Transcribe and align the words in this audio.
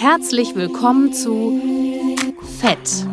Herzlich 0.00 0.54
willkommen 0.56 1.12
zu 1.12 1.60
Fett, 2.58 3.06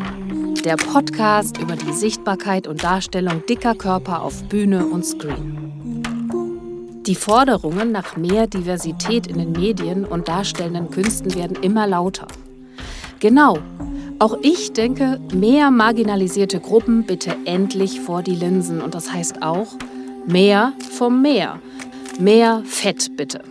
der 0.64 0.76
Podcast 0.76 1.58
über 1.58 1.76
die 1.76 1.92
Sichtbarkeit 1.92 2.66
und 2.66 2.82
Darstellung 2.82 3.44
dicker 3.46 3.74
Körper 3.74 4.22
auf 4.22 4.42
Bühne 4.44 4.86
und 4.86 5.04
Screen. 5.04 6.02
Die 7.06 7.14
Forderungen 7.14 7.92
nach 7.92 8.16
mehr 8.16 8.46
Diversität 8.46 9.26
in 9.26 9.38
den 9.38 9.52
Medien 9.52 10.04
und 10.04 10.28
darstellenden 10.28 10.90
Künsten 10.90 11.34
werden 11.34 11.56
immer 11.62 11.86
lauter. 11.86 12.26
Genau, 13.20 13.58
auch 14.18 14.36
ich 14.42 14.72
denke, 14.72 15.20
mehr 15.32 15.70
marginalisierte 15.70 16.60
Gruppen 16.60 17.04
bitte 17.04 17.36
endlich 17.44 18.00
vor 18.00 18.22
die 18.22 18.34
Linsen 18.34 18.80
und 18.80 18.94
das 18.94 19.12
heißt 19.12 19.42
auch 19.42 19.68
mehr 20.26 20.72
vom 20.90 21.22
Meer. 21.22 21.60
Mehr 22.18 22.62
Fett 22.64 23.16
bitte. 23.16 23.42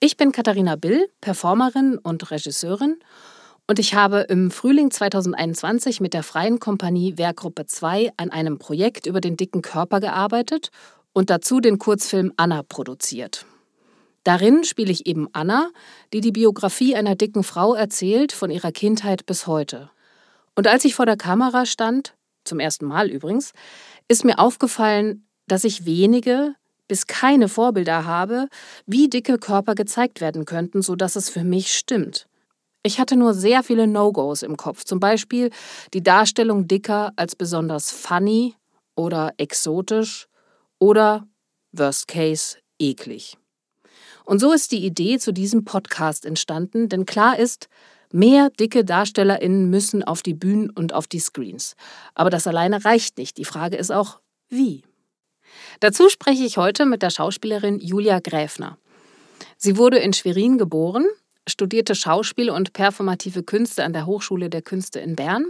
Ich 0.00 0.16
bin 0.16 0.32
Katharina 0.32 0.76
Bill, 0.76 1.08
Performerin 1.20 1.98
und 1.98 2.30
Regisseurin 2.30 2.96
und 3.66 3.78
ich 3.78 3.94
habe 3.94 4.20
im 4.20 4.50
Frühling 4.50 4.90
2021 4.90 6.00
mit 6.00 6.14
der 6.14 6.22
Freien 6.22 6.60
Kompanie 6.60 7.18
Werkgruppe 7.18 7.66
2 7.66 8.12
an 8.16 8.30
einem 8.30 8.58
Projekt 8.58 9.06
über 9.06 9.20
den 9.20 9.36
dicken 9.36 9.60
Körper 9.60 10.00
gearbeitet 10.00 10.70
und 11.12 11.30
dazu 11.30 11.60
den 11.60 11.78
Kurzfilm 11.78 12.32
Anna 12.36 12.62
produziert. 12.62 13.46
Darin 14.24 14.64
spiele 14.64 14.90
ich 14.90 15.06
eben 15.06 15.28
Anna, 15.32 15.70
die 16.12 16.20
die 16.22 16.32
Biografie 16.32 16.96
einer 16.96 17.14
dicken 17.14 17.44
Frau 17.44 17.74
erzählt, 17.74 18.32
von 18.32 18.50
ihrer 18.50 18.72
Kindheit 18.72 19.26
bis 19.26 19.46
heute. 19.46 19.90
Und 20.56 20.66
als 20.66 20.84
ich 20.84 20.94
vor 20.94 21.06
der 21.06 21.18
Kamera 21.18 21.66
stand, 21.66 22.14
zum 22.44 22.58
ersten 22.58 22.86
Mal 22.86 23.10
übrigens, 23.10 23.52
ist 24.08 24.24
mir 24.24 24.38
aufgefallen, 24.38 25.26
dass 25.46 25.64
ich 25.64 25.84
wenige, 25.84 26.54
bis 26.88 27.06
keine 27.06 27.48
Vorbilder 27.48 28.04
habe, 28.04 28.48
wie 28.86 29.08
dicke 29.08 29.38
Körper 29.38 29.74
gezeigt 29.74 30.20
werden 30.20 30.44
könnten, 30.44 30.82
sodass 30.82 31.16
es 31.16 31.28
für 31.28 31.44
mich 31.44 31.74
stimmt. 31.74 32.26
Ich 32.82 33.00
hatte 33.00 33.16
nur 33.16 33.32
sehr 33.32 33.62
viele 33.62 33.86
No-Gos 33.86 34.42
im 34.42 34.56
Kopf, 34.56 34.84
zum 34.84 35.00
Beispiel 35.00 35.50
die 35.94 36.02
Darstellung 36.02 36.68
dicker 36.68 37.12
als 37.16 37.34
besonders 37.36 37.90
funny 37.90 38.54
oder 38.94 39.32
exotisch 39.38 40.28
oder, 40.78 41.26
worst 41.72 42.08
case, 42.08 42.58
eklig. 42.78 43.38
Und 44.24 44.38
so 44.40 44.52
ist 44.52 44.72
die 44.72 44.84
Idee 44.84 45.18
zu 45.18 45.32
diesem 45.32 45.64
Podcast 45.64 46.24
entstanden, 46.24 46.88
denn 46.88 47.06
klar 47.06 47.38
ist, 47.38 47.68
mehr 48.10 48.50
dicke 48.50 48.84
DarstellerInnen 48.84 49.68
müssen 49.68 50.02
auf 50.02 50.22
die 50.22 50.34
Bühnen 50.34 50.70
und 50.70 50.94
auf 50.94 51.06
die 51.06 51.18
Screens. 51.18 51.76
Aber 52.14 52.30
das 52.30 52.46
alleine 52.46 52.84
reicht 52.84 53.18
nicht. 53.18 53.36
Die 53.36 53.44
Frage 53.44 53.76
ist 53.76 53.90
auch, 53.90 54.20
wie? 54.48 54.82
Dazu 55.80 56.08
spreche 56.08 56.44
ich 56.44 56.56
heute 56.56 56.86
mit 56.86 57.02
der 57.02 57.10
Schauspielerin 57.10 57.80
Julia 57.80 58.20
Gräfner. 58.20 58.78
Sie 59.56 59.76
wurde 59.76 59.98
in 59.98 60.12
Schwerin 60.12 60.58
geboren, 60.58 61.06
studierte 61.48 61.94
Schauspiel 61.94 62.50
und 62.50 62.72
performative 62.72 63.42
Künste 63.42 63.84
an 63.84 63.92
der 63.92 64.06
Hochschule 64.06 64.50
der 64.50 64.62
Künste 64.62 65.00
in 65.00 65.16
Bern 65.16 65.46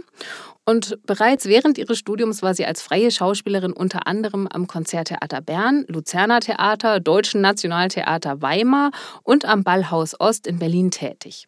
und 0.65 0.97
bereits 1.05 1.45
während 1.45 1.77
ihres 1.77 1.99
Studiums 1.99 2.41
war 2.41 2.55
sie 2.55 2.65
als 2.65 2.81
freie 2.81 3.11
Schauspielerin 3.11 3.71
unter 3.71 4.07
anderem 4.07 4.47
am 4.47 4.67
Konzerttheater 4.67 5.41
Bern, 5.41 5.85
Luzerner 5.87 6.39
Theater, 6.39 6.99
Deutschen 6.99 7.41
Nationaltheater 7.41 8.41
Weimar 8.41 8.91
und 9.23 9.45
am 9.45 9.63
Ballhaus 9.63 10.19
Ost 10.19 10.47
in 10.47 10.59
Berlin 10.59 10.91
tätig. 10.91 11.47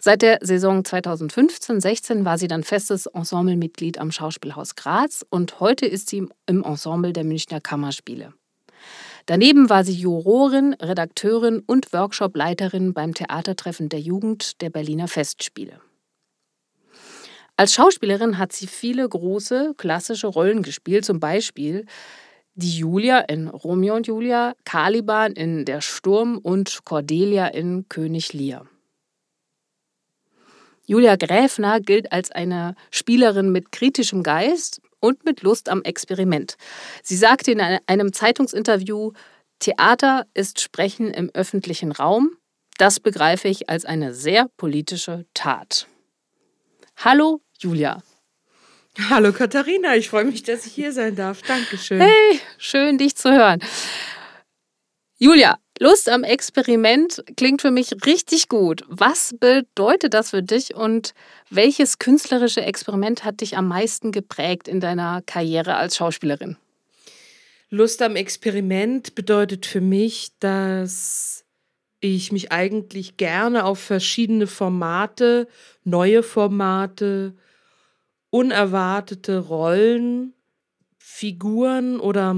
Seit 0.00 0.20
der 0.20 0.38
Saison 0.42 0.82
2015-16 0.82 2.24
war 2.24 2.36
sie 2.36 2.48
dann 2.48 2.64
festes 2.64 3.06
Ensemblemitglied 3.06 3.98
am 3.98 4.10
Schauspielhaus 4.10 4.74
Graz 4.74 5.24
und 5.30 5.60
heute 5.60 5.86
ist 5.86 6.10
sie 6.10 6.28
im 6.46 6.62
Ensemble 6.64 7.12
der 7.12 7.24
Münchner 7.24 7.60
Kammerspiele. 7.60 8.34
Daneben 9.26 9.70
war 9.70 9.84
sie 9.84 9.94
Jurorin, 9.94 10.74
Redakteurin 10.74 11.62
und 11.66 11.92
Workshopleiterin 11.92 12.92
beim 12.92 13.14
Theatertreffen 13.14 13.88
der 13.88 14.00
Jugend 14.00 14.60
der 14.60 14.68
Berliner 14.68 15.08
Festspiele. 15.08 15.80
Als 17.56 17.72
Schauspielerin 17.72 18.36
hat 18.36 18.52
sie 18.52 18.66
viele 18.66 19.08
große 19.08 19.74
klassische 19.76 20.26
Rollen 20.26 20.62
gespielt, 20.62 21.04
zum 21.04 21.20
Beispiel 21.20 21.86
die 22.54 22.78
Julia 22.78 23.20
in 23.20 23.48
Romeo 23.48 23.96
und 23.96 24.06
Julia, 24.06 24.54
Caliban 24.64 25.32
in 25.32 25.64
Der 25.64 25.80
Sturm 25.80 26.38
und 26.38 26.84
Cordelia 26.84 27.46
in 27.46 27.88
König 27.88 28.32
Lear. 28.32 28.66
Julia 30.86 31.16
Gräfner 31.16 31.80
gilt 31.80 32.12
als 32.12 32.30
eine 32.30 32.74
Spielerin 32.90 33.50
mit 33.50 33.72
kritischem 33.72 34.22
Geist 34.22 34.82
und 35.04 35.26
mit 35.26 35.42
Lust 35.42 35.68
am 35.68 35.82
Experiment. 35.82 36.56
Sie 37.02 37.16
sagte 37.16 37.52
in 37.52 37.60
einem 37.60 38.14
Zeitungsinterview, 38.14 39.12
Theater 39.58 40.26
ist 40.32 40.62
Sprechen 40.62 41.10
im 41.10 41.30
öffentlichen 41.34 41.92
Raum. 41.92 42.38
Das 42.78 43.00
begreife 43.00 43.48
ich 43.48 43.68
als 43.68 43.84
eine 43.84 44.14
sehr 44.14 44.48
politische 44.56 45.26
Tat. 45.34 45.86
Hallo, 46.96 47.42
Julia. 47.58 48.02
Hallo 49.10 49.32
Katharina, 49.32 49.94
ich 49.94 50.08
freue 50.08 50.24
mich, 50.24 50.42
dass 50.42 50.64
ich 50.64 50.72
hier 50.72 50.92
sein 50.92 51.16
darf. 51.16 51.42
Dankeschön. 51.42 52.00
Hey, 52.00 52.40
schön 52.56 52.96
dich 52.96 53.14
zu 53.14 53.30
hören. 53.30 53.60
Julia, 55.18 55.58
Lust 55.80 56.08
am 56.08 56.22
Experiment 56.22 57.24
klingt 57.36 57.60
für 57.60 57.72
mich 57.72 57.90
richtig 58.06 58.48
gut. 58.48 58.84
Was 58.88 59.34
bedeutet 59.38 60.14
das 60.14 60.30
für 60.30 60.42
dich 60.42 60.74
und 60.76 61.14
welches 61.50 61.98
künstlerische 61.98 62.62
Experiment 62.62 63.24
hat 63.24 63.40
dich 63.40 63.56
am 63.56 63.66
meisten 63.66 64.12
geprägt 64.12 64.68
in 64.68 64.78
deiner 64.78 65.22
Karriere 65.22 65.74
als 65.74 65.96
Schauspielerin? 65.96 66.56
Lust 67.70 68.02
am 68.02 68.14
Experiment 68.14 69.16
bedeutet 69.16 69.66
für 69.66 69.80
mich, 69.80 70.30
dass 70.38 71.44
ich 71.98 72.30
mich 72.30 72.52
eigentlich 72.52 73.16
gerne 73.16 73.64
auf 73.64 73.80
verschiedene 73.80 74.46
Formate, 74.46 75.48
neue 75.82 76.22
Formate, 76.22 77.34
unerwartete 78.30 79.38
Rollen, 79.38 80.34
Figuren 80.98 81.98
oder 81.98 82.36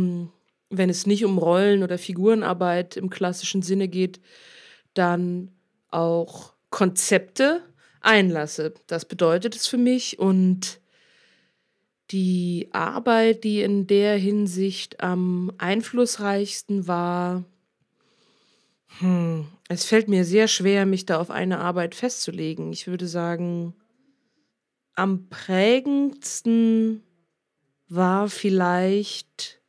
wenn 0.71 0.91
es 0.91 1.07
nicht 1.07 1.25
um 1.25 1.39
Rollen 1.39 1.83
oder 1.83 1.99
Figurenarbeit 1.99 2.97
im 2.97 3.11
klassischen 3.11 3.63
Sinne 3.63 3.89
geht, 3.89 4.21
dann 4.95 5.53
auch 5.91 6.55
Konzepte 6.71 7.63
einlasse. 8.01 8.75
Das 8.87 9.05
bedeutet 9.05 9.57
es 9.57 9.67
für 9.67 9.79
mich 9.79 10.19
und 10.19 10.81
die 12.11 12.69
Arbeit, 12.73 13.45
die 13.45 13.63
in 13.63 13.87
der 13.87 14.17
Hinsicht 14.17 15.01
am 15.01 15.53
einflussreichsten 15.59 16.87
war, 16.87 17.45
hm, 18.99 19.47
es 19.69 19.85
fällt 19.85 20.09
mir 20.09 20.25
sehr 20.25 20.49
schwer, 20.49 20.87
mich 20.87 21.05
da 21.07 21.19
auf 21.21 21.31
eine 21.31 21.59
Arbeit 21.59 21.95
festzulegen. 21.95 22.73
Ich 22.73 22.87
würde 22.87 23.09
sagen, 23.09 23.75
am 24.95 25.29
prägendsten 25.29 27.03
war 27.89 28.29
vielleicht 28.29 29.61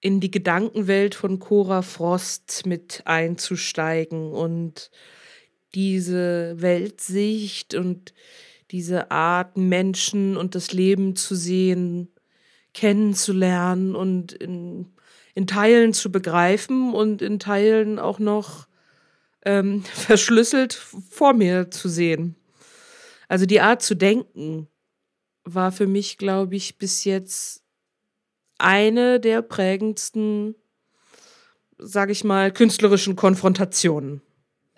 in 0.00 0.20
die 0.20 0.30
Gedankenwelt 0.30 1.14
von 1.14 1.38
Cora 1.38 1.82
Frost 1.82 2.66
mit 2.66 3.02
einzusteigen 3.04 4.32
und 4.32 4.90
diese 5.74 6.54
Weltsicht 6.60 7.74
und 7.74 8.14
diese 8.70 9.10
Art, 9.10 9.56
Menschen 9.56 10.36
und 10.36 10.54
das 10.54 10.72
Leben 10.72 11.16
zu 11.16 11.34
sehen, 11.34 12.08
kennenzulernen 12.74 13.94
und 13.94 14.32
in, 14.32 14.92
in 15.34 15.46
Teilen 15.46 15.92
zu 15.92 16.10
begreifen 16.10 16.92
und 16.92 17.22
in 17.22 17.38
Teilen 17.38 17.98
auch 17.98 18.18
noch 18.18 18.66
ähm, 19.44 19.82
verschlüsselt 19.92 20.74
vor 20.74 21.32
mir 21.32 21.70
zu 21.70 21.88
sehen. 21.88 22.36
Also 23.28 23.46
die 23.46 23.60
Art 23.60 23.82
zu 23.82 23.94
denken 23.94 24.68
war 25.44 25.72
für 25.72 25.86
mich, 25.86 26.18
glaube 26.18 26.56
ich, 26.56 26.78
bis 26.78 27.04
jetzt 27.04 27.65
eine 28.58 29.20
der 29.20 29.42
prägendsten, 29.42 30.54
sage 31.78 32.12
ich 32.12 32.24
mal, 32.24 32.52
künstlerischen 32.52 33.16
Konfrontationen. 33.16 34.22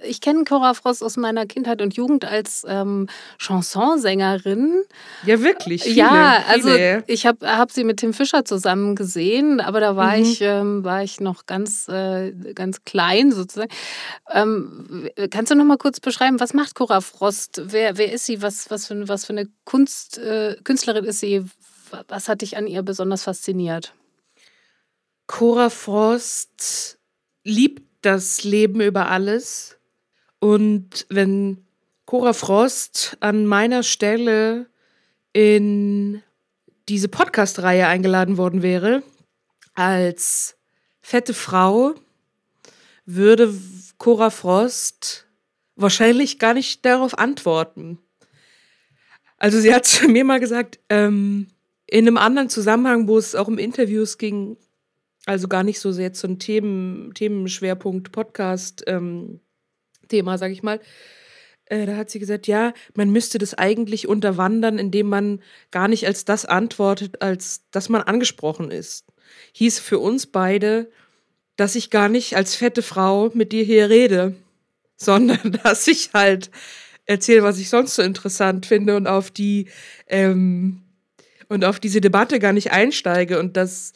Ich 0.00 0.20
kenne 0.20 0.44
Cora 0.44 0.74
Frost 0.74 1.02
aus 1.02 1.16
meiner 1.16 1.44
Kindheit 1.46 1.82
und 1.82 1.94
Jugend 1.94 2.24
als 2.24 2.64
ähm, 2.68 3.08
Chansonsängerin. 3.38 4.84
Ja, 5.26 5.40
wirklich. 5.42 5.82
Viele, 5.82 5.96
ja, 5.96 6.44
also 6.46 6.68
viele. 6.68 7.02
ich 7.08 7.26
habe 7.26 7.46
hab 7.46 7.72
sie 7.72 7.82
mit 7.82 7.98
Tim 7.98 8.14
Fischer 8.14 8.44
zusammen 8.44 8.94
gesehen, 8.94 9.60
aber 9.60 9.80
da 9.80 9.96
war 9.96 10.16
mhm. 10.16 10.22
ich 10.22 10.40
ähm, 10.40 10.84
war 10.84 11.02
ich 11.02 11.18
noch 11.18 11.46
ganz 11.46 11.88
äh, 11.88 12.32
ganz 12.54 12.84
klein 12.84 13.32
sozusagen. 13.32 13.72
Ähm, 14.30 15.08
kannst 15.30 15.50
du 15.50 15.56
noch 15.56 15.64
mal 15.64 15.78
kurz 15.78 15.98
beschreiben, 15.98 16.38
was 16.38 16.54
macht 16.54 16.76
Cora 16.76 17.00
Frost? 17.00 17.62
Wer, 17.64 17.98
wer 17.98 18.12
ist 18.12 18.26
sie? 18.26 18.40
Was, 18.40 18.70
was, 18.70 18.86
für, 18.86 19.08
was 19.08 19.24
für 19.24 19.32
eine 19.32 19.48
Kunst, 19.64 20.18
äh, 20.18 20.56
Künstlerin 20.62 21.04
ist 21.04 21.20
sie? 21.20 21.44
Was 22.08 22.28
hat 22.28 22.42
dich 22.42 22.56
an 22.56 22.66
ihr 22.66 22.82
besonders 22.82 23.24
fasziniert? 23.24 23.94
Cora 25.26 25.70
Frost 25.70 26.98
liebt 27.44 27.82
das 28.02 28.44
Leben 28.44 28.80
über 28.80 29.10
alles. 29.10 29.78
Und 30.40 31.06
wenn 31.10 31.66
Cora 32.06 32.32
Frost 32.32 33.16
an 33.20 33.46
meiner 33.46 33.82
Stelle 33.82 34.66
in 35.32 36.22
diese 36.88 37.08
Podcast-Reihe 37.08 37.86
eingeladen 37.86 38.38
worden 38.38 38.62
wäre, 38.62 39.02
als 39.74 40.56
fette 41.00 41.34
Frau, 41.34 41.94
würde 43.04 43.54
Cora 43.98 44.30
Frost 44.30 45.26
wahrscheinlich 45.76 46.38
gar 46.38 46.54
nicht 46.54 46.84
darauf 46.84 47.18
antworten. 47.18 47.98
Also 49.36 49.60
sie 49.60 49.74
hat 49.74 49.86
zu 49.86 50.08
mir 50.08 50.24
mal 50.24 50.40
gesagt, 50.40 50.78
ähm, 50.88 51.48
in 51.90 52.06
einem 52.06 52.18
anderen 52.18 52.50
Zusammenhang, 52.50 53.08
wo 53.08 53.18
es 53.18 53.34
auch 53.34 53.48
um 53.48 53.58
Interviews 53.58 54.18
ging, 54.18 54.58
also 55.24 55.48
gar 55.48 55.62
nicht 55.62 55.80
so 55.80 55.90
sehr 55.90 56.12
zum 56.12 56.38
Themen, 56.38 57.12
Themenschwerpunkt 57.14 58.12
Podcast 58.12 58.84
ähm, 58.86 59.40
Thema, 60.08 60.38
sag 60.38 60.52
ich 60.52 60.62
mal. 60.62 60.80
Äh, 61.64 61.86
da 61.86 61.96
hat 61.96 62.10
sie 62.10 62.18
gesagt, 62.18 62.46
ja, 62.46 62.72
man 62.94 63.10
müsste 63.10 63.38
das 63.38 63.54
eigentlich 63.54 64.06
unterwandern, 64.06 64.78
indem 64.78 65.08
man 65.08 65.42
gar 65.70 65.88
nicht 65.88 66.06
als 66.06 66.24
das 66.24 66.44
antwortet, 66.44 67.22
als 67.22 67.62
dass 67.70 67.88
man 67.88 68.02
angesprochen 68.02 68.70
ist. 68.70 69.06
Hieß 69.52 69.78
für 69.78 69.98
uns 69.98 70.26
beide, 70.26 70.90
dass 71.56 71.74
ich 71.74 71.90
gar 71.90 72.08
nicht 72.08 72.36
als 72.36 72.54
fette 72.54 72.82
Frau 72.82 73.30
mit 73.32 73.52
dir 73.52 73.64
hier 73.64 73.88
rede, 73.88 74.34
sondern 74.96 75.52
dass 75.62 75.88
ich 75.88 76.10
halt 76.12 76.50
erzähle, 77.06 77.42
was 77.42 77.58
ich 77.58 77.70
sonst 77.70 77.94
so 77.94 78.02
interessant 78.02 78.66
finde 78.66 78.94
und 78.94 79.06
auf 79.06 79.30
die 79.30 79.68
ähm, 80.06 80.82
und 81.48 81.64
auf 81.64 81.80
diese 81.80 82.00
Debatte 82.00 82.38
gar 82.38 82.52
nicht 82.52 82.72
einsteige 82.72 83.38
und 83.38 83.56
dass 83.56 83.92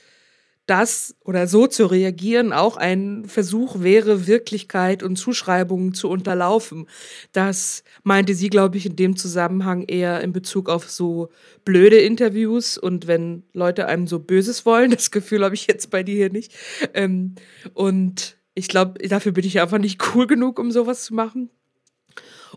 das 0.66 1.16
oder 1.25 1.49
so 1.49 1.66
zu 1.66 1.87
reagieren 1.87 2.52
auch 2.52 2.76
ein 2.76 3.25
Versuch 3.26 3.81
wäre, 3.81 4.26
Wirklichkeit 4.28 5.02
und 5.02 5.16
Zuschreibungen 5.16 5.93
zu 5.93 6.08
unterlaufen. 6.08 6.88
Das 7.32 7.82
meinte 8.04 8.34
sie, 8.34 8.49
glaube 8.49 8.76
ich, 8.76 8.87
in 8.87 8.94
dem 8.94 9.16
Zusammenhang 9.16 9.82
eher 9.82 10.20
in 10.20 10.32
Bezug 10.32 10.69
auf 10.69 10.88
so 10.88 11.31
blöde 11.64 11.99
Interviews 11.99 12.78
und 12.78 13.08
wenn 13.08 13.43
Leute 13.52 13.87
einem 13.87 14.06
so 14.06 14.20
Böses 14.20 14.64
wollen. 14.64 14.93
Das 15.02 15.10
Gefühl 15.10 15.43
habe 15.43 15.55
ich 15.56 15.66
jetzt 15.66 15.90
bei 15.90 16.05
dir 16.05 16.14
hier 16.14 16.31
nicht. 16.31 16.55
Ähm, 16.94 17.34
und 17.75 18.37
ich 18.55 18.69
glaube, 18.69 19.06
dafür 19.08 19.32
bin 19.32 19.44
ich 19.44 19.60
einfach 19.60 19.78
nicht 19.78 20.00
cool 20.14 20.28
genug, 20.28 20.60
um 20.60 20.70
sowas 20.70 21.05
zu 21.05 21.14
machen. 21.14 21.50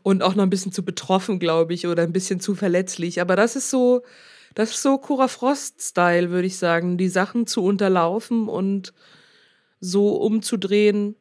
Und 0.04 0.22
auch 0.22 0.36
noch 0.36 0.44
ein 0.44 0.50
bisschen 0.52 0.72
zu 0.72 0.86
betroffen, 0.86 1.40
glaube 1.40 1.74
ich, 1.74 1.88
oder 1.88 2.04
ein 2.04 2.14
bisschen 2.14 2.40
zu 2.40 2.54
verletzlich. 2.54 3.20
Aber 3.20 3.36
das 3.36 3.56
ist 3.56 3.72
so, 3.72 4.04
das 4.56 4.72
ist 4.72 4.82
so 4.82 4.98
Cora 4.98 5.28
Frost-Style, 5.28 6.32
würde 6.32 6.48
ich 6.48 6.58
sagen, 6.58 6.98
die 6.98 7.10
Sachen 7.10 7.46
zu 7.46 7.64
unterlaufen 7.64 8.48
und 8.48 8.94
so 9.80 10.16
umzudrehen, 10.16 11.16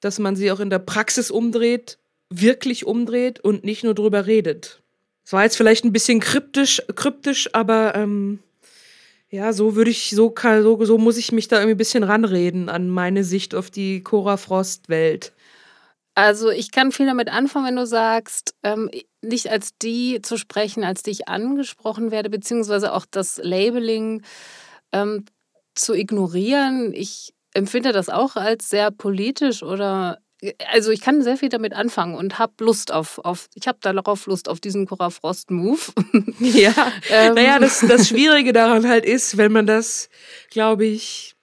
dass 0.00 0.18
man 0.18 0.36
sie 0.36 0.52
auch 0.52 0.60
in 0.60 0.70
der 0.70 0.80
Praxis 0.80 1.30
umdreht, 1.30 1.98
wirklich 2.30 2.84
umdreht 2.84 3.40
und 3.40 3.64
nicht 3.64 3.84
nur 3.84 3.94
drüber 3.94 4.26
redet. 4.26 4.82
Das 5.22 5.32
war 5.32 5.44
jetzt 5.44 5.56
vielleicht 5.56 5.84
ein 5.84 5.92
bisschen 5.92 6.20
kryptisch, 6.20 6.82
kryptisch, 6.94 7.48
aber 7.54 7.94
ähm, 7.94 8.40
ja, 9.30 9.52
so 9.52 9.76
würde 9.76 9.90
ich, 9.90 10.10
so, 10.10 10.34
so, 10.36 10.84
so 10.84 10.98
muss 10.98 11.16
ich 11.16 11.32
mich 11.32 11.48
da 11.48 11.56
irgendwie 11.56 11.74
ein 11.74 11.78
bisschen 11.78 12.02
ranreden 12.02 12.68
an 12.68 12.88
meine 12.88 13.24
Sicht 13.24 13.54
auf 13.54 13.70
die 13.70 14.02
Cora 14.02 14.36
Frost-Welt. 14.36 15.32
Also 16.14 16.50
ich 16.50 16.70
kann 16.70 16.92
viel 16.92 17.06
damit 17.06 17.28
anfangen, 17.28 17.66
wenn 17.66 17.76
du 17.76 17.86
sagst, 17.86 18.54
ähm, 18.62 18.88
nicht 19.20 19.50
als 19.50 19.76
die 19.78 20.20
zu 20.22 20.36
sprechen, 20.36 20.84
als 20.84 21.02
die 21.02 21.10
ich 21.10 21.28
angesprochen 21.28 22.10
werde, 22.10 22.30
beziehungsweise 22.30 22.92
auch 22.92 23.04
das 23.10 23.40
Labeling 23.42 24.22
ähm, 24.92 25.24
zu 25.74 25.92
ignorieren. 25.94 26.92
Ich 26.92 27.34
empfinde 27.52 27.92
das 27.92 28.08
auch 28.08 28.36
als 28.36 28.70
sehr 28.70 28.90
politisch 28.92 29.62
oder 29.62 30.18
also 30.72 30.90
ich 30.90 31.00
kann 31.00 31.22
sehr 31.22 31.36
viel 31.36 31.48
damit 31.48 31.72
anfangen 31.72 32.14
und 32.14 32.38
habe 32.38 32.52
Lust 32.60 32.92
auf, 32.92 33.18
auf 33.24 33.48
ich 33.54 33.66
habe 33.66 33.78
darauf 33.80 34.26
Lust 34.26 34.48
auf 34.48 34.60
diesen 34.60 34.86
Cora 34.86 35.10
Frost 35.10 35.50
Move. 35.50 35.80
Ja, 36.38 36.92
ähm. 37.10 37.34
naja, 37.34 37.58
das, 37.58 37.80
das 37.80 38.08
Schwierige 38.08 38.52
daran 38.52 38.86
halt 38.88 39.04
ist, 39.04 39.36
wenn 39.36 39.52
man 39.52 39.66
das, 39.66 40.08
glaube 40.50 40.84
ich, 40.84 41.34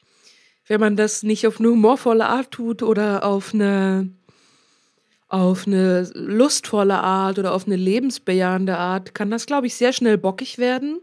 wenn 0.68 0.80
man 0.80 0.96
das 0.96 1.24
nicht 1.24 1.48
auf 1.48 1.60
eine 1.60 1.70
humorvolle 1.70 2.26
Art 2.26 2.52
tut 2.52 2.84
oder 2.84 3.24
auf 3.24 3.54
eine 3.54 4.10
auf 5.32 5.66
eine 5.66 6.10
lustvolle 6.14 7.00
Art 7.00 7.40
oder 7.40 7.54
auf 7.54 7.66
eine 7.66 7.78
lebensbejahende 7.78 8.78
Art 8.78 9.16
kann 9.16 9.32
das, 9.32 9.46
glaube 9.46 9.68
ich, 9.68 9.76
sehr 9.76 9.94
schnell 9.94 10.18
bockig 10.18 10.58
werden, 10.58 11.00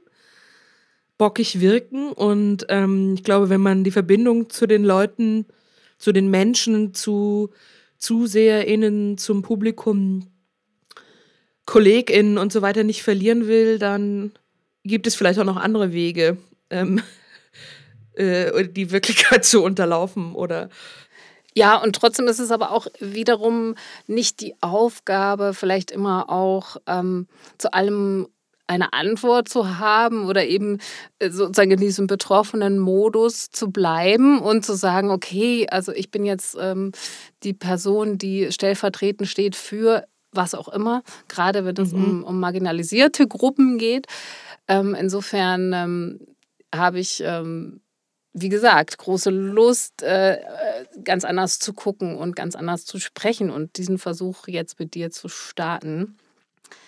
bockig 1.16 1.60
wirken. 1.60 2.12
Und 2.12 2.66
ähm, 2.68 3.14
ich 3.14 3.24
glaube, 3.24 3.48
wenn 3.48 3.62
man 3.62 3.84
die 3.84 3.90
Verbindung 3.90 4.50
zu 4.50 4.66
den 4.66 4.84
Leuten, 4.84 5.46
zu 5.96 6.12
den 6.12 6.28
Menschen, 6.28 6.92
zu 6.92 7.50
ZuseherInnen, 7.96 9.16
zum 9.16 9.40
Publikum, 9.40 10.30
KollegInnen 11.64 12.36
und 12.36 12.52
so 12.52 12.60
weiter 12.60 12.84
nicht 12.84 13.02
verlieren 13.02 13.48
will, 13.48 13.78
dann 13.78 14.32
gibt 14.84 15.06
es 15.06 15.14
vielleicht 15.14 15.38
auch 15.38 15.44
noch 15.44 15.56
andere 15.56 15.94
Wege, 15.94 16.36
ähm, 16.68 17.00
äh, 18.12 18.68
die 18.68 18.90
Wirklichkeit 18.90 19.42
zu 19.46 19.62
unterlaufen 19.62 20.34
oder 20.34 20.68
ja, 21.58 21.76
und 21.76 21.96
trotzdem 21.96 22.28
ist 22.28 22.38
es 22.38 22.52
aber 22.52 22.70
auch 22.70 22.86
wiederum 23.00 23.74
nicht 24.06 24.40
die 24.40 24.54
Aufgabe, 24.60 25.54
vielleicht 25.54 25.90
immer 25.90 26.30
auch 26.30 26.76
ähm, 26.86 27.26
zu 27.58 27.72
allem 27.72 28.28
eine 28.68 28.92
Antwort 28.92 29.48
zu 29.48 29.78
haben 29.78 30.26
oder 30.26 30.46
eben 30.46 30.78
äh, 31.18 31.30
sozusagen 31.30 31.72
in 31.72 31.80
diesem 31.80 32.06
betroffenen 32.06 32.78
Modus 32.78 33.50
zu 33.50 33.72
bleiben 33.72 34.40
und 34.40 34.64
zu 34.64 34.76
sagen, 34.76 35.10
okay, 35.10 35.66
also 35.68 35.90
ich 35.90 36.12
bin 36.12 36.24
jetzt 36.24 36.56
ähm, 36.60 36.92
die 37.42 37.54
Person, 37.54 38.18
die 38.18 38.52
stellvertretend 38.52 39.28
steht 39.28 39.56
für 39.56 40.04
was 40.30 40.54
auch 40.54 40.68
immer, 40.68 41.02
gerade 41.26 41.64
wenn 41.64 41.76
es 41.76 41.92
mhm. 41.92 42.04
um, 42.04 42.24
um, 42.24 42.38
marginalisierte 42.38 43.26
Gruppen 43.26 43.78
geht. 43.78 44.06
Ähm, 44.68 44.94
insofern 44.94 45.72
ähm, 45.72 46.20
habe 46.72 47.00
ich 47.00 47.20
ähm, 47.24 47.80
wie 48.40 48.48
gesagt, 48.48 48.98
große 48.98 49.30
Lust, 49.30 50.02
äh, 50.02 50.34
äh, 50.34 50.40
ganz 51.04 51.24
anders 51.24 51.58
zu 51.58 51.72
gucken 51.72 52.16
und 52.16 52.36
ganz 52.36 52.54
anders 52.54 52.84
zu 52.84 52.98
sprechen 52.98 53.50
und 53.50 53.76
diesen 53.78 53.98
Versuch 53.98 54.48
jetzt 54.48 54.78
mit 54.78 54.94
dir 54.94 55.10
zu 55.10 55.28
starten. 55.28 56.16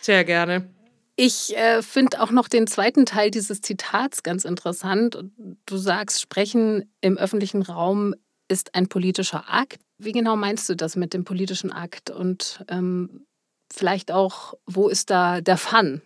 Sehr 0.00 0.24
gerne. 0.24 0.68
Ich 1.16 1.56
äh, 1.56 1.82
finde 1.82 2.22
auch 2.22 2.30
noch 2.30 2.48
den 2.48 2.66
zweiten 2.66 3.04
Teil 3.04 3.30
dieses 3.30 3.60
Zitats 3.60 4.22
ganz 4.22 4.44
interessant. 4.44 5.22
Du 5.66 5.76
sagst, 5.76 6.20
Sprechen 6.20 6.90
im 7.00 7.18
öffentlichen 7.18 7.62
Raum 7.62 8.14
ist 8.48 8.74
ein 8.74 8.88
politischer 8.88 9.44
Akt. 9.46 9.80
Wie 9.98 10.12
genau 10.12 10.36
meinst 10.36 10.68
du 10.68 10.74
das 10.74 10.96
mit 10.96 11.12
dem 11.12 11.24
politischen 11.24 11.72
Akt? 11.72 12.10
Und 12.10 12.64
ähm, 12.68 13.26
vielleicht 13.70 14.12
auch, 14.12 14.54
wo 14.66 14.88
ist 14.88 15.10
da 15.10 15.40
der 15.40 15.58
Fun 15.58 16.00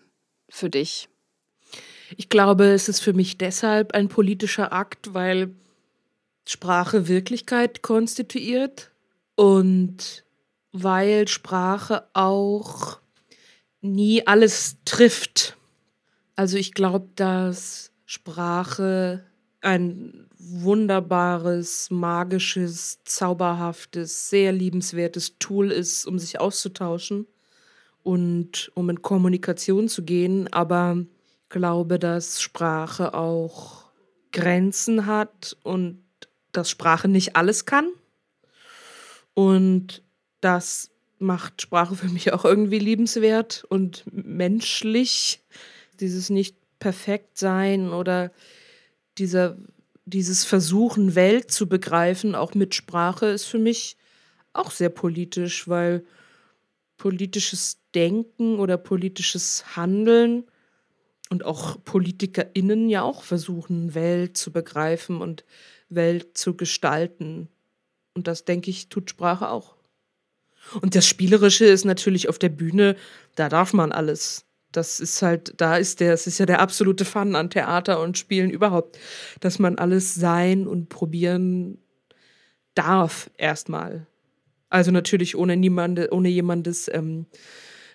für 0.51 0.69
dich? 0.69 1.09
Ich 2.17 2.29
glaube, 2.29 2.67
es 2.67 2.89
ist 2.89 3.01
für 3.01 3.13
mich 3.13 3.39
deshalb 3.39 3.93
ein 3.93 4.09
politischer 4.09 4.73
Akt, 4.73 5.15
weil 5.15 5.55
Sprache 6.47 7.09
Wirklichkeit 7.09 7.83
konstituiert 7.83 8.91
und 9.37 10.25
weil 10.73 11.29
Sprache 11.29 12.09
auch 12.13 13.01
nie 13.81 14.27
alles 14.27 14.77
trifft. 14.85 15.57
Also 16.37 16.57
ich 16.59 16.75
glaube, 16.75 17.09
dass 17.17 17.93
Sprache 18.05 19.25
ein 19.61 20.27
wunderbares, 20.39 21.91
magisches, 21.91 22.99
zauberhaftes, 23.05 24.29
sehr 24.29 24.53
liebenswertes 24.53 25.39
Tool 25.39 25.71
ist, 25.71 26.07
um 26.07 26.19
sich 26.19 26.39
auszutauschen 26.39 27.27
und 28.03 28.71
um 28.75 28.91
in 28.91 29.01
Kommunikation 29.01 29.89
zu 29.89 30.05
gehen, 30.05 30.53
aber 30.53 31.07
glaube, 31.55 32.01
dass 32.01 32.43
Sprache 32.43 33.15
auch 33.15 33.85
Grenzen 34.33 35.07
hat 35.07 35.57
und 35.63 36.03
dass 36.51 36.69
Sprache 36.69 37.07
nicht 37.07 37.37
alles 37.37 37.65
kann. 37.65 37.89
Und 39.35 40.03
das 40.41 40.91
macht 41.21 41.63
Sprache 41.63 41.95
für 41.95 42.09
mich 42.09 42.33
auch 42.33 42.45
irgendwie 42.45 42.81
liebenswert 42.81 43.65
und 43.69 44.03
menschlich. 44.11 45.45
Dieses 46.01 46.29
nicht 46.29 46.57
perfekt 46.81 47.39
sein 47.39 47.91
oder 47.91 48.33
dieser, 49.17 49.57
dieses 50.07 50.45
Versuchen, 50.45 51.15
Welt 51.15 51.53
zu 51.53 51.69
begreifen, 51.69 52.35
auch 52.35 52.55
mit 52.55 52.75
Sprache, 52.75 53.27
ist 53.27 53.45
für 53.45 53.61
mich 53.61 53.97
auch 54.55 54.73
sehr 54.73 54.91
politisch, 54.91 55.69
weil 55.69 56.05
politisches 56.97 57.79
Denken 57.95 58.59
oder 58.59 58.77
politisches 58.77 59.77
Handeln 59.77 60.49
und 61.31 61.45
auch 61.45 61.83
PolitikerInnen 61.85 62.89
ja 62.89 63.03
auch 63.03 63.23
versuchen, 63.23 63.95
Welt 63.95 64.37
zu 64.37 64.53
begreifen 64.53 65.21
und 65.21 65.45
Welt 65.89 66.37
zu 66.37 66.57
gestalten. 66.57 67.49
Und 68.15 68.29
das, 68.29 68.45
denke 68.45 68.71
ich, 68.71 68.89
tut 68.89 69.11
Sprache 69.11 69.49
auch. 69.49 69.77
Und 70.81 70.95
das 70.95 71.07
Spielerische 71.07 71.67
ist 71.67 71.85
natürlich 71.85 72.29
auf 72.29 72.39
der 72.39 72.49
Bühne, 72.49 72.97
da 73.35 73.49
darf 73.49 73.73
man 73.73 73.93
alles. 73.93 74.47
Das 74.73 74.99
ist 74.99 75.23
halt, 75.23 75.55
da 75.61 75.77
ist 75.77 76.01
der, 76.01 76.15
es 76.15 76.27
ist 76.27 76.39
ja 76.39 76.47
der 76.47 76.61
absolute 76.61 77.05
Fun 77.05 77.37
an 77.37 77.51
Theater 77.51 78.01
und 78.01 78.19
Spielen 78.19 78.51
überhaupt, 78.51 78.99
dass 79.41 79.59
man 79.59 79.79
alles 79.79 80.15
sein 80.15 80.67
und 80.67 80.89
probieren 80.89 81.79
darf 82.75 83.31
erstmal. 83.37 84.07
Also 84.71 84.91
natürlich 84.91 85.37
ohne 85.37 85.57
niemande, 85.57 86.09
ohne 86.11 86.29
jemandes 86.29 86.91
ähm, 86.93 87.27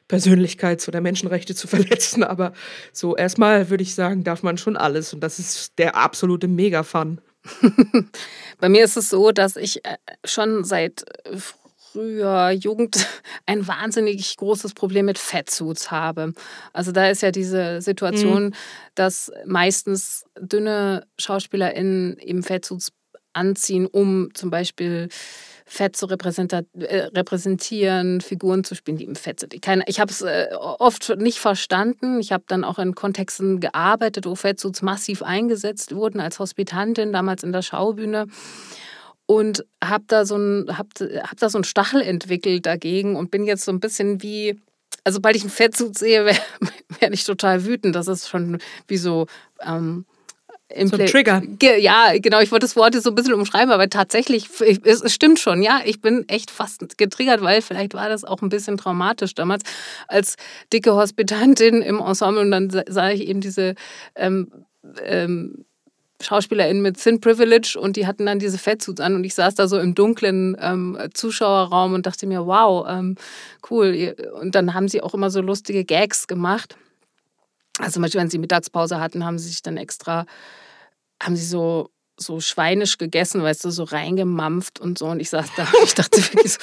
Persönlichkeits- 0.09 0.87
oder 0.87 1.01
Menschenrechte 1.01 1.55
zu 1.55 1.67
verletzen. 1.69 2.23
Aber 2.23 2.53
so 2.91 3.15
erstmal 3.15 3.69
würde 3.69 3.83
ich 3.83 3.95
sagen, 3.95 4.23
darf 4.23 4.43
man 4.43 4.57
schon 4.57 4.77
alles. 4.77 5.13
Und 5.13 5.21
das 5.21 5.39
ist 5.39 5.77
der 5.77 5.95
absolute 5.95 6.47
Mega-Fun. 6.47 7.21
Bei 8.59 8.67
mir 8.67 8.83
ist 8.83 8.97
es 8.97 9.09
so, 9.09 9.31
dass 9.31 9.55
ich 9.55 9.85
äh, 9.85 9.97
schon 10.25 10.65
seit 10.65 11.05
früher 11.91 12.51
Jugend 12.51 13.07
ein 13.45 13.67
wahnsinnig 13.67 14.37
großes 14.37 14.73
Problem 14.73 15.05
mit 15.05 15.17
Fettsuits 15.17 15.91
habe. 15.91 16.33
Also 16.73 16.91
da 16.91 17.09
ist 17.09 17.21
ja 17.21 17.31
diese 17.31 17.81
Situation, 17.81 18.45
mhm. 18.45 18.53
dass 18.95 19.31
meistens 19.45 20.25
dünne 20.39 21.05
SchauspielerInnen 21.17 22.17
eben 22.19 22.43
Fettsuits 22.43 22.91
anziehen, 23.33 23.85
um 23.85 24.29
zum 24.33 24.49
Beispiel 24.49 25.09
Fett 25.71 25.95
zu 25.95 26.07
äh, 26.07 26.95
repräsentieren, 27.15 28.21
Figuren 28.21 28.63
zu 28.63 28.73
spielen, 28.73 28.97
die 28.97 29.03
im 29.03 29.15
Fett 29.15 29.39
sind. 29.39 29.53
Ich 29.53 29.99
habe 29.99 30.11
es 30.11 30.21
äh, 30.21 30.47
oft 30.57 31.15
nicht 31.17 31.37
verstanden. 31.37 32.19
Ich 32.19 32.31
habe 32.31 32.43
dann 32.47 32.63
auch 32.63 32.79
in 32.79 32.95
Kontexten 32.95 33.59
gearbeitet, 33.59 34.25
wo 34.25 34.33
Fettsuits 34.33 34.81
massiv 34.81 35.21
eingesetzt 35.21 35.93
wurden 35.93 36.21
als 36.21 36.39
Hospitantin, 36.39 37.13
damals 37.13 37.43
in 37.43 37.51
der 37.51 37.61
Schaubühne 37.61 38.25
und 39.27 39.63
habe 39.83 40.05
da 40.07 40.25
so 40.25 40.37
ein 40.37 40.75
hab, 40.75 40.87
hab 40.99 41.37
da 41.37 41.49
so 41.49 41.59
einen 41.59 41.63
Stachel 41.63 42.01
entwickelt 42.01 42.65
dagegen 42.65 43.15
und 43.15 43.29
bin 43.29 43.45
jetzt 43.45 43.63
so 43.63 43.71
ein 43.71 43.79
bisschen 43.79 44.23
wie 44.23 44.59
also 45.03 45.17
sobald 45.17 45.35
ich 45.35 45.43
einen 45.43 45.51
Fettsuit 45.51 45.97
sehe, 45.97 46.25
werde 46.25 46.39
werd 46.99 47.13
ich 47.13 47.23
total 47.25 47.63
wütend. 47.65 47.95
Das 47.95 48.07
ist 48.07 48.27
schon 48.27 48.57
wie 48.87 48.97
so 48.97 49.27
ähm, 49.61 50.05
so 50.85 50.97
ein 50.97 51.05
Trigger. 51.07 51.41
Ja, 51.61 52.13
genau. 52.17 52.41
Ich 52.41 52.51
wollte 52.51 52.65
das 52.65 52.75
Wort 52.75 52.93
jetzt 52.93 53.03
so 53.03 53.09
ein 53.09 53.15
bisschen 53.15 53.33
umschreiben, 53.33 53.71
aber 53.71 53.89
tatsächlich, 53.89 54.49
es, 54.83 55.01
es, 55.01 55.13
stimmt 55.13 55.39
schon, 55.39 55.63
ja. 55.63 55.81
Ich 55.85 56.01
bin 56.01 56.27
echt 56.27 56.51
fast 56.51 56.97
getriggert, 56.97 57.41
weil 57.41 57.61
vielleicht 57.61 57.93
war 57.93 58.09
das 58.09 58.23
auch 58.23 58.41
ein 58.41 58.49
bisschen 58.49 58.77
traumatisch 58.77 59.33
damals 59.33 59.63
als 60.07 60.35
dicke 60.71 60.93
Hospitantin 60.93 61.81
im 61.81 61.99
Ensemble 61.99 62.41
und 62.41 62.51
dann 62.51 62.69
sah 62.87 63.09
ich 63.09 63.27
eben 63.27 63.41
diese 63.41 63.75
ähm, 64.15 64.51
ähm, 65.03 65.65
SchauspielerInnen 66.21 66.81
mit 66.81 67.01
Thin 67.01 67.21
Privilege 67.21 67.77
und 67.79 67.95
die 67.95 68.05
hatten 68.05 68.25
dann 68.25 68.39
diese 68.39 68.57
Fettsuits 68.57 68.99
an 68.99 69.15
und 69.15 69.23
ich 69.23 69.33
saß 69.33 69.55
da 69.55 69.67
so 69.67 69.79
im 69.79 69.95
dunklen 69.95 70.57
ähm, 70.59 70.97
Zuschauerraum 71.13 71.93
und 71.93 72.05
dachte 72.05 72.27
mir, 72.27 72.45
wow, 72.45 72.85
ähm, 72.89 73.15
cool. 73.71 74.15
Und 74.39 74.55
dann 74.55 74.73
haben 74.73 74.87
sie 74.87 75.01
auch 75.01 75.13
immer 75.13 75.29
so 75.29 75.41
lustige 75.41 75.85
Gags 75.85 76.27
gemacht. 76.27 76.75
Also 77.79 77.93
zum 77.93 78.01
Beispiel, 78.01 78.19
wenn 78.19 78.29
sie 78.29 78.39
Mittagspause 78.39 78.99
hatten, 78.99 79.23
haben 79.23 79.39
sie 79.39 79.47
sich 79.47 79.61
dann 79.61 79.77
extra, 79.77 80.25
haben 81.21 81.35
sie 81.35 81.45
so 81.45 81.89
so 82.21 82.39
schweinisch 82.39 82.97
gegessen, 82.97 83.41
weißt 83.41 83.65
du, 83.65 83.71
so 83.71 83.83
reingemampft 83.83 84.79
und 84.79 84.97
so. 84.97 85.07
Und 85.07 85.19
ich 85.19 85.29
saß 85.29 85.47
da 85.55 85.63
und 85.63 85.83
ich 85.83 85.95
dachte 85.95 86.17
wirklich 86.33 86.53
so, 86.53 86.59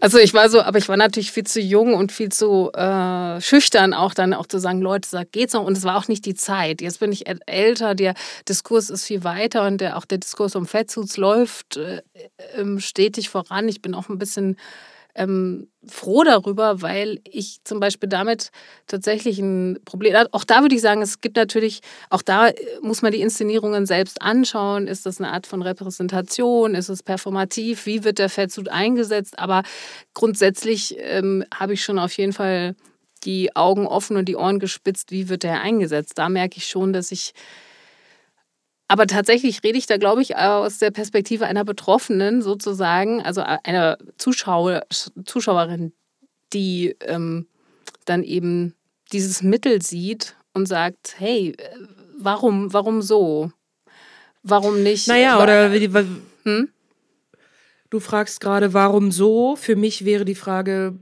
also 0.00 0.18
ich 0.18 0.34
war 0.34 0.48
so, 0.48 0.60
aber 0.62 0.78
ich 0.78 0.88
war 0.88 0.96
natürlich 0.96 1.32
viel 1.32 1.44
zu 1.44 1.60
jung 1.60 1.94
und 1.94 2.12
viel 2.12 2.30
zu 2.30 2.70
äh, 2.72 3.40
schüchtern, 3.40 3.94
auch 3.94 4.14
dann 4.14 4.34
auch 4.34 4.46
zu 4.46 4.58
sagen, 4.58 4.80
Leute, 4.80 5.08
sag, 5.08 5.32
geht's 5.32 5.54
noch? 5.54 5.64
Und 5.64 5.76
es 5.76 5.84
war 5.84 5.96
auch 5.96 6.08
nicht 6.08 6.24
die 6.26 6.34
Zeit. 6.34 6.80
Jetzt 6.80 7.00
bin 7.00 7.12
ich 7.12 7.24
älter, 7.46 7.94
der 7.94 8.14
Diskurs 8.48 8.90
ist 8.90 9.04
viel 9.04 9.24
weiter 9.24 9.66
und 9.66 9.80
der, 9.80 9.96
auch 9.96 10.04
der 10.04 10.18
Diskurs 10.18 10.54
um 10.54 10.66
Fettsuits 10.66 11.16
läuft 11.16 11.76
äh, 11.76 12.02
stetig 12.78 13.28
voran. 13.30 13.68
Ich 13.68 13.82
bin 13.82 13.94
auch 13.94 14.08
ein 14.08 14.18
bisschen 14.18 14.56
ähm, 15.14 15.68
froh 15.86 16.24
darüber, 16.24 16.82
weil 16.82 17.20
ich 17.24 17.58
zum 17.64 17.80
Beispiel 17.80 18.08
damit 18.08 18.50
tatsächlich 18.86 19.38
ein 19.38 19.78
Problem, 19.84 20.14
auch 20.32 20.44
da 20.44 20.62
würde 20.62 20.74
ich 20.74 20.82
sagen, 20.82 21.02
es 21.02 21.20
gibt 21.20 21.36
natürlich, 21.36 21.80
auch 22.10 22.22
da 22.22 22.48
äh, 22.48 22.54
muss 22.82 23.02
man 23.02 23.12
die 23.12 23.20
Inszenierungen 23.20 23.86
selbst 23.86 24.20
anschauen. 24.20 24.86
Ist 24.86 25.06
das 25.06 25.18
eine 25.20 25.32
Art 25.32 25.46
von 25.46 25.62
Repräsentation? 25.62 26.74
Ist 26.74 26.88
es 26.88 27.02
performativ? 27.02 27.86
Wie 27.86 28.04
wird 28.04 28.18
der 28.18 28.28
Fettsuit 28.28 28.68
eingesetzt? 28.68 29.38
Aber 29.38 29.62
grundsätzlich 30.14 30.96
ähm, 30.98 31.44
habe 31.54 31.74
ich 31.74 31.82
schon 31.82 31.98
auf 31.98 32.12
jeden 32.12 32.32
Fall 32.32 32.74
die 33.24 33.54
Augen 33.54 33.86
offen 33.86 34.16
und 34.16 34.26
die 34.26 34.36
Ohren 34.36 34.58
gespitzt, 34.58 35.10
wie 35.10 35.28
wird 35.28 35.42
der 35.42 35.60
eingesetzt. 35.60 36.12
Da 36.16 36.28
merke 36.28 36.56
ich 36.58 36.66
schon, 36.66 36.92
dass 36.92 37.12
ich 37.12 37.32
aber 38.90 39.06
tatsächlich 39.06 39.62
rede 39.62 39.78
ich 39.78 39.86
da, 39.86 39.98
glaube 39.98 40.20
ich, 40.20 40.34
aus 40.34 40.78
der 40.78 40.90
Perspektive 40.90 41.46
einer 41.46 41.64
Betroffenen 41.64 42.42
sozusagen, 42.42 43.22
also 43.22 43.40
einer 43.40 43.98
Zuschauer, 44.16 44.84
Zuschauerin, 45.24 45.92
die 46.52 46.96
ähm, 47.02 47.46
dann 48.04 48.24
eben 48.24 48.74
dieses 49.12 49.44
Mittel 49.44 49.80
sieht 49.80 50.34
und 50.54 50.66
sagt, 50.66 51.14
hey, 51.18 51.56
warum, 52.18 52.72
warum 52.72 53.00
so? 53.00 53.52
Warum 54.42 54.82
nicht? 54.82 55.06
Naja, 55.06 55.40
oder 55.40 55.72
hm? 56.42 56.68
du 57.90 58.00
fragst 58.00 58.40
gerade, 58.40 58.74
warum 58.74 59.12
so? 59.12 59.54
Für 59.54 59.76
mich 59.76 60.04
wäre 60.04 60.24
die 60.24 60.34
Frage, 60.34 60.98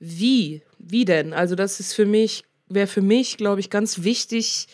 wie? 0.00 0.62
Wie 0.80 1.04
denn? 1.04 1.32
Also 1.32 1.54
das 1.54 1.78
ist 1.78 1.94
für 1.94 2.06
mich, 2.06 2.42
wäre 2.68 2.88
für 2.88 3.02
mich, 3.02 3.36
glaube 3.36 3.60
ich, 3.60 3.70
ganz 3.70 4.02
wichtig, 4.02 4.66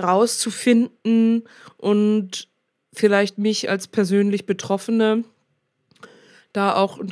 rauszufinden 0.00 1.44
und 1.76 2.48
vielleicht 2.92 3.38
mich 3.38 3.68
als 3.68 3.88
persönlich 3.88 4.46
Betroffene 4.46 5.24
da 6.52 6.74
auch 6.74 6.98
einen 6.98 7.10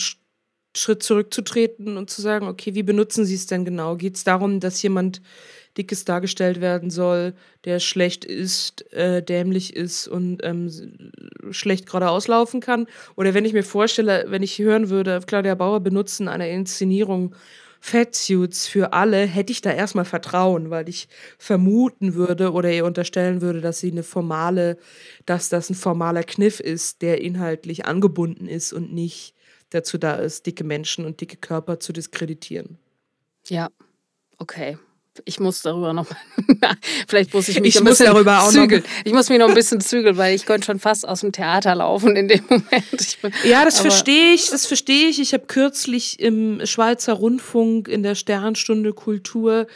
Schritt 0.74 1.02
zurückzutreten 1.02 1.96
und 1.96 2.08
zu 2.08 2.22
sagen, 2.22 2.48
okay, 2.48 2.74
wie 2.74 2.82
benutzen 2.82 3.24
Sie 3.24 3.34
es 3.34 3.46
denn 3.46 3.64
genau? 3.64 3.96
Geht 3.96 4.16
es 4.16 4.24
darum, 4.24 4.60
dass 4.60 4.82
jemand 4.82 5.20
dickes 5.76 6.04
dargestellt 6.04 6.60
werden 6.60 6.90
soll, 6.90 7.34
der 7.64 7.80
schlecht 7.80 8.24
ist, 8.24 8.90
äh, 8.92 9.22
dämlich 9.22 9.74
ist 9.74 10.06
und 10.06 10.40
ähm, 10.42 10.70
schlecht 11.50 11.86
geradeaus 11.86 12.28
laufen 12.28 12.60
kann? 12.60 12.86
Oder 13.16 13.34
wenn 13.34 13.44
ich 13.44 13.52
mir 13.52 13.64
vorstelle, 13.64 14.26
wenn 14.28 14.42
ich 14.42 14.58
hören 14.58 14.88
würde, 14.88 15.20
Claudia 15.26 15.54
Bauer 15.54 15.80
benutzen 15.80 16.28
eine 16.28 16.50
Inszenierung 16.50 17.34
Fatsuits 17.84 18.68
für 18.68 18.92
alle, 18.92 19.26
hätte 19.26 19.50
ich 19.50 19.60
da 19.60 19.72
erstmal 19.72 20.04
Vertrauen, 20.04 20.70
weil 20.70 20.88
ich 20.88 21.08
vermuten 21.36 22.14
würde 22.14 22.52
oder 22.52 22.70
ihr 22.70 22.84
unterstellen 22.84 23.40
würde, 23.40 23.60
dass 23.60 23.80
sie 23.80 23.90
eine 23.90 24.04
formale, 24.04 24.78
dass 25.26 25.48
das 25.48 25.68
ein 25.68 25.74
formaler 25.74 26.22
Kniff 26.22 26.60
ist, 26.60 27.02
der 27.02 27.20
inhaltlich 27.20 27.84
angebunden 27.84 28.46
ist 28.46 28.72
und 28.72 28.92
nicht 28.92 29.34
dazu 29.70 29.98
da 29.98 30.14
ist, 30.14 30.46
dicke 30.46 30.62
Menschen 30.62 31.04
und 31.04 31.20
dicke 31.20 31.36
Körper 31.36 31.80
zu 31.80 31.92
diskreditieren. 31.92 32.78
Ja, 33.48 33.68
okay 34.38 34.78
ich 35.24 35.40
muss 35.40 35.62
darüber 35.62 35.92
noch, 35.92 36.06
vielleicht 37.08 37.34
muss 37.34 37.48
ich 37.48 37.60
mich 37.60 37.74
ich 37.74 37.80
ein 37.80 37.84
bisschen 37.84 38.06
darüber 38.06 38.38
zügeln. 38.50 38.82
Ich 39.04 39.12
muss 39.12 39.28
mich 39.28 39.38
noch 39.38 39.48
ein 39.48 39.54
bisschen 39.54 39.80
zügeln, 39.80 40.16
weil 40.16 40.34
ich 40.34 40.46
könnte 40.46 40.66
schon 40.66 40.78
fast 40.78 41.06
aus 41.06 41.20
dem 41.20 41.32
Theater 41.32 41.74
laufen 41.74 42.16
in 42.16 42.28
dem 42.28 42.44
Moment. 42.48 43.18
Bin, 43.20 43.32
ja, 43.44 43.64
das 43.64 43.80
verstehe 43.80 44.32
ich, 44.32 44.48
das 44.50 44.66
verstehe 44.66 45.08
ich. 45.08 45.20
Ich 45.20 45.34
habe 45.34 45.46
kürzlich 45.46 46.20
im 46.20 46.64
Schweizer 46.64 47.14
Rundfunk 47.14 47.88
in 47.88 48.02
der 48.02 48.14
Sternstunde 48.14 48.92
Kultur 48.92 49.66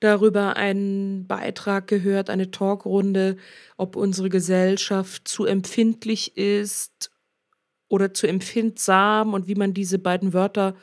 darüber 0.00 0.56
einen 0.56 1.26
Beitrag 1.26 1.86
gehört, 1.86 2.30
eine 2.30 2.50
Talkrunde, 2.50 3.36
ob 3.76 3.96
unsere 3.96 4.28
Gesellschaft 4.28 5.28
zu 5.28 5.44
empfindlich 5.44 6.36
ist 6.36 7.10
oder 7.88 8.14
zu 8.14 8.26
empfindsam 8.26 9.34
und 9.34 9.46
wie 9.46 9.54
man 9.54 9.74
diese 9.74 9.98
beiden 9.98 10.32
Wörter 10.32 10.74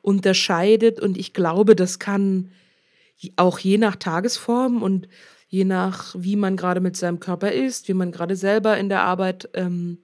unterscheidet. 0.00 1.00
Und 1.00 1.18
ich 1.18 1.32
glaube, 1.34 1.76
das 1.76 1.98
kann 1.98 2.50
auch 3.36 3.58
je 3.58 3.78
nach 3.78 3.96
Tagesform 3.96 4.82
und 4.82 5.08
je 5.48 5.64
nach, 5.64 6.14
wie 6.18 6.36
man 6.36 6.56
gerade 6.56 6.80
mit 6.80 6.96
seinem 6.96 7.20
Körper 7.20 7.52
ist, 7.52 7.88
wie 7.88 7.94
man 7.94 8.10
gerade 8.10 8.36
selber 8.36 8.78
in 8.78 8.88
der 8.88 9.02
Arbeit 9.02 9.50
ähm, 9.54 9.98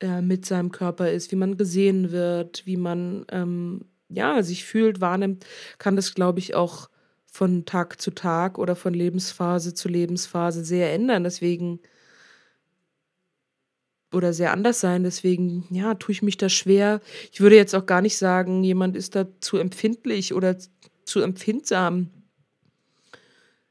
äh, 0.00 0.20
mit 0.20 0.46
seinem 0.46 0.72
Körper 0.72 1.10
ist, 1.10 1.32
wie 1.32 1.36
man 1.36 1.56
gesehen 1.56 2.10
wird, 2.10 2.66
wie 2.66 2.76
man 2.76 3.24
ähm, 3.30 3.86
ja, 4.08 4.42
sich 4.42 4.64
fühlt, 4.64 5.00
wahrnimmt, 5.00 5.46
kann 5.78 5.96
das, 5.96 6.14
glaube 6.14 6.38
ich, 6.38 6.54
auch 6.54 6.88
von 7.26 7.66
Tag 7.66 8.00
zu 8.00 8.10
Tag 8.10 8.58
oder 8.58 8.74
von 8.74 8.94
Lebensphase 8.94 9.74
zu 9.74 9.88
Lebensphase 9.88 10.64
sehr 10.64 10.92
ändern. 10.92 11.24
Deswegen 11.24 11.80
oder 14.12 14.32
sehr 14.32 14.52
anders 14.52 14.80
sein. 14.80 15.04
Deswegen, 15.04 15.66
ja, 15.70 15.94
tue 15.94 16.12
ich 16.12 16.22
mich 16.22 16.36
da 16.36 16.48
schwer. 16.48 17.00
Ich 17.30 17.40
würde 17.40 17.56
jetzt 17.56 17.74
auch 17.74 17.86
gar 17.86 18.00
nicht 18.00 18.16
sagen, 18.16 18.64
jemand 18.64 18.96
ist 18.96 19.14
da 19.14 19.26
zu 19.40 19.58
empfindlich 19.58 20.34
oder 20.34 20.56
zu 21.04 21.20
empfindsam 21.20 22.10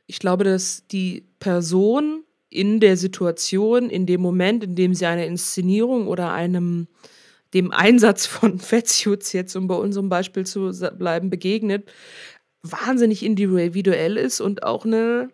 ich 0.07 0.19
glaube, 0.19 0.43
dass 0.43 0.87
die 0.87 1.25
Person 1.39 2.23
in 2.49 2.79
der 2.79 2.97
Situation, 2.97 3.89
in 3.89 4.05
dem 4.05 4.21
Moment, 4.21 4.63
in 4.63 4.75
dem 4.75 4.93
sie 4.93 5.05
einer 5.05 5.25
Inszenierung 5.25 6.07
oder 6.07 6.31
einem 6.31 6.87
dem 7.53 7.71
Einsatz 7.71 8.25
von 8.25 8.59
Fettsuits 8.59 9.33
jetzt, 9.33 9.55
um 9.55 9.67
bei 9.67 9.75
unserem 9.75 10.09
Beispiel 10.09 10.45
zu 10.45 10.71
bleiben, 10.97 11.29
begegnet, 11.29 11.89
wahnsinnig 12.61 13.23
individuell 13.23 14.17
ist 14.17 14.41
und 14.41 14.63
auch 14.63 14.85
eine 14.85 15.29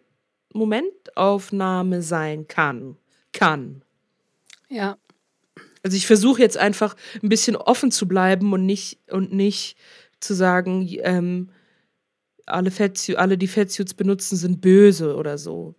Momentaufnahme 0.54 2.02
sein 2.02 2.48
kann. 2.48 2.98
Kann. 3.32 3.84
Ja. 4.70 4.98
Also 5.84 5.98
ich 5.98 6.08
versuche 6.08 6.42
jetzt 6.42 6.58
einfach 6.58 6.96
ein 7.22 7.30
bisschen 7.30 7.56
offen 7.56 7.92
zu 7.92 8.08
bleiben 8.08 8.54
und 8.54 8.66
nicht 8.66 9.00
und 9.12 9.34
nicht 9.34 9.76
zu 10.20 10.34
sagen, 10.34 10.88
ähm, 11.00 11.50
alle, 12.46 12.72
Fettsuits, 12.72 13.18
alle 13.18 13.38
die 13.38 13.48
Fettsuits 13.48 13.94
benutzen, 13.94 14.36
sind 14.36 14.62
böse 14.62 15.16
oder 15.16 15.38
so. 15.38 15.76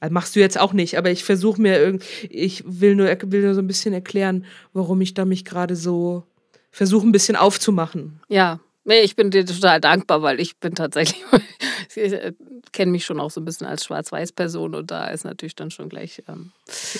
Also 0.00 0.12
machst 0.12 0.36
du 0.36 0.40
jetzt 0.40 0.58
auch 0.58 0.72
nicht, 0.72 0.96
aber 0.96 1.10
ich 1.10 1.24
versuche 1.24 1.60
mir 1.60 1.78
irgendwie, 1.78 2.26
ich 2.30 2.62
will 2.66 2.94
nur, 2.94 3.06
will 3.06 3.42
nur 3.42 3.54
so 3.54 3.60
ein 3.60 3.66
bisschen 3.66 3.92
erklären, 3.92 4.44
warum 4.72 5.00
ich 5.00 5.14
da 5.14 5.24
mich 5.24 5.44
gerade 5.44 5.74
so 5.74 6.24
versuche, 6.70 7.06
ein 7.06 7.12
bisschen 7.12 7.36
aufzumachen. 7.36 8.20
Ja, 8.28 8.60
Nee, 8.88 9.02
ich 9.02 9.16
bin 9.16 9.30
dir 9.30 9.44
total 9.44 9.82
dankbar, 9.82 10.22
weil 10.22 10.40
ich 10.40 10.56
bin 10.56 10.74
tatsächlich, 10.74 11.22
ich 11.94 12.10
äh, 12.10 12.32
kenne 12.72 12.90
mich 12.90 13.04
schon 13.04 13.20
auch 13.20 13.30
so 13.30 13.38
ein 13.38 13.44
bisschen 13.44 13.66
als 13.66 13.84
Schwarz-Weiß-Person 13.84 14.74
und 14.74 14.90
da 14.90 15.08
ist 15.08 15.26
natürlich 15.26 15.54
dann 15.54 15.70
schon 15.70 15.90
gleich. 15.90 16.22
Ähm 16.26 16.52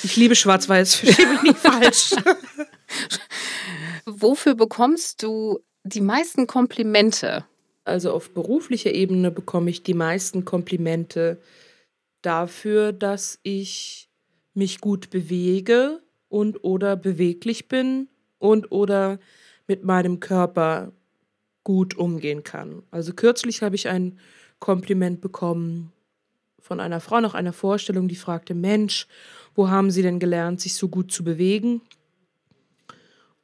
ich 0.02 0.14
liebe 0.16 0.36
Schwarz-Weiß, 0.36 0.96
verstehe 0.96 1.26
mich 1.28 1.42
nicht 1.44 1.58
falsch. 1.58 2.10
Wofür 4.04 4.54
bekommst 4.54 5.22
du 5.22 5.60
die 5.82 6.02
meisten 6.02 6.46
Komplimente? 6.46 7.46
Also 7.88 8.12
auf 8.12 8.30
beruflicher 8.30 8.92
Ebene 8.92 9.30
bekomme 9.30 9.70
ich 9.70 9.82
die 9.82 9.94
meisten 9.94 10.44
Komplimente 10.44 11.40
dafür, 12.22 12.92
dass 12.92 13.38
ich 13.42 14.08
mich 14.54 14.80
gut 14.80 15.10
bewege 15.10 16.00
und 16.28 16.62
oder 16.64 16.96
beweglich 16.96 17.68
bin 17.68 18.08
und 18.38 18.70
oder 18.70 19.18
mit 19.66 19.84
meinem 19.84 20.20
Körper 20.20 20.92
gut 21.64 21.96
umgehen 21.96 22.42
kann. 22.42 22.82
Also 22.90 23.12
kürzlich 23.12 23.62
habe 23.62 23.76
ich 23.76 23.88
ein 23.88 24.18
Kompliment 24.58 25.20
bekommen 25.20 25.92
von 26.58 26.80
einer 26.80 27.00
Frau 27.00 27.20
nach 27.20 27.34
einer 27.34 27.52
Vorstellung, 27.52 28.08
die 28.08 28.16
fragte, 28.16 28.54
Mensch, 28.54 29.06
wo 29.54 29.68
haben 29.68 29.90
Sie 29.90 30.02
denn 30.02 30.18
gelernt, 30.18 30.60
sich 30.60 30.74
so 30.74 30.88
gut 30.88 31.12
zu 31.12 31.24
bewegen? 31.24 31.80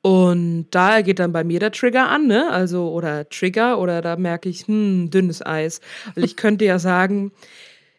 Und 0.05 0.67
da 0.71 1.01
geht 1.01 1.19
dann 1.19 1.33
bei 1.33 1.45
mir 1.45 1.61
der 1.61 1.73
Trigger 1.73 2.11
an, 2.11 2.27
ne? 2.27 2.51
Also, 2.51 2.93
oder 2.93 3.27
Trigger, 3.27 3.79
oder 3.79 4.03
da 4.03 4.17
merke 4.17 4.51
ich, 4.51 4.67
hm, 4.67 5.09
dünnes 5.09 5.41
Eis. 5.41 5.81
Weil 6.15 6.25
ich 6.25 6.37
könnte 6.37 6.67
ja 6.67 6.79
sagen, 6.79 7.33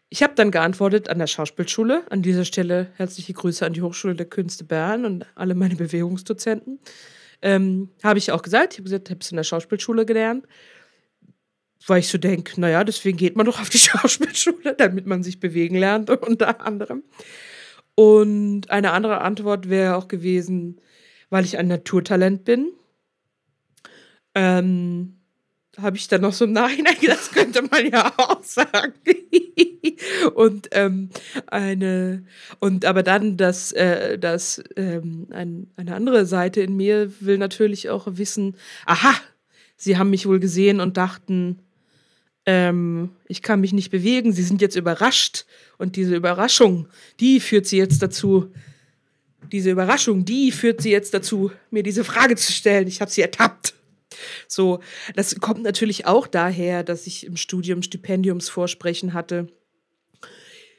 ich 0.08 0.22
habe 0.22 0.34
dann 0.36 0.52
geantwortet 0.52 1.08
an 1.08 1.18
der 1.18 1.26
Schauspielschule. 1.26 2.04
An 2.08 2.22
dieser 2.22 2.44
Stelle 2.44 2.92
herzliche 2.94 3.32
Grüße 3.32 3.66
an 3.66 3.72
die 3.72 3.82
Hochschule 3.82 4.14
der 4.14 4.26
Künste 4.26 4.62
Bern 4.62 5.04
und 5.04 5.26
alle 5.34 5.56
meine 5.56 5.74
Bewegungsdozenten. 5.74 6.78
Ähm, 7.42 7.88
habe 8.04 8.20
ich 8.20 8.30
auch 8.30 8.42
gesagt. 8.42 8.74
Ich 8.74 8.78
habe 8.78 8.84
gesagt, 8.84 9.08
ich 9.08 9.10
habe 9.10 9.20
es 9.22 9.32
in 9.32 9.36
der 9.36 9.42
Schauspielschule 9.42 10.06
gelernt. 10.06 10.46
Weil 11.88 11.98
ich 11.98 12.08
so 12.08 12.18
denke, 12.18 12.60
naja, 12.60 12.84
deswegen 12.84 13.16
geht 13.16 13.34
man 13.34 13.46
doch 13.46 13.60
auf 13.60 13.68
die 13.68 13.78
Schauspielschule, 13.80 14.76
damit 14.78 15.06
man 15.06 15.24
sich 15.24 15.40
bewegen 15.40 15.74
lernt, 15.74 16.08
unter 16.22 16.64
anderem. 16.64 17.02
Und 17.96 18.70
eine 18.70 18.92
andere 18.92 19.22
Antwort 19.22 19.68
wäre 19.68 19.96
auch 19.96 20.06
gewesen, 20.06 20.80
weil 21.30 21.44
ich 21.44 21.58
ein 21.58 21.68
Naturtalent 21.68 22.44
bin. 22.44 22.72
Ähm, 24.34 25.16
habe 25.78 25.96
ich 25.96 26.08
dann 26.08 26.22
noch 26.22 26.32
so 26.32 26.44
im 26.44 26.52
Nachhinein 26.52 26.96
das 27.06 27.30
könnte 27.30 27.62
man 27.62 27.90
ja 27.90 28.12
auch 28.16 28.42
sagen. 28.42 28.94
und 30.34 30.68
ähm, 30.72 31.10
eine 31.46 32.24
und 32.60 32.84
aber 32.84 33.02
dann 33.02 33.36
das, 33.36 33.72
äh, 33.72 34.18
das 34.18 34.62
ähm, 34.76 35.26
ein, 35.30 35.70
eine 35.76 35.94
andere 35.94 36.26
Seite 36.26 36.60
in 36.60 36.76
mir 36.76 37.12
will 37.20 37.38
natürlich 37.38 37.90
auch 37.90 38.06
wissen, 38.10 38.56
aha, 38.86 39.14
sie 39.76 39.98
haben 39.98 40.10
mich 40.10 40.26
wohl 40.26 40.40
gesehen 40.40 40.80
und 40.80 40.96
dachten, 40.96 41.60
ähm, 42.46 43.10
ich 43.26 43.42
kann 43.42 43.60
mich 43.60 43.72
nicht 43.72 43.90
bewegen, 43.90 44.32
sie 44.32 44.42
sind 44.42 44.60
jetzt 44.60 44.76
überrascht 44.76 45.46
und 45.78 45.96
diese 45.96 46.14
Überraschung, 46.14 46.88
die 47.20 47.40
führt 47.40 47.66
sie 47.66 47.78
jetzt 47.78 48.02
dazu, 48.02 48.52
diese 49.52 49.70
Überraschung, 49.70 50.24
die 50.24 50.52
führt 50.52 50.80
sie 50.80 50.90
jetzt 50.90 51.14
dazu, 51.14 51.50
mir 51.70 51.82
diese 51.82 52.04
Frage 52.04 52.36
zu 52.36 52.52
stellen. 52.52 52.88
Ich 52.88 53.00
habe 53.00 53.10
sie 53.10 53.22
ertappt. 53.22 53.74
So, 54.48 54.80
das 55.14 55.38
kommt 55.40 55.62
natürlich 55.62 56.06
auch 56.06 56.26
daher, 56.26 56.82
dass 56.82 57.06
ich 57.06 57.26
im 57.26 57.36
Studium 57.36 57.82
Stipendiumsvorsprechen 57.82 59.12
hatte, 59.12 59.48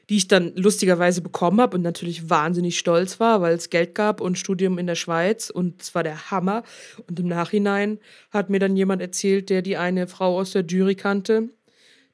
die 0.08 0.16
ich 0.16 0.28
dann 0.28 0.54
lustigerweise 0.56 1.20
bekommen 1.20 1.60
habe 1.60 1.76
und 1.76 1.82
natürlich 1.82 2.30
wahnsinnig 2.30 2.78
stolz 2.78 3.20
war, 3.20 3.42
weil 3.42 3.54
es 3.54 3.70
Geld 3.70 3.94
gab 3.94 4.20
und 4.20 4.38
Studium 4.38 4.78
in 4.78 4.86
der 4.86 4.94
Schweiz 4.94 5.50
und 5.50 5.82
es 5.82 5.94
war 5.94 6.02
der 6.02 6.30
Hammer. 6.30 6.62
Und 7.06 7.20
im 7.20 7.28
Nachhinein 7.28 7.98
hat 8.30 8.48
mir 8.48 8.58
dann 8.58 8.76
jemand 8.76 9.02
erzählt, 9.02 9.50
der 9.50 9.62
die 9.62 9.76
eine 9.76 10.06
Frau 10.06 10.38
aus 10.38 10.52
der 10.52 10.64
Jury 10.64 10.94
kannte, 10.94 11.50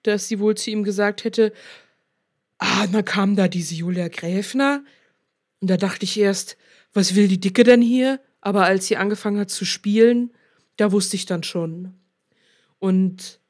dass 0.03 0.29
sie 0.29 0.41
wohl 0.41 0.57
zu 0.57 0.71
ihm 0.71 0.83
gesagt 0.83 1.25
hätte, 1.25 1.53
ah, 2.59 2.87
dann 2.89 3.05
kam 3.05 3.37
da 3.37 3.47
diese 3.47 3.75
Julia 3.75 4.09
Gräfner. 4.09 4.83
Und 5.65 5.71
da 5.71 5.79
dachte 5.79 6.05
ich 6.05 6.21
erst, 6.21 6.59
was 6.93 7.15
will 7.15 7.27
die 7.27 7.41
Dicke 7.41 7.65
denn 7.65 7.81
hier? 7.81 8.21
Aber 8.43 8.67
als 8.67 8.87
sie 8.87 8.99
angefangen 8.99 9.41
hat 9.41 9.49
zu 9.49 9.65
spielen, 9.65 10.31
da 10.77 10.93
wusste 10.93 11.17
ich 11.17 11.25
dann 11.25 11.43
schon. 11.43 11.95
Und 12.79 13.41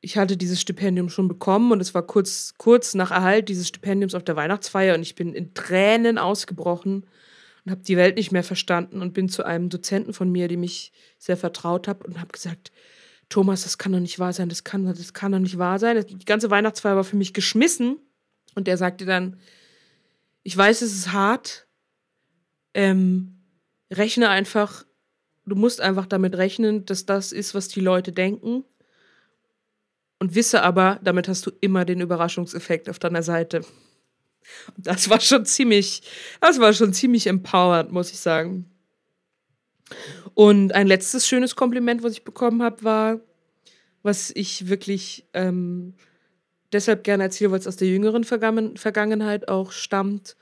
ich 0.00 0.16
hatte 0.16 0.38
dieses 0.38 0.58
Stipendium 0.58 1.10
schon 1.10 1.28
bekommen 1.28 1.70
und 1.70 1.82
es 1.82 1.92
war 1.92 2.06
kurz, 2.06 2.54
kurz 2.56 2.94
nach 2.94 3.10
Erhalt 3.10 3.50
dieses 3.50 3.68
Stipendiums 3.68 4.14
auf 4.14 4.24
der 4.24 4.36
Weihnachtsfeier 4.36 4.94
und 4.94 5.02
ich 5.02 5.16
bin 5.16 5.34
in 5.34 5.52
Tränen 5.52 6.16
ausgebrochen 6.16 7.04
und 7.66 7.70
habe 7.70 7.82
die 7.82 7.98
Welt 7.98 8.16
nicht 8.16 8.32
mehr 8.32 8.42
verstanden 8.42 9.02
und 9.02 9.12
bin 9.12 9.28
zu 9.28 9.44
einem 9.44 9.68
Dozenten 9.68 10.14
von 10.14 10.32
mir, 10.32 10.48
dem 10.48 10.62
ich 10.62 10.92
sehr 11.18 11.36
vertraut 11.36 11.88
habe 11.88 12.06
und 12.06 12.18
habe 12.18 12.32
gesagt, 12.32 12.72
Thomas, 13.28 13.64
das 13.64 13.76
kann 13.76 13.92
doch 13.92 14.00
nicht 14.00 14.18
wahr 14.18 14.32
sein, 14.32 14.48
das 14.48 14.64
kann, 14.64 14.86
das 14.86 15.12
kann 15.12 15.32
doch 15.32 15.38
nicht 15.38 15.58
wahr 15.58 15.78
sein. 15.78 16.02
Die 16.08 16.24
ganze 16.24 16.50
Weihnachtsfeier 16.50 16.96
war 16.96 17.04
für 17.04 17.16
mich 17.16 17.34
geschmissen 17.34 17.98
und 18.54 18.66
der 18.66 18.78
sagte 18.78 19.04
dann, 19.04 19.36
ich 20.42 20.56
weiß, 20.56 20.82
es 20.82 20.92
ist 20.92 21.12
hart, 21.12 21.66
ähm, 22.74 23.42
rechne 23.90 24.28
einfach 24.28 24.84
Du 25.50 25.56
musst 25.56 25.80
einfach 25.80 26.06
damit 26.06 26.36
rechnen, 26.36 26.86
dass 26.86 27.06
das 27.06 27.32
ist, 27.32 27.54
was 27.54 27.66
die 27.66 27.80
Leute 27.80 28.12
denken. 28.12 28.64
Und 30.20 30.36
wisse 30.36 30.62
aber, 30.62 31.00
damit 31.02 31.26
hast 31.26 31.44
du 31.44 31.50
immer 31.60 31.84
den 31.84 32.00
Überraschungseffekt 32.00 32.88
auf 32.88 33.00
deiner 33.00 33.24
Seite. 33.24 33.62
Und 34.76 34.86
das 34.86 35.10
war 35.10 35.20
schon 35.20 35.44
ziemlich, 35.44 36.02
das 36.40 36.60
war 36.60 36.72
schon 36.72 36.92
ziemlich 36.92 37.26
empowered, 37.26 37.90
muss 37.90 38.12
ich 38.12 38.20
sagen. 38.20 38.70
Und 40.34 40.72
ein 40.72 40.86
letztes 40.86 41.26
schönes 41.26 41.56
Kompliment, 41.56 42.04
was 42.04 42.12
ich 42.12 42.24
bekommen 42.24 42.62
habe, 42.62 42.84
war, 42.84 43.20
was 44.04 44.30
ich 44.30 44.68
wirklich 44.68 45.26
ähm, 45.32 45.94
deshalb 46.72 47.04
gerne 47.04 47.24
erzähle, 47.24 47.52
weil 47.52 47.60
es 47.60 47.66
aus 47.66 47.76
der 47.76 47.88
jüngeren 47.88 48.24
Vergangenheit 48.24 49.48
auch 49.48 49.72
stammt 49.72 50.36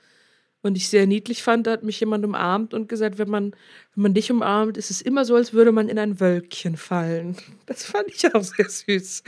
und 0.61 0.75
ich 0.75 0.89
sehr 0.89 1.07
niedlich 1.07 1.41
fand, 1.41 1.67
da 1.67 1.71
hat 1.71 1.83
mich 1.83 1.99
jemand 1.99 2.25
umarmt 2.25 2.73
und 2.73 2.89
gesagt, 2.89 3.17
wenn 3.17 3.29
man, 3.29 3.51
wenn 3.95 4.03
man 4.03 4.13
dich 4.13 4.31
umarmt, 4.31 4.77
ist 4.77 4.91
es 4.91 5.01
immer 5.01 5.23
so, 5.23 5.35
als 5.35 5.53
würde 5.53 5.71
man 5.71 5.87
in 5.87 5.97
ein 5.97 6.19
Wölkchen 6.19 6.75
fallen. 6.75 7.37
Das 7.65 7.85
fand 7.85 8.09
ich 8.09 8.33
auch 8.33 8.43
sehr 8.43 8.69
süß. 8.69 9.23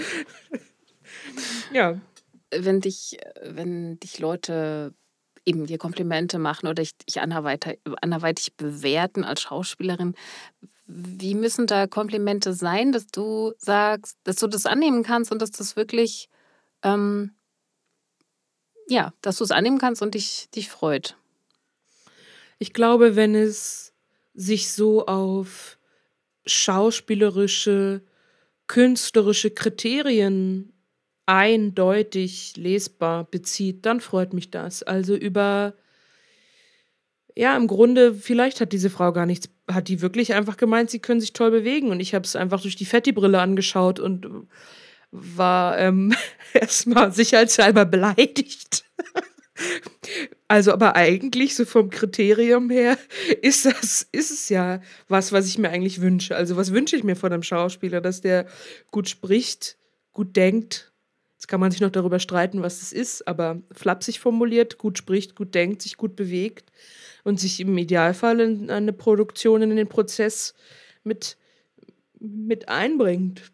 ja. 1.74 2.00
Wenn 2.54 2.82
dich, 2.82 3.18
wenn 3.44 3.98
dich 4.02 4.20
Leute 4.20 4.94
eben 5.46 5.66
dir 5.66 5.78
Komplimente 5.78 6.38
machen 6.38 6.68
oder 6.68 6.82
dich, 6.84 6.98
dich 6.98 7.22
anderweitig, 7.22 7.80
anderweitig 8.02 8.58
bewerten 8.58 9.24
als 9.24 9.42
Schauspielerin, 9.42 10.16
wie 10.86 11.36
müssen 11.36 11.68
da 11.68 11.88
Komplimente 11.88 12.54
sein, 12.54 12.92
dass 12.92 13.08
du 13.08 13.54
sagst, 13.58 14.18
dass 14.26 14.36
du 14.36 14.48
das 14.48 14.66
annehmen 14.66 15.04
kannst 15.04 15.32
und 15.32 15.42
dass 15.42 15.52
das 15.52 15.78
wirklich, 15.78 16.28
ähm, 16.84 17.32
ja, 18.88 19.14
dass 19.22 19.38
du 19.38 19.44
es 19.44 19.52
annehmen 19.52 19.78
kannst 19.78 20.02
und 20.02 20.16
dich, 20.16 20.50
dich 20.54 20.70
freut? 20.70 21.16
Ich 22.60 22.74
glaube, 22.74 23.16
wenn 23.16 23.36
es 23.36 23.94
sich 24.34 24.72
so 24.72 25.06
auf 25.06 25.78
schauspielerische, 26.46 28.02
künstlerische 28.68 29.52
Kriterien 29.52 30.74
eindeutig 31.26 32.58
lesbar 32.58 33.24
bezieht, 33.24 33.86
dann 33.86 34.02
freut 34.02 34.34
mich 34.34 34.52
das. 34.52 34.84
Also 34.84 35.16
über, 35.16 35.74
ja, 37.36 37.56
im 37.56 37.68
Grunde, 37.68 38.14
vielleicht 38.14 38.60
hat 38.60 38.74
diese 38.74 38.90
Frau 38.90 39.14
gar 39.14 39.26
nichts, 39.26 39.50
hat 39.70 39.88
die 39.88 40.02
wirklich 40.02 40.34
einfach 40.34 40.58
gemeint, 40.58 40.90
sie 40.90 41.00
können 41.00 41.22
sich 41.22 41.34
toll 41.34 41.52
bewegen. 41.52 41.90
Und 41.90 42.00
ich 42.00 42.14
habe 42.14 42.26
es 42.26 42.36
einfach 42.36 42.62
durch 42.62 42.76
die 42.76 42.86
Fetti-Brille 42.86 43.40
angeschaut 43.40 44.00
und 44.00 44.28
war 45.12 45.78
ähm, 45.78 46.14
erstmal 46.54 47.12
sicherheitshalber 47.12 47.86
beleidigt. 47.86 48.86
Also, 50.48 50.74
aber 50.74 50.96
eigentlich, 50.96 51.56
so 51.56 51.66
vom 51.66 51.90
Kriterium 51.90 52.70
her, 52.70 52.98
ist 53.42 53.66
das, 53.66 54.08
ist 54.12 54.32
es 54.32 54.50
ja 54.50 54.82
was, 55.08 55.32
was 55.32 55.48
ich 55.48 55.58
mir 55.58 55.70
eigentlich 55.70 56.02
wünsche. 56.02 56.36
Also, 56.36 56.58
was 56.58 56.74
wünsche 56.74 56.96
ich 56.96 57.04
mir 57.04 57.16
von 57.16 57.32
einem 57.32 57.44
Schauspieler? 57.44 58.02
Dass 58.02 58.22
der 58.22 58.48
gut 58.90 59.08
spricht, 59.08 59.78
gut 60.12 60.36
denkt. 60.36 60.92
Jetzt 61.36 61.48
kann 61.48 61.60
man 61.60 61.72
sich 61.72 61.82
noch 61.82 61.90
darüber 61.90 62.20
streiten, 62.20 62.62
was 62.62 62.80
das 62.80 62.94
ist, 62.94 63.28
aber 63.28 63.62
flapsig 63.72 64.20
formuliert, 64.20 64.78
gut 64.78 64.98
spricht, 64.98 65.36
gut 65.36 65.56
denkt, 65.56 65.82
sich 65.82 65.98
gut 65.98 66.16
bewegt 66.16 66.72
und 67.24 67.40
sich 67.40 67.60
im 67.60 67.78
Idealfall 67.78 68.40
in 68.42 68.70
eine 68.70 68.94
Produktion, 68.94 69.62
in 69.62 69.76
den 69.76 69.88
Prozess 69.88 70.54
mit, 71.04 71.38
mit 72.20 72.70
einbringt. 72.70 73.52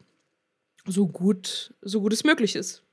So 0.88 1.08
gut, 1.08 1.74
so 1.82 2.02
gut 2.02 2.14
es 2.14 2.24
möglich 2.24 2.56
ist. 2.56 2.84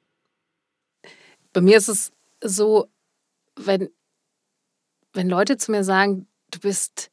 Bei 1.52 1.60
mir 1.60 1.76
ist 1.76 1.88
es 1.88 2.12
so, 2.42 2.88
wenn, 3.56 3.88
wenn 5.12 5.28
Leute 5.28 5.56
zu 5.56 5.70
mir 5.70 5.84
sagen, 5.84 6.26
du 6.50 6.58
bist 6.58 7.10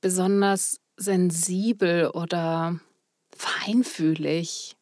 besonders 0.00 0.80
sensibel 0.96 2.08
oder 2.08 2.78
feinfühlig 3.36 4.76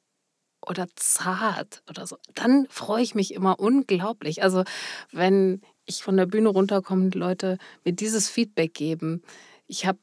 oder 0.67 0.87
zart 0.97 1.83
oder 1.89 2.07
so, 2.07 2.19
dann 2.35 2.67
freue 2.69 3.03
ich 3.03 3.15
mich 3.15 3.33
immer 3.33 3.59
unglaublich. 3.59 4.43
Also 4.43 4.65
wenn 5.11 5.62
ich 5.87 6.03
von 6.03 6.17
der 6.17 6.27
Bühne 6.27 6.49
runterkomme 6.49 7.05
und 7.05 7.15
Leute 7.15 7.59
mir 7.85 7.93
dieses 7.93 8.29
Feedback 8.29 8.75
geben, 8.75 9.23
ich 9.67 9.87
habe 9.87 9.99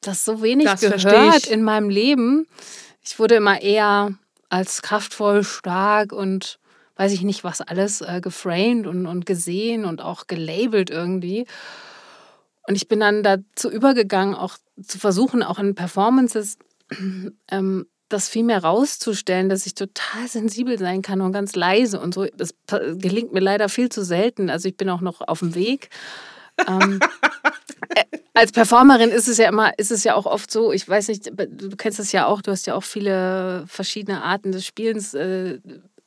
das 0.00 0.24
so 0.24 0.42
wenig 0.42 0.66
das 0.66 0.80
gehört 0.80 1.46
in 1.46 1.62
meinem 1.62 1.88
Leben. 1.88 2.46
Ich 3.04 3.18
wurde 3.18 3.36
immer 3.36 3.60
eher 3.60 4.14
als 4.48 4.82
kraftvoll, 4.82 5.44
stark 5.44 6.12
und 6.12 6.58
weiß 6.96 7.12
ich 7.12 7.22
nicht 7.22 7.44
was 7.44 7.60
alles 7.60 8.00
äh, 8.00 8.20
geframed 8.20 8.86
und, 8.86 9.06
und 9.06 9.26
gesehen 9.26 9.84
und 9.84 10.00
auch 10.00 10.26
gelabelt 10.26 10.90
irgendwie. 10.90 11.46
Und 12.66 12.76
ich 12.76 12.88
bin 12.88 13.00
dann 13.00 13.22
dazu 13.22 13.70
übergegangen, 13.70 14.34
auch 14.34 14.56
zu 14.82 14.98
versuchen, 14.98 15.42
auch 15.42 15.58
in 15.58 15.74
Performances 15.74 16.56
ähm, 17.50 17.86
das 18.08 18.28
viel 18.28 18.44
mehr 18.44 18.62
rauszustellen, 18.62 19.48
dass 19.48 19.66
ich 19.66 19.74
total 19.74 20.28
sensibel 20.28 20.78
sein 20.78 21.02
kann 21.02 21.20
und 21.20 21.32
ganz 21.32 21.56
leise 21.56 22.00
und 22.00 22.14
so. 22.14 22.26
Das 22.36 22.54
gelingt 22.68 23.32
mir 23.32 23.40
leider 23.40 23.68
viel 23.68 23.88
zu 23.88 24.04
selten. 24.04 24.50
Also 24.50 24.68
ich 24.68 24.76
bin 24.76 24.88
auch 24.88 25.00
noch 25.00 25.20
auf 25.20 25.40
dem 25.40 25.54
Weg. 25.54 25.90
ähm, 26.68 27.00
äh, 27.02 27.50
als 28.34 28.52
Performerin 28.52 29.10
ist 29.10 29.28
es 29.28 29.38
ja 29.38 29.48
immer, 29.48 29.72
ist 29.78 29.90
es 29.90 30.04
ja 30.04 30.14
auch 30.14 30.26
oft 30.26 30.50
so, 30.50 30.72
ich 30.72 30.88
weiß 30.88 31.08
nicht, 31.08 31.30
du 31.34 31.76
kennst 31.76 31.98
das 31.98 32.12
ja 32.12 32.26
auch, 32.26 32.42
du 32.42 32.50
hast 32.50 32.66
ja 32.66 32.74
auch 32.74 32.84
viele 32.84 33.64
verschiedene 33.66 34.22
Arten 34.22 34.52
des 34.52 34.66
Spielens. 34.66 35.14
Äh, 35.14 35.58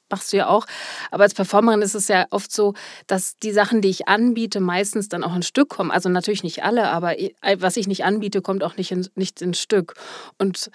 machst 0.10 0.32
du 0.32 0.38
ja 0.38 0.48
auch. 0.48 0.66
Aber 1.12 1.24
als 1.24 1.34
Performerin 1.34 1.82
ist 1.82 1.96
es 1.96 2.08
ja 2.08 2.26
oft 2.32 2.52
so, 2.52 2.74
dass 3.08 3.38
die 3.38 3.52
Sachen, 3.52 3.82
die 3.82 3.90
ich 3.90 4.08
anbiete, 4.08 4.60
meistens 4.60 5.10
dann 5.10 5.24
auch 5.24 5.34
ein 5.34 5.44
Stück 5.44 5.70
kommen. 5.70 5.92
Also 5.92 6.10
natürlich 6.10 6.44
nicht 6.44 6.64
alle, 6.64 6.90
aber 6.90 7.16
was 7.58 7.78
ich 7.78 7.88
nicht 7.88 8.06
anbiete, 8.06 8.42
kommt 8.42 8.64
auch 8.64 8.78
nicht, 8.78 8.92
in, 8.92 9.08
nicht 9.16 9.42
ins 9.42 9.60
Stück. 9.60 9.96
Und 10.38 10.72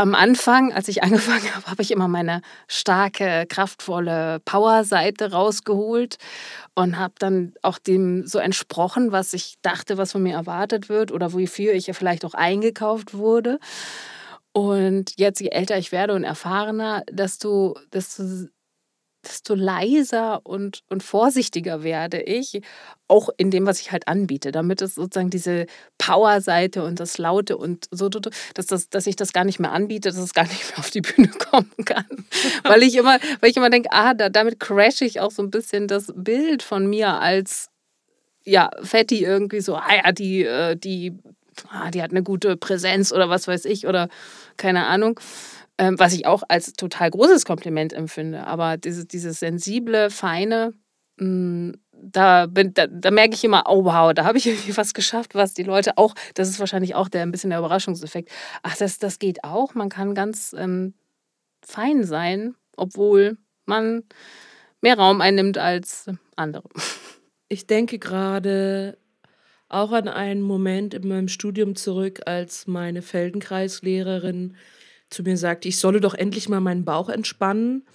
am 0.00 0.14
Anfang, 0.14 0.72
als 0.72 0.88
ich 0.88 1.02
angefangen 1.02 1.54
habe, 1.54 1.66
habe 1.66 1.82
ich 1.82 1.90
immer 1.90 2.08
meine 2.08 2.42
starke, 2.66 3.44
kraftvolle 3.48 4.40
Power-Seite 4.44 5.32
rausgeholt 5.32 6.16
und 6.74 6.98
habe 6.98 7.14
dann 7.18 7.54
auch 7.62 7.78
dem 7.78 8.26
so 8.26 8.38
entsprochen, 8.38 9.12
was 9.12 9.32
ich 9.32 9.56
dachte, 9.62 9.98
was 9.98 10.12
von 10.12 10.22
mir 10.22 10.34
erwartet 10.34 10.88
wird 10.88 11.12
oder 11.12 11.32
wofür 11.32 11.74
ich 11.74 11.86
ja 11.86 11.94
vielleicht 11.94 12.24
auch 12.24 12.34
eingekauft 12.34 13.14
wurde. 13.14 13.58
Und 14.52 15.12
jetzt, 15.16 15.40
je 15.40 15.48
älter 15.48 15.78
ich 15.78 15.92
werde 15.92 16.14
und 16.14 16.24
erfahrener, 16.24 17.04
desto, 17.10 17.76
desto 17.92 18.24
desto 19.26 19.54
leiser 19.54 20.40
und, 20.44 20.82
und 20.88 21.02
vorsichtiger 21.02 21.82
werde 21.82 22.20
ich, 22.20 22.62
auch 23.08 23.28
in 23.36 23.50
dem, 23.50 23.66
was 23.66 23.80
ich 23.80 23.92
halt 23.92 24.08
anbiete, 24.08 24.52
damit 24.52 24.82
es 24.82 24.94
sozusagen 24.94 25.30
diese 25.30 25.66
Power-Seite 25.98 26.84
und 26.84 27.00
das 27.00 27.18
Laute 27.18 27.56
und 27.56 27.86
so, 27.90 28.08
dass, 28.08 28.66
das, 28.66 28.88
dass 28.88 29.06
ich 29.06 29.16
das 29.16 29.32
gar 29.32 29.44
nicht 29.44 29.58
mehr 29.58 29.72
anbiete, 29.72 30.10
dass 30.10 30.18
es 30.18 30.32
gar 30.32 30.44
nicht 30.48 30.68
mehr 30.70 30.78
auf 30.78 30.90
die 30.90 31.00
Bühne 31.00 31.28
kommen 31.50 31.72
kann. 31.84 32.06
weil 32.62 32.82
ich 32.82 32.96
immer, 32.96 33.18
weil 33.40 33.50
ich 33.50 33.56
immer 33.56 33.70
denke, 33.70 33.90
ah, 33.92 34.14
da, 34.14 34.28
damit 34.28 34.60
crashe 34.60 35.04
ich 35.04 35.20
auch 35.20 35.30
so 35.30 35.42
ein 35.42 35.50
bisschen 35.50 35.88
das 35.88 36.12
Bild 36.14 36.62
von 36.62 36.88
mir 36.88 37.20
als 37.20 37.68
ja, 38.44 38.70
Fetti 38.82 39.22
irgendwie 39.22 39.60
so, 39.60 39.76
ah 39.76 39.94
ja, 40.02 40.12
die, 40.12 40.44
äh, 40.44 40.76
die, 40.76 41.12
ah, 41.68 41.90
die 41.90 42.02
hat 42.02 42.10
eine 42.10 42.22
gute 42.22 42.56
Präsenz 42.56 43.12
oder 43.12 43.28
was 43.28 43.48
weiß 43.48 43.64
ich 43.66 43.86
oder 43.86 44.08
keine 44.56 44.86
Ahnung 44.86 45.20
ähm, 45.80 45.98
was 45.98 46.12
ich 46.12 46.26
auch 46.26 46.42
als 46.46 46.74
total 46.74 47.10
großes 47.10 47.46
Kompliment 47.46 47.94
empfinde. 47.94 48.46
Aber 48.46 48.76
dieses, 48.76 49.08
dieses 49.08 49.40
sensible, 49.40 50.10
feine, 50.10 50.74
mh, 51.16 51.26
mm, 51.26 51.74
da, 52.02 52.46
bin, 52.46 52.74
da, 52.74 52.86
da, 52.86 53.10
merke 53.10 53.34
ich 53.34 53.44
immer, 53.44 53.64
oh 53.66 53.84
wow, 53.84 54.12
da 54.12 54.24
habe 54.24 54.36
ich 54.36 54.46
irgendwie 54.46 54.76
was 54.76 54.92
geschafft, 54.92 55.34
was 55.34 55.54
die 55.54 55.62
Leute 55.62 55.96
auch, 55.96 56.14
das 56.34 56.50
ist 56.50 56.60
wahrscheinlich 56.60 56.94
auch 56.94 57.08
der 57.08 57.22
ein 57.22 57.30
bisschen 57.30 57.48
der 57.48 57.60
Überraschungseffekt. 57.60 58.30
Ach, 58.62 58.76
das, 58.76 58.98
das 58.98 59.18
geht 59.18 59.42
auch. 59.42 59.74
Man 59.74 59.88
kann 59.88 60.14
ganz 60.14 60.54
ähm, 60.56 60.92
fein 61.62 62.04
sein, 62.04 62.54
obwohl 62.76 63.38
man 63.64 64.02
mehr 64.82 64.98
Raum 64.98 65.22
einnimmt 65.22 65.58
als 65.58 66.06
andere. 66.36 66.68
Ich 67.52 67.66
denke 67.66 67.98
gerade 67.98 68.96
auch 69.68 69.90
an 69.90 70.06
einen 70.06 70.40
Moment 70.40 70.94
in 70.94 71.08
meinem 71.08 71.26
Studium 71.26 71.74
zurück, 71.74 72.20
als 72.26 72.68
meine 72.68 73.02
Feldenkreislehrerin 73.02 74.56
zu 75.10 75.22
mir 75.22 75.36
sagte, 75.36 75.68
ich 75.68 75.78
solle 75.78 76.00
doch 76.00 76.14
endlich 76.14 76.48
mal 76.48 76.60
meinen 76.60 76.84
Bauch 76.84 77.08
entspannen. 77.08 77.86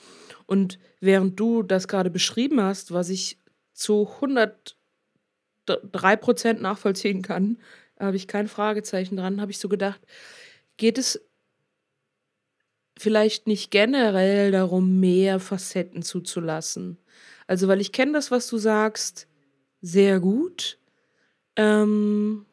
Und 0.46 0.80
während 1.00 1.40
du 1.40 1.64
das 1.64 1.88
gerade 1.88 2.10
beschrieben 2.10 2.62
hast, 2.62 2.92
was 2.92 3.10
ich 3.10 3.40
zu 3.74 4.10
103 4.16 6.16
Prozent 6.18 6.62
nachvollziehen 6.62 7.22
kann, 7.22 7.58
habe 8.00 8.18
ich 8.18 8.28
kein 8.28 8.48
Fragezeichen 8.48 9.18
dran, 9.18 9.42
habe 9.42 9.52
ich 9.52 9.58
so 9.58 9.70
gedacht, 9.70 10.02
geht 10.78 10.98
es 10.98 11.22
vielleicht 12.98 13.48
nicht 13.48 13.72
generell 13.72 14.52
darum, 14.52 15.00
mehr 15.00 15.40
Facetten 15.40 16.04
zuzulassen? 16.04 16.98
Also, 17.48 17.68
weil 17.68 17.82
ich 17.82 17.92
kenne 17.92 18.14
das, 18.14 18.32
was 18.32 18.48
du 18.48 18.58
sagst, 18.58 19.28
sehr 19.82 20.20
gut. 20.20 20.80
Ähm, 21.56 22.46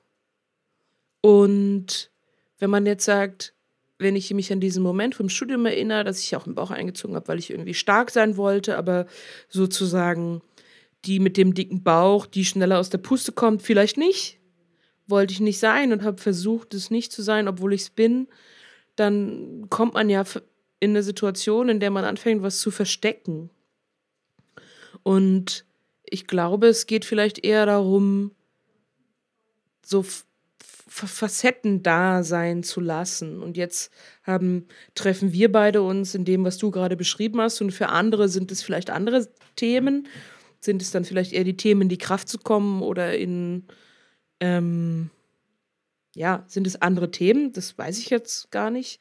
und 1.23 2.11
wenn 2.59 2.71
man 2.71 2.87
jetzt 2.87 3.05
sagt, 3.05 3.55
wenn 4.03 4.17
ich 4.17 4.33
mich 4.35 4.53
an 4.53 4.61
diesen 4.61 4.83
Moment 4.83 5.15
vom 5.15 5.29
Studium 5.29 5.67
erinnere, 5.67 6.05
dass 6.05 6.21
ich 6.21 6.37
auch 6.37 6.47
im 6.47 6.55
Bauch 6.55 6.71
eingezogen 6.71 7.17
habe, 7.17 7.29
weil 7.29 7.39
ich 7.39 7.51
irgendwie 7.51 7.75
stark 7.75 8.11
sein 8.11 8.37
wollte, 8.37 8.77
aber 8.77 9.07
sozusagen 9.49 10.43
die 11.05 11.19
mit 11.19 11.37
dem 11.37 11.55
dicken 11.55 11.83
Bauch, 11.83 12.27
die 12.27 12.45
schneller 12.45 12.79
aus 12.79 12.91
der 12.91 12.99
Puste 12.99 13.33
kommt, 13.33 13.63
vielleicht 13.63 13.97
nicht. 13.97 14.39
Wollte 15.07 15.33
ich 15.33 15.41
nicht 15.41 15.59
sein 15.59 15.93
und 15.93 16.03
habe 16.05 16.21
versucht, 16.21 16.75
es 16.75 16.91
nicht 16.91 17.13
zu 17.13 17.23
sein, 17.23 17.49
obwohl 17.49 17.73
ich 17.73 17.83
es 17.83 17.91
bin. 17.91 18.29
Dann 18.95 19.67
kommt 19.69 19.95
man 19.95 20.09
ja 20.09 20.25
in 20.79 20.91
eine 20.91 21.03
Situation, 21.03 21.69
in 21.69 21.81
der 21.81 21.91
man 21.91 22.05
anfängt, 22.05 22.43
was 22.43 22.61
zu 22.61 22.71
verstecken. 22.71 23.51
Und 25.03 25.65
ich 26.05 26.27
glaube, 26.27 26.69
es 26.69 26.87
geht 26.87 27.05
vielleicht 27.05 27.45
eher 27.45 27.67
darum, 27.67 28.33
so 29.85 30.05
Facetten 30.95 31.83
da 31.83 32.23
sein 32.23 32.63
zu 32.63 32.79
lassen. 32.81 33.43
Und 33.43 33.57
jetzt 33.57 33.91
haben, 34.25 34.67
treffen 34.95 35.33
wir 35.33 35.51
beide 35.51 35.81
uns 35.81 36.15
in 36.15 36.27
dem, 36.27 36.45
was 36.45 36.59
du 36.59 36.71
gerade 36.71 36.99
beschrieben 36.99 37.41
hast. 37.41 37.63
Und 37.63 37.73
für 37.73 37.89
andere 37.89 38.29
sind 38.29 38.53
es 38.53 38.63
vielleicht 38.63 38.91
andere 38.91 39.27
Themen. 39.57 40.07
Sind 40.61 40.83
es 40.83 40.91
dann 40.91 41.07
vielleicht 41.07 41.33
eher 41.33 41.45
die 41.45 41.57
Themen, 41.57 41.83
in 41.83 41.89
die 41.89 41.99
Kraft 41.99 42.29
zu 42.29 42.39
kommen 42.39 42.83
oder 42.83 43.17
in, 43.17 43.65
ähm, 44.39 45.09
ja, 46.15 46.45
sind 46.47 46.67
es 46.67 46.81
andere 46.83 47.11
Themen? 47.11 47.55
Das 47.55 47.79
weiß 47.79 47.99
ich 47.99 48.11
jetzt 48.11 48.51
gar 48.51 48.71
nicht. 48.71 49.01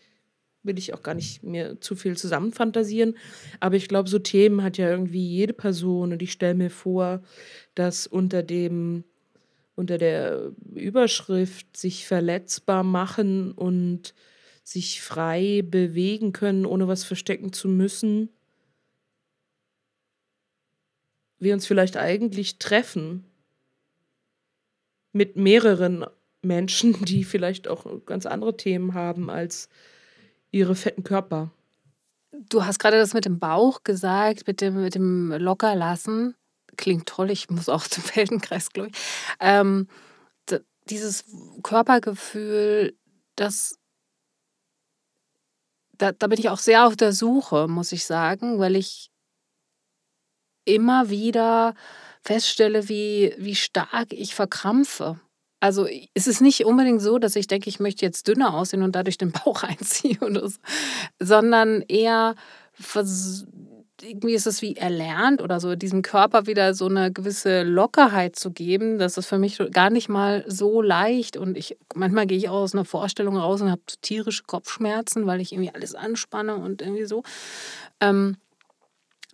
Will 0.64 0.78
ich 0.78 0.94
auch 0.94 1.04
gar 1.04 1.14
nicht 1.14 1.44
mir 1.44 1.82
zu 1.82 1.98
viel 1.98 2.16
zusammenfantasieren. 2.16 3.18
Aber 3.60 3.76
ich 3.76 3.90
glaube, 3.90 4.08
so 4.08 4.18
Themen 4.18 4.64
hat 4.64 4.78
ja 4.78 4.90
irgendwie 4.90 5.28
jede 5.28 5.54
Person. 5.54 6.14
Und 6.14 6.22
ich 6.22 6.32
stelle 6.32 6.56
mir 6.56 6.70
vor, 6.70 7.22
dass 7.76 8.08
unter 8.08 8.44
dem 8.44 9.04
unter 9.82 9.98
der 9.98 10.52
Überschrift 10.76 11.76
sich 11.76 12.06
verletzbar 12.06 12.84
machen 12.84 13.52
und 13.52 14.14
sich 14.64 15.02
frei 15.02 15.64
bewegen 15.66 16.34
können, 16.34 16.68
ohne 16.68 16.88
was 16.88 17.04
verstecken 17.04 17.52
zu 17.52 17.68
müssen, 17.68 18.30
wir 21.40 21.56
uns 21.56 21.66
vielleicht 21.66 21.98
eigentlich 21.98 22.60
treffen 22.60 23.26
mit 25.12 25.36
mehreren 25.36 26.06
Menschen, 26.44 26.94
die 27.06 27.24
vielleicht 27.24 27.68
auch 27.68 28.06
ganz 28.06 28.28
andere 28.28 28.56
Themen 28.56 28.94
haben 28.94 29.32
als 29.32 29.68
ihre 30.52 30.76
fetten 30.76 31.04
Körper. 31.04 31.52
Du 32.32 32.64
hast 32.66 32.78
gerade 32.78 32.98
das 32.98 33.16
mit 33.16 33.26
dem 33.26 33.40
Bauch 33.40 33.84
gesagt, 33.84 34.46
mit 34.46 34.62
dem, 34.62 34.82
mit 34.82 34.94
dem 34.94 35.32
Lockerlassen 35.32 36.36
klingt 36.82 37.08
toll, 37.08 37.32
ich 37.32 37.50
muss 37.50 37.70
auch 37.70 37.84
zum 37.88 38.04
Feldenkreis, 38.04 38.70
glaube 38.70 38.90
ich. 38.90 38.98
Ähm, 39.40 39.88
dieses 40.90 41.24
Körpergefühl, 41.64 42.98
das 43.36 43.78
da, 46.02 46.12
da 46.12 46.28
bin 46.28 46.40
ich 46.40 46.50
auch 46.50 46.58
sehr 46.58 46.88
auf 46.88 46.96
der 46.96 47.14
Suche, 47.14 47.68
muss 47.68 47.92
ich 47.92 48.06
sagen, 48.06 48.60
weil 48.60 48.76
ich 48.76 49.12
immer 50.66 51.10
wieder 51.10 51.76
feststelle, 52.24 52.90
wie, 52.90 53.34
wie 53.38 53.56
stark 53.56 54.12
ich 54.12 54.34
verkrampfe. 54.36 55.20
Also 55.60 55.88
es 56.16 56.26
ist 56.26 56.42
nicht 56.42 56.66
unbedingt 56.66 57.02
so, 57.02 57.20
dass 57.20 57.36
ich 57.36 57.46
denke, 57.46 57.70
ich 57.70 57.80
möchte 57.80 58.04
jetzt 58.04 58.28
dünner 58.28 58.56
aussehen 58.56 58.82
und 58.82 58.96
dadurch 58.96 59.18
den 59.20 59.32
Bauch 59.32 59.64
einziehe 59.64 60.18
so, 60.20 60.50
sondern 61.20 61.82
eher 61.82 62.36
irgendwie 64.04 64.34
ist 64.34 64.48
es 64.48 64.62
wie 64.62 64.76
erlernt 64.76 65.42
oder 65.42 65.60
so, 65.60 65.76
diesem 65.76 66.02
Körper 66.02 66.48
wieder 66.48 66.74
so 66.74 66.88
eine 66.88 67.12
gewisse 67.12 67.64
Lockerheit 67.64 68.36
zu 68.36 68.52
geben. 68.52 69.00
Das 69.00 69.18
ist 69.18 69.28
für 69.28 69.38
mich 69.38 69.62
gar 69.72 69.90
nicht 69.90 70.10
mal 70.10 70.44
so 70.48 70.82
leicht. 70.82 71.38
Und 71.38 71.58
ich 71.58 71.78
manchmal 71.96 72.28
gehe 72.28 72.38
ich 72.38 72.50
auch 72.50 72.62
aus 72.62 72.74
einer 72.74 72.86
Vorstellung 72.86 73.38
raus 73.38 73.62
und 73.62 73.72
habe 73.72 73.82
tierische 74.02 74.44
Kopfschmerzen, 74.44 75.28
weil 75.28 75.42
ich 75.42 75.54
irgendwie 75.54 75.74
alles 75.74 75.96
anspanne 75.96 76.56
und 76.56 76.82
irgendwie 76.82 77.06
so. 77.06 77.24
Ähm, 78.00 78.38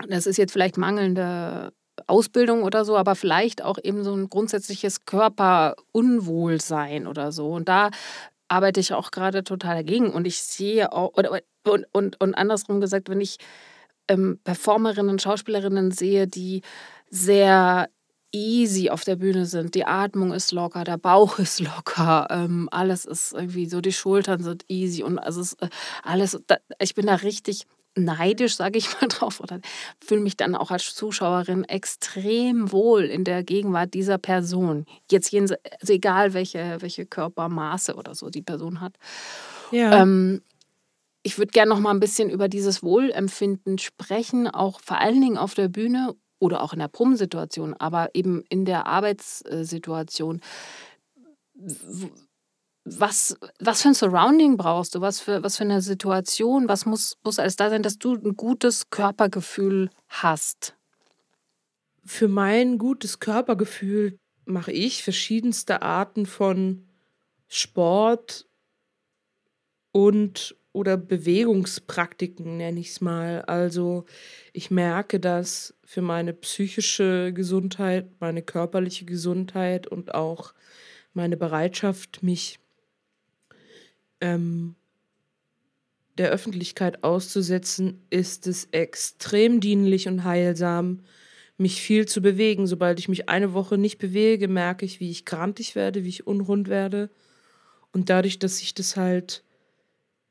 das 0.08 0.28
ist 0.28 0.38
jetzt 0.38 0.54
vielleicht 0.54 0.78
mangelnde 0.78 1.74
Ausbildung 2.06 2.64
oder 2.64 2.86
so, 2.86 2.96
aber 2.96 3.16
vielleicht 3.16 3.64
auch 3.64 3.80
eben 3.82 4.04
so 4.04 4.14
ein 4.14 4.30
grundsätzliches 4.30 5.06
Körperunwohlsein 5.06 7.08
oder 7.08 7.32
so. 7.32 7.54
Und 7.54 7.68
da 7.68 7.90
arbeite 8.48 8.80
ich 8.80 8.94
auch 8.94 9.12
gerade 9.12 9.44
total 9.44 9.76
dagegen. 9.76 10.12
Und 10.12 10.28
ich 10.28 10.42
sehe 10.42 10.92
auch, 10.92 11.14
oder, 11.18 11.42
und, 11.66 11.86
und, 11.92 12.22
und 12.22 12.36
andersrum 12.36 12.80
gesagt, 12.80 13.10
wenn 13.10 13.22
ich 13.22 13.38
ähm, 14.08 14.40
Performerinnen, 14.44 15.20
Schauspielerinnen 15.20 15.92
sehe, 15.92 16.28
die 16.28 16.62
sehr 17.10 17.90
easy 18.32 18.90
auf 18.90 19.04
der 19.04 19.16
Bühne 19.16 19.46
sind. 19.46 19.76
Die 19.76 19.86
Atmung 19.86 20.34
ist 20.34 20.52
locker, 20.52 20.84
der 20.84 20.98
Bauch 20.98 21.40
ist 21.40 21.60
locker, 21.60 22.28
ähm, 22.30 22.68
alles 22.72 23.06
ist 23.06 23.34
irgendwie 23.34 23.68
so, 23.68 23.82
die 23.82 23.94
Schultern 23.94 24.44
sind 24.44 24.66
easy 24.68 25.04
und 25.04 25.20
also 25.20 25.42
ist 25.42 25.62
äh, 25.62 25.70
alles, 26.04 26.40
da, 26.48 26.58
ich 26.80 26.96
bin 26.96 27.08
da 27.08 27.16
richtig 27.16 27.66
neidisch, 27.96 28.56
sage 28.56 28.78
ich 28.78 28.90
mal 29.02 29.08
drauf, 29.08 29.40
oder 29.40 29.60
fühle 30.06 30.22
mich 30.22 30.38
dann 30.38 30.56
auch 30.56 30.72
als 30.72 30.94
Zuschauerin 30.94 31.64
extrem 31.64 32.72
wohl 32.72 33.04
in 33.04 33.24
der 33.24 33.44
Gegenwart 33.44 33.94
dieser 33.94 34.18
Person. 34.18 34.86
Jetzt 35.12 35.34
also 35.34 35.56
egal 35.88 36.34
welche, 36.34 36.78
welche 36.80 37.06
Körpermaße 37.06 37.96
oder 37.96 38.14
so 38.14 38.30
die 38.30 38.42
Person 38.42 38.82
hat. 38.82 38.94
Ja. 39.72 40.02
Ähm, 40.02 40.42
ich 41.28 41.38
würde 41.38 41.52
gerne 41.52 41.68
noch 41.68 41.82
mal 41.82 41.92
ein 41.92 42.00
bisschen 42.00 42.30
über 42.30 42.48
dieses 42.48 42.82
Wohlempfinden 42.84 43.80
sprechen, 43.80 44.48
auch 44.48 44.80
vor 44.80 45.02
allen 45.02 45.20
Dingen 45.20 45.38
auf 45.38 45.56
der 45.56 45.68
Bühne 45.68 46.16
oder 46.40 46.64
auch 46.64 46.72
in 46.72 46.80
der 46.80 46.88
Proben-Situation, 46.88 47.74
aber 47.74 48.16
eben 48.16 48.46
in 48.48 48.64
der 48.64 48.86
Arbeitssituation. 48.86 50.40
Was, 52.86 53.38
was 53.60 53.82
für 53.82 53.90
ein 53.90 53.94
Surrounding 53.94 54.56
brauchst 54.56 54.96
du? 54.96 55.02
Was 55.02 55.20
für, 55.20 55.44
was 55.44 55.58
für 55.58 55.66
eine 55.66 55.82
Situation? 55.82 56.70
Was 56.70 56.86
muss, 56.86 57.18
muss 57.26 57.40
alles 57.40 57.58
da 57.58 57.70
sein, 57.70 57.84
dass 57.84 57.98
du 57.98 58.14
ein 58.14 58.38
gutes 58.38 58.90
Körpergefühl 58.90 59.90
hast? 60.08 60.78
Für 62.06 62.30
mein 62.30 62.78
gutes 62.78 63.20
Körpergefühl 63.20 64.18
mache 64.46 64.72
ich 64.72 65.04
verschiedenste 65.04 65.82
Arten 65.82 66.26
von 66.26 66.88
Sport 67.50 68.48
und 69.92 70.57
oder 70.78 70.96
Bewegungspraktiken, 70.96 72.58
nenne 72.58 72.80
ich 72.80 72.90
es 72.90 73.02
mal. 73.02 73.42
Also 73.42 74.06
ich 74.54 74.70
merke, 74.70 75.20
dass 75.20 75.74
für 75.84 76.04
meine 76.04 76.34
psychische 76.34 77.34
Gesundheit, 77.34 78.08
meine 78.20 78.44
körperliche 78.44 79.06
Gesundheit 79.06 79.88
und 79.88 80.14
auch 80.14 80.54
meine 81.14 81.36
Bereitschaft, 81.36 82.22
mich 82.22 82.60
ähm, 84.22 84.76
der 86.20 86.30
Öffentlichkeit 86.30 87.04
auszusetzen, 87.04 88.06
ist 88.12 88.46
es 88.46 88.66
extrem 88.72 89.60
dienlich 89.60 90.08
und 90.08 90.24
heilsam, 90.24 91.00
mich 91.58 91.82
viel 91.82 92.08
zu 92.08 92.22
bewegen. 92.22 92.68
Sobald 92.68 93.00
ich 93.00 93.10
mich 93.10 93.30
eine 93.30 93.54
Woche 93.54 93.80
nicht 93.80 93.98
bewege, 93.98 94.48
merke 94.48 94.86
ich, 94.86 95.00
wie 95.00 95.10
ich 95.10 95.26
grantig 95.26 95.74
werde, 95.74 96.04
wie 96.04 96.10
ich 96.10 96.28
unrund 96.28 96.70
werde. 96.70 97.10
Und 97.92 98.12
dadurch, 98.12 98.38
dass 98.38 98.62
ich 98.62 98.76
das 98.76 98.96
halt 98.96 99.44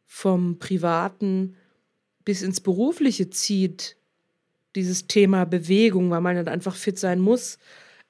vom 0.06 0.58
Privaten 0.58 1.56
bis 2.24 2.42
ins 2.42 2.60
Berufliche 2.60 3.30
zieht, 3.30 3.96
dieses 4.74 5.06
Thema 5.06 5.44
Bewegung, 5.44 6.10
weil 6.10 6.20
man 6.20 6.36
dann 6.36 6.48
einfach 6.48 6.76
fit 6.76 6.98
sein 6.98 7.20
muss, 7.20 7.58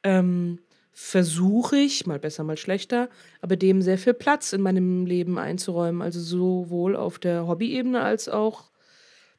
ähm, 0.02 0.58
versuche 0.92 1.76
ich, 1.76 2.06
mal 2.06 2.18
besser, 2.18 2.42
mal 2.42 2.56
schlechter, 2.56 3.10
aber 3.42 3.56
dem 3.56 3.82
sehr 3.82 3.98
viel 3.98 4.14
Platz 4.14 4.52
in 4.52 4.62
meinem 4.62 5.04
Leben 5.04 5.38
einzuräumen. 5.38 6.00
Also 6.00 6.20
sowohl 6.20 6.96
auf 6.96 7.18
der 7.18 7.46
Hobbyebene 7.46 8.00
als 8.00 8.28
auch, 8.28 8.70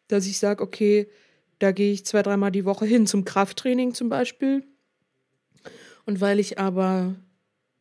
dass 0.08 0.28
ich 0.28 0.38
sage, 0.38 0.64
okay, 0.64 1.10
da 1.60 1.72
gehe 1.72 1.92
ich 1.92 2.06
zwei, 2.06 2.22
dreimal 2.22 2.52
die 2.52 2.66
Woche 2.66 2.86
hin 2.86 3.08
zum 3.08 3.26
Krafttraining 3.26 3.96
zum 3.96 4.08
Beispiel. 4.08 4.64
Und 6.06 6.22
weil 6.22 6.40
ich 6.40 6.60
aber, 6.60 7.16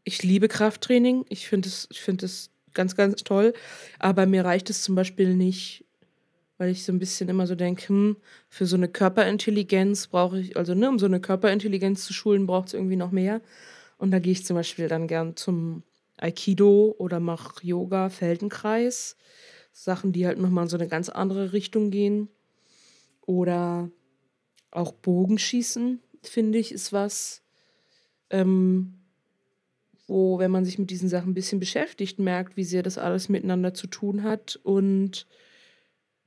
ich 0.05 0.23
liebe 0.23 0.49
Krafttraining, 0.49 1.27
ich 1.29 1.47
finde 1.47 1.69
es, 1.69 1.87
ich 1.91 2.01
finde 2.01 2.27
es 2.27 2.51
ganz, 2.77 2.95
ganz 2.95 3.25
toll. 3.25 3.53
Aber 3.99 4.27
mir 4.27 4.45
reicht 4.45 4.71
es 4.71 4.83
zum 4.83 4.95
Beispiel 4.95 5.35
nicht, 5.35 5.85
weil 6.59 6.71
ich 6.71 6.85
so 6.85 6.93
ein 6.93 7.01
bisschen 7.01 7.29
immer 7.29 7.49
so 7.49 7.57
denke, 7.57 7.89
hm, 7.89 8.17
für 8.49 8.67
so 8.67 8.77
eine 8.77 8.89
Körperintelligenz 8.89 10.07
brauche 10.07 10.39
ich, 10.39 10.57
also 10.57 10.75
ne, 10.75 10.89
um 10.89 11.01
so 11.01 11.07
eine 11.07 11.21
Körperintelligenz 11.21 12.05
zu 12.05 12.13
schulen, 12.13 12.47
braucht 12.47 12.69
es 12.69 12.75
irgendwie 12.75 12.97
noch 12.97 13.11
mehr. 13.11 13.41
Und 13.99 14.13
da 14.13 14.21
gehe 14.21 14.33
ich 14.33 14.45
zum 14.45 14.57
Beispiel 14.57 14.87
dann 14.87 15.09
gern 15.09 15.37
zum 15.37 15.83
Aikido 16.19 16.95
oder 16.99 17.19
mache 17.19 17.67
Yoga, 17.67 18.11
Feldenkreis. 18.11 19.17
Sachen, 19.73 20.13
die 20.13 20.27
halt 20.27 20.39
nochmal 20.39 20.65
in 20.65 20.71
so 20.71 20.79
eine 20.79 20.89
ganz 20.89 21.11
andere 21.11 21.53
Richtung 21.53 21.91
gehen. 21.91 22.31
Oder 23.21 23.91
auch 24.71 24.93
Bogenschießen, 24.93 26.01
finde 26.23 26.59
ich, 26.59 26.73
ist 26.73 26.93
was, 26.93 27.43
ähm, 28.31 28.95
wo, 30.07 30.39
wenn 30.39 30.51
man 30.51 30.65
sich 30.65 30.79
mit 30.79 30.91
diesen 30.91 31.09
Sachen 31.09 31.31
ein 31.31 31.35
bisschen 31.35 31.61
beschäftigt, 31.61 32.19
merkt, 32.19 32.57
wie 32.57 32.65
sehr 32.65 32.83
das 32.83 32.99
alles 32.99 33.29
miteinander 33.29 33.75
zu 33.75 33.87
tun 33.87 34.23
hat. 34.23 34.59
Und 34.63 35.27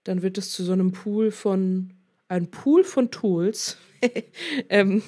dann 0.03 0.21
wird 0.21 0.37
es 0.37 0.51
zu 0.51 0.63
so 0.63 0.73
einem 0.73 0.91
Pool 0.91 1.31
von, 1.31 1.93
ein 2.27 2.51
Pool 2.51 2.83
von 2.83 3.09
Tools, 3.11 3.77
ähm, 4.69 5.01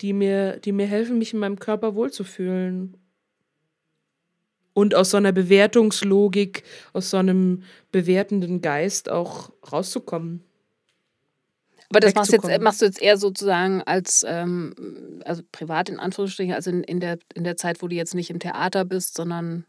die, 0.00 0.12
mir, 0.12 0.58
die 0.58 0.72
mir 0.72 0.86
helfen, 0.86 1.18
mich 1.18 1.32
in 1.32 1.38
meinem 1.38 1.58
Körper 1.58 1.94
wohlzufühlen. 1.94 2.96
Und 4.74 4.94
aus 4.94 5.10
so 5.10 5.18
einer 5.18 5.32
Bewertungslogik, 5.32 6.62
aus 6.94 7.10
so 7.10 7.18
einem 7.18 7.62
bewertenden 7.90 8.62
Geist 8.62 9.10
auch 9.10 9.52
rauszukommen. 9.70 10.42
Aber 11.92 12.00
das 12.00 12.14
machst, 12.14 12.32
jetzt, 12.32 12.60
machst 12.62 12.80
du 12.80 12.86
jetzt 12.86 13.02
eher 13.02 13.18
sozusagen 13.18 13.82
als, 13.82 14.24
ähm, 14.26 15.20
also 15.26 15.42
privat 15.52 15.90
in 15.90 15.98
Anführungsstrichen, 15.98 16.54
also 16.54 16.70
in, 16.70 16.82
in, 16.84 17.00
der, 17.00 17.18
in 17.34 17.44
der 17.44 17.58
Zeit, 17.58 17.82
wo 17.82 17.88
du 17.88 17.94
jetzt 17.94 18.14
nicht 18.14 18.30
im 18.30 18.38
Theater 18.38 18.86
bist, 18.86 19.14
sondern 19.14 19.66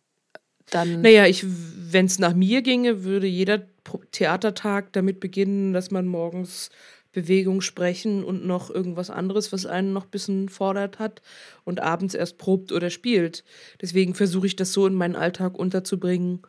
dann. 0.70 1.02
Naja, 1.02 1.26
wenn 1.44 2.06
es 2.06 2.20
nach 2.20 2.34
mir 2.34 2.62
ginge, 2.62 3.04
würde 3.04 3.28
jeder 3.28 3.64
Theatertag 4.12 4.94
damit 4.94 5.20
beginnen, 5.20 5.74
dass 5.74 5.92
man 5.92 6.08
morgens 6.08 6.70
Bewegung, 7.12 7.60
Sprechen 7.60 8.24
und 8.24 8.46
noch 8.46 8.70
irgendwas 8.70 9.10
anderes, 9.10 9.52
was 9.52 9.66
einen 9.66 9.92
noch 9.92 10.06
ein 10.06 10.10
bisschen 10.10 10.48
fordert 10.48 11.00
hat 11.00 11.22
und 11.66 11.82
abends 11.82 12.14
erst 12.14 12.38
probt 12.38 12.72
oder 12.72 12.90
spielt. 12.90 13.44
Deswegen 13.82 14.16
versuche 14.16 14.48
ich 14.48 14.56
das 14.56 14.72
so 14.72 14.88
in 14.88 14.96
meinen 14.96 15.18
Alltag 15.18 15.60
unterzubringen, 15.60 16.42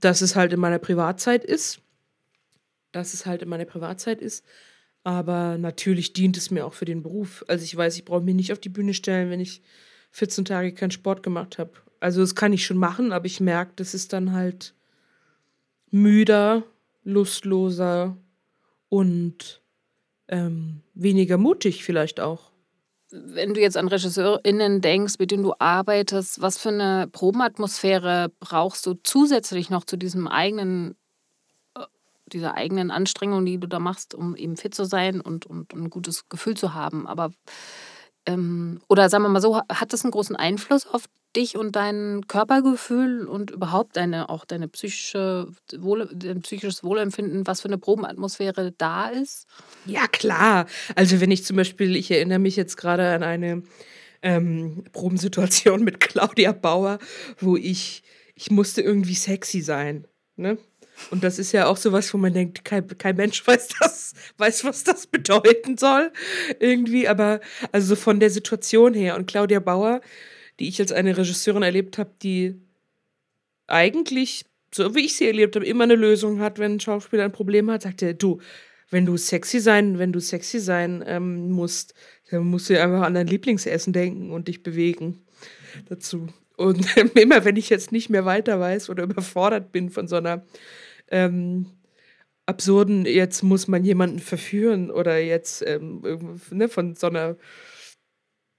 dass 0.00 0.22
es 0.22 0.36
halt 0.36 0.54
in 0.54 0.60
meiner 0.60 0.78
Privatzeit 0.78 1.44
ist. 1.44 1.82
Dass 2.92 3.12
es 3.12 3.26
halt 3.26 3.42
in 3.42 3.48
meiner 3.50 3.66
Privatzeit 3.66 4.22
ist 4.22 4.42
aber 5.04 5.58
natürlich 5.58 6.12
dient 6.12 6.36
es 6.36 6.50
mir 6.50 6.66
auch 6.66 6.74
für 6.74 6.84
den 6.84 7.02
Beruf. 7.02 7.44
Also 7.48 7.64
ich 7.64 7.76
weiß, 7.76 7.96
ich 7.96 8.04
brauche 8.04 8.22
mich 8.22 8.34
nicht 8.34 8.52
auf 8.52 8.58
die 8.58 8.68
Bühne 8.68 8.94
stellen, 8.94 9.30
wenn 9.30 9.40
ich 9.40 9.62
14 10.12 10.44
Tage 10.44 10.72
keinen 10.72 10.90
Sport 10.90 11.22
gemacht 11.22 11.58
habe. 11.58 11.72
Also 12.00 12.20
das 12.20 12.34
kann 12.34 12.52
ich 12.52 12.66
schon 12.66 12.78
machen, 12.78 13.12
aber 13.12 13.26
ich 13.26 13.40
merke, 13.40 13.72
das 13.76 13.94
ist 13.94 14.12
dann 14.12 14.32
halt 14.32 14.74
müder, 15.90 16.62
lustloser 17.04 18.16
und 18.88 19.60
ähm, 20.28 20.82
weniger 20.94 21.38
mutig 21.38 21.84
vielleicht 21.84 22.20
auch. 22.20 22.50
Wenn 23.10 23.54
du 23.54 23.60
jetzt 23.60 23.76
an 23.76 23.88
RegisseurInnen 23.88 24.80
denkst, 24.80 25.14
mit 25.18 25.32
denen 25.32 25.42
du 25.42 25.52
arbeitest, 25.58 26.40
was 26.40 26.58
für 26.58 26.68
eine 26.68 27.08
Probenatmosphäre 27.10 28.30
brauchst 28.38 28.86
du 28.86 28.94
zusätzlich 29.02 29.68
noch 29.68 29.84
zu 29.84 29.96
diesem 29.96 30.28
eigenen 30.28 30.94
dieser 32.32 32.54
eigenen 32.54 32.90
Anstrengung, 32.90 33.44
die 33.44 33.58
du 33.58 33.66
da 33.66 33.78
machst, 33.78 34.14
um 34.14 34.36
eben 34.36 34.56
fit 34.56 34.74
zu 34.74 34.84
sein 34.84 35.20
und, 35.20 35.46
und, 35.46 35.72
ein 35.72 35.90
gutes 35.90 36.28
Gefühl 36.28 36.56
zu 36.56 36.74
haben. 36.74 37.06
Aber 37.06 37.30
ähm, 38.26 38.80
oder 38.88 39.08
sagen 39.08 39.24
wir 39.24 39.28
mal 39.28 39.40
so, 39.40 39.56
hat 39.56 39.92
das 39.92 40.04
einen 40.04 40.12
großen 40.12 40.36
Einfluss 40.36 40.86
auf 40.86 41.04
dich 41.36 41.56
und 41.56 41.76
dein 41.76 42.26
Körpergefühl 42.26 43.26
und 43.26 43.50
überhaupt 43.50 43.96
deine, 43.96 44.28
auch 44.28 44.44
deine 44.44 44.68
psychische 44.68 45.48
Wohl, 45.78 46.08
dein 46.12 46.42
psychisches 46.42 46.82
Wohlempfinden, 46.82 47.46
was 47.46 47.60
für 47.60 47.68
eine 47.68 47.78
Probenatmosphäre 47.78 48.72
da 48.76 49.08
ist? 49.08 49.46
Ja, 49.86 50.06
klar. 50.08 50.66
Also 50.96 51.20
wenn 51.20 51.30
ich 51.30 51.44
zum 51.44 51.56
Beispiel, 51.56 51.96
ich 51.96 52.10
erinnere 52.10 52.40
mich 52.40 52.56
jetzt 52.56 52.76
gerade 52.76 53.10
an 53.10 53.22
eine 53.22 53.62
ähm, 54.22 54.84
Probensituation 54.92 55.84
mit 55.84 56.00
Claudia 56.00 56.52
Bauer, 56.52 56.98
wo 57.38 57.56
ich, 57.56 58.02
ich 58.34 58.50
musste 58.50 58.82
irgendwie 58.82 59.14
sexy 59.14 59.60
sein. 59.60 60.06
Ne? 60.36 60.58
Und 61.10 61.24
das 61.24 61.38
ist 61.38 61.52
ja 61.52 61.66
auch 61.66 61.76
sowas, 61.76 62.12
wo 62.12 62.18
man 62.18 62.32
denkt, 62.32 62.64
kein, 62.64 62.86
kein 62.86 63.16
Mensch 63.16 63.46
weiß 63.46 63.68
das, 63.80 64.14
weiß, 64.38 64.64
was 64.64 64.84
das 64.84 65.06
bedeuten 65.06 65.76
soll. 65.76 66.12
Irgendwie, 66.58 67.08
aber 67.08 67.40
also 67.72 67.96
von 67.96 68.20
der 68.20 68.30
Situation 68.30 68.94
her. 68.94 69.16
Und 69.16 69.26
Claudia 69.26 69.60
Bauer, 69.60 70.00
die 70.58 70.68
ich 70.68 70.80
als 70.80 70.92
eine 70.92 71.16
Regisseurin 71.16 71.62
erlebt 71.62 71.98
habe, 71.98 72.10
die 72.22 72.60
eigentlich, 73.66 74.44
so 74.74 74.94
wie 74.94 75.06
ich 75.06 75.16
sie 75.16 75.26
erlebt 75.26 75.56
habe, 75.56 75.66
immer 75.66 75.84
eine 75.84 75.96
Lösung 75.96 76.40
hat, 76.40 76.58
wenn 76.58 76.74
ein 76.74 76.80
Schauspieler 76.80 77.24
ein 77.24 77.32
Problem 77.32 77.70
hat, 77.70 77.82
sagt 77.82 78.02
er, 78.02 78.14
du, 78.14 78.40
wenn 78.90 79.06
du 79.06 79.16
sexy 79.16 79.60
sein, 79.60 79.98
wenn 79.98 80.12
du 80.12 80.20
sexy 80.20 80.58
sein 80.58 81.02
ähm, 81.06 81.50
musst, 81.50 81.94
dann 82.30 82.44
musst 82.44 82.68
du 82.68 82.80
einfach 82.80 83.02
an 83.02 83.14
dein 83.14 83.26
Lieblingsessen 83.26 83.92
denken 83.92 84.30
und 84.30 84.48
dich 84.48 84.62
bewegen 84.62 85.24
dazu. 85.88 86.28
Und 86.56 86.96
immer 87.16 87.44
wenn 87.44 87.56
ich 87.56 87.70
jetzt 87.70 87.92
nicht 87.92 88.10
mehr 88.10 88.24
weiter 88.24 88.60
weiß 88.60 88.90
oder 88.90 89.04
überfordert 89.04 89.72
bin 89.72 89.90
von 89.90 90.08
so 90.08 90.16
einer 90.16 90.44
ähm, 91.10 91.66
absurden, 92.46 93.06
jetzt 93.06 93.42
muss 93.42 93.68
man 93.68 93.84
jemanden 93.84 94.18
verführen 94.18 94.90
oder 94.90 95.18
jetzt 95.18 95.62
ähm, 95.66 96.02
ne, 96.50 96.68
von 96.68 96.94
so 96.96 97.06
einer 97.06 97.36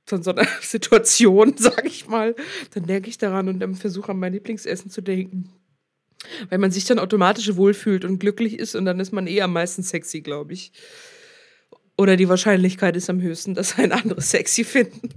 von 0.05 0.23
so 0.23 0.31
einer 0.31 0.47
Situation, 0.61 1.55
sag 1.57 1.85
ich 1.85 2.07
mal, 2.07 2.35
dann 2.73 2.85
denke 2.85 3.09
ich 3.09 3.17
daran 3.17 3.47
und 3.47 3.59
dann 3.59 3.75
versuche 3.75 4.11
an 4.11 4.19
mein 4.19 4.33
Lieblingsessen 4.33 4.91
zu 4.91 5.01
denken. 5.01 5.49
Weil 6.49 6.59
man 6.59 6.71
sich 6.71 6.85
dann 6.85 6.99
automatisch 6.99 7.55
wohlfühlt 7.55 8.05
und 8.05 8.19
glücklich 8.19 8.59
ist 8.59 8.75
und 8.75 8.85
dann 8.85 8.99
ist 8.99 9.11
man 9.11 9.25
eh 9.25 9.41
am 9.41 9.53
meisten 9.53 9.81
sexy, 9.81 10.21
glaube 10.21 10.53
ich. 10.53 10.71
Oder 11.97 12.15
die 12.15 12.29
Wahrscheinlichkeit 12.29 12.95
ist 12.95 13.09
am 13.09 13.21
höchsten, 13.21 13.55
dass 13.55 13.77
ein 13.77 13.91
anderes 13.91 14.29
sexy 14.29 14.63
finden. 14.63 15.09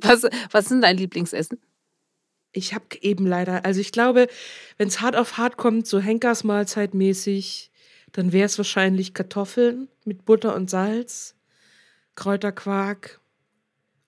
Was, 0.00 0.22
was 0.50 0.68
sind 0.68 0.82
dein 0.82 0.96
Lieblingsessen? 0.96 1.58
Ich 2.58 2.74
habe 2.74 2.84
eben 3.00 3.26
leider, 3.26 3.64
also 3.64 3.80
ich 3.80 3.92
glaube, 3.92 4.26
wenn 4.76 4.88
es 4.88 5.00
hart 5.00 5.16
auf 5.16 5.38
hart 5.38 5.56
kommt, 5.56 5.86
so 5.86 6.00
Henkersmahlzeit 6.00 6.92
mäßig, 6.92 7.70
dann 8.12 8.32
wäre 8.32 8.46
es 8.46 8.58
wahrscheinlich 8.58 9.14
Kartoffeln 9.14 9.88
mit 10.04 10.24
Butter 10.24 10.54
und 10.54 10.68
Salz, 10.68 11.36
Kräuterquark 12.16 13.20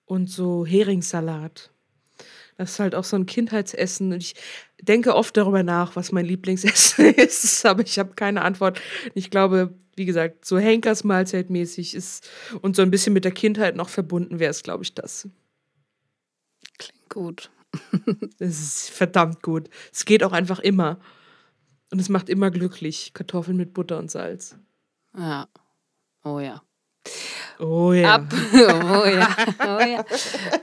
und 0.05 0.29
so 0.29 0.65
Heringssalat. 0.65 1.71
Das 2.57 2.71
ist 2.71 2.79
halt 2.79 2.93
auch 2.93 3.05
so 3.05 3.15
ein 3.15 3.25
Kindheitsessen. 3.25 4.11
Und 4.11 4.21
ich 4.21 4.35
denke 4.81 5.15
oft 5.15 5.35
darüber 5.37 5.63
nach, 5.63 5.95
was 5.95 6.11
mein 6.11 6.25
Lieblingsessen 6.25 7.05
ist, 7.15 7.65
aber 7.65 7.83
ich 7.83 7.97
habe 7.97 8.13
keine 8.15 8.41
Antwort. 8.41 8.81
Ich 9.15 9.29
glaube, 9.29 9.73
wie 9.95 10.05
gesagt, 10.05 10.45
so 10.45 10.59
Henkers 10.59 11.03
Mahlzeitmäßig 11.03 11.95
ist 11.95 12.29
und 12.61 12.75
so 12.75 12.81
ein 12.81 12.91
bisschen 12.91 13.13
mit 13.13 13.23
der 13.23 13.31
Kindheit 13.31 13.75
noch 13.75 13.89
verbunden 13.89 14.39
wäre 14.39 14.51
es, 14.51 14.61
glaube 14.61 14.83
ich, 14.83 14.93
das. 14.93 15.27
Klingt 16.77 17.09
gut. 17.09 17.49
Es 18.39 18.59
ist 18.59 18.89
verdammt 18.89 19.41
gut. 19.41 19.69
Es 19.91 20.05
geht 20.05 20.23
auch 20.23 20.31
einfach 20.31 20.59
immer. 20.59 20.99
Und 21.91 21.99
es 21.99 22.09
macht 22.09 22.29
immer 22.29 22.51
glücklich. 22.51 23.13
Kartoffeln 23.13 23.57
mit 23.57 23.73
Butter 23.73 23.97
und 23.97 24.09
Salz. 24.09 24.57
Ja. 25.17 25.47
Oh 26.23 26.39
ja. 26.39 26.61
Oh 27.59 27.93
ja. 27.93 28.15
Ab, 28.15 28.33
oh 28.53 29.05
ja. 29.05 29.35
Oh 29.59 29.81
ja. 29.81 30.05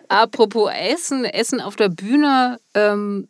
Apropos 0.08 0.70
Essen, 0.72 1.24
Essen 1.24 1.60
auf 1.60 1.76
der 1.76 1.88
Bühne 1.88 2.58
ähm, 2.74 3.28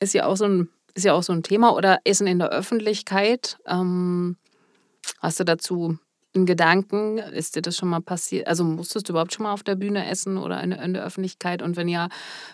ist 0.00 0.14
ja 0.14 0.26
auch 0.26 0.36
so 0.36 0.44
ein 0.44 0.68
ist 0.94 1.04
ja 1.04 1.12
auch 1.12 1.22
so 1.22 1.32
ein 1.32 1.44
Thema 1.44 1.74
oder 1.74 2.00
Essen 2.04 2.26
in 2.26 2.40
der 2.40 2.48
Öffentlichkeit. 2.48 3.58
Ähm, 3.66 4.36
hast 5.20 5.38
du 5.38 5.44
dazu 5.44 5.98
einen 6.34 6.46
Gedanken? 6.46 7.18
Ist 7.18 7.56
dir 7.56 7.62
das 7.62 7.76
schon 7.76 7.88
mal 7.88 8.00
passiert? 8.00 8.46
Also 8.46 8.64
musstest 8.64 9.08
du 9.08 9.12
überhaupt 9.12 9.32
schon 9.32 9.44
mal 9.44 9.52
auf 9.52 9.62
der 9.62 9.74
Bühne 9.74 10.08
essen 10.08 10.36
oder 10.36 10.62
in, 10.62 10.72
in 10.72 10.94
der 10.94 11.04
Öffentlichkeit? 11.04 11.62
Und 11.62 11.76
wenn 11.76 11.88
ja, 11.88 12.08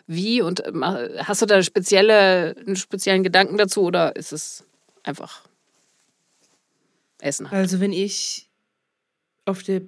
wie? 0.06 0.42
Und 0.42 0.60
äh, 0.60 1.24
hast 1.24 1.42
du 1.42 1.46
da 1.46 1.62
spezielle, 1.62 2.56
einen 2.66 2.76
speziellen 2.76 3.22
Gedanken 3.22 3.56
dazu 3.56 3.82
oder 3.82 4.16
ist 4.16 4.32
es 4.32 4.64
einfach 5.02 5.42
Essen? 7.20 7.50
Halt? 7.50 7.62
Also 7.62 7.80
wenn 7.80 7.92
ich 7.92 8.48
auf 9.44 9.62
der 9.62 9.82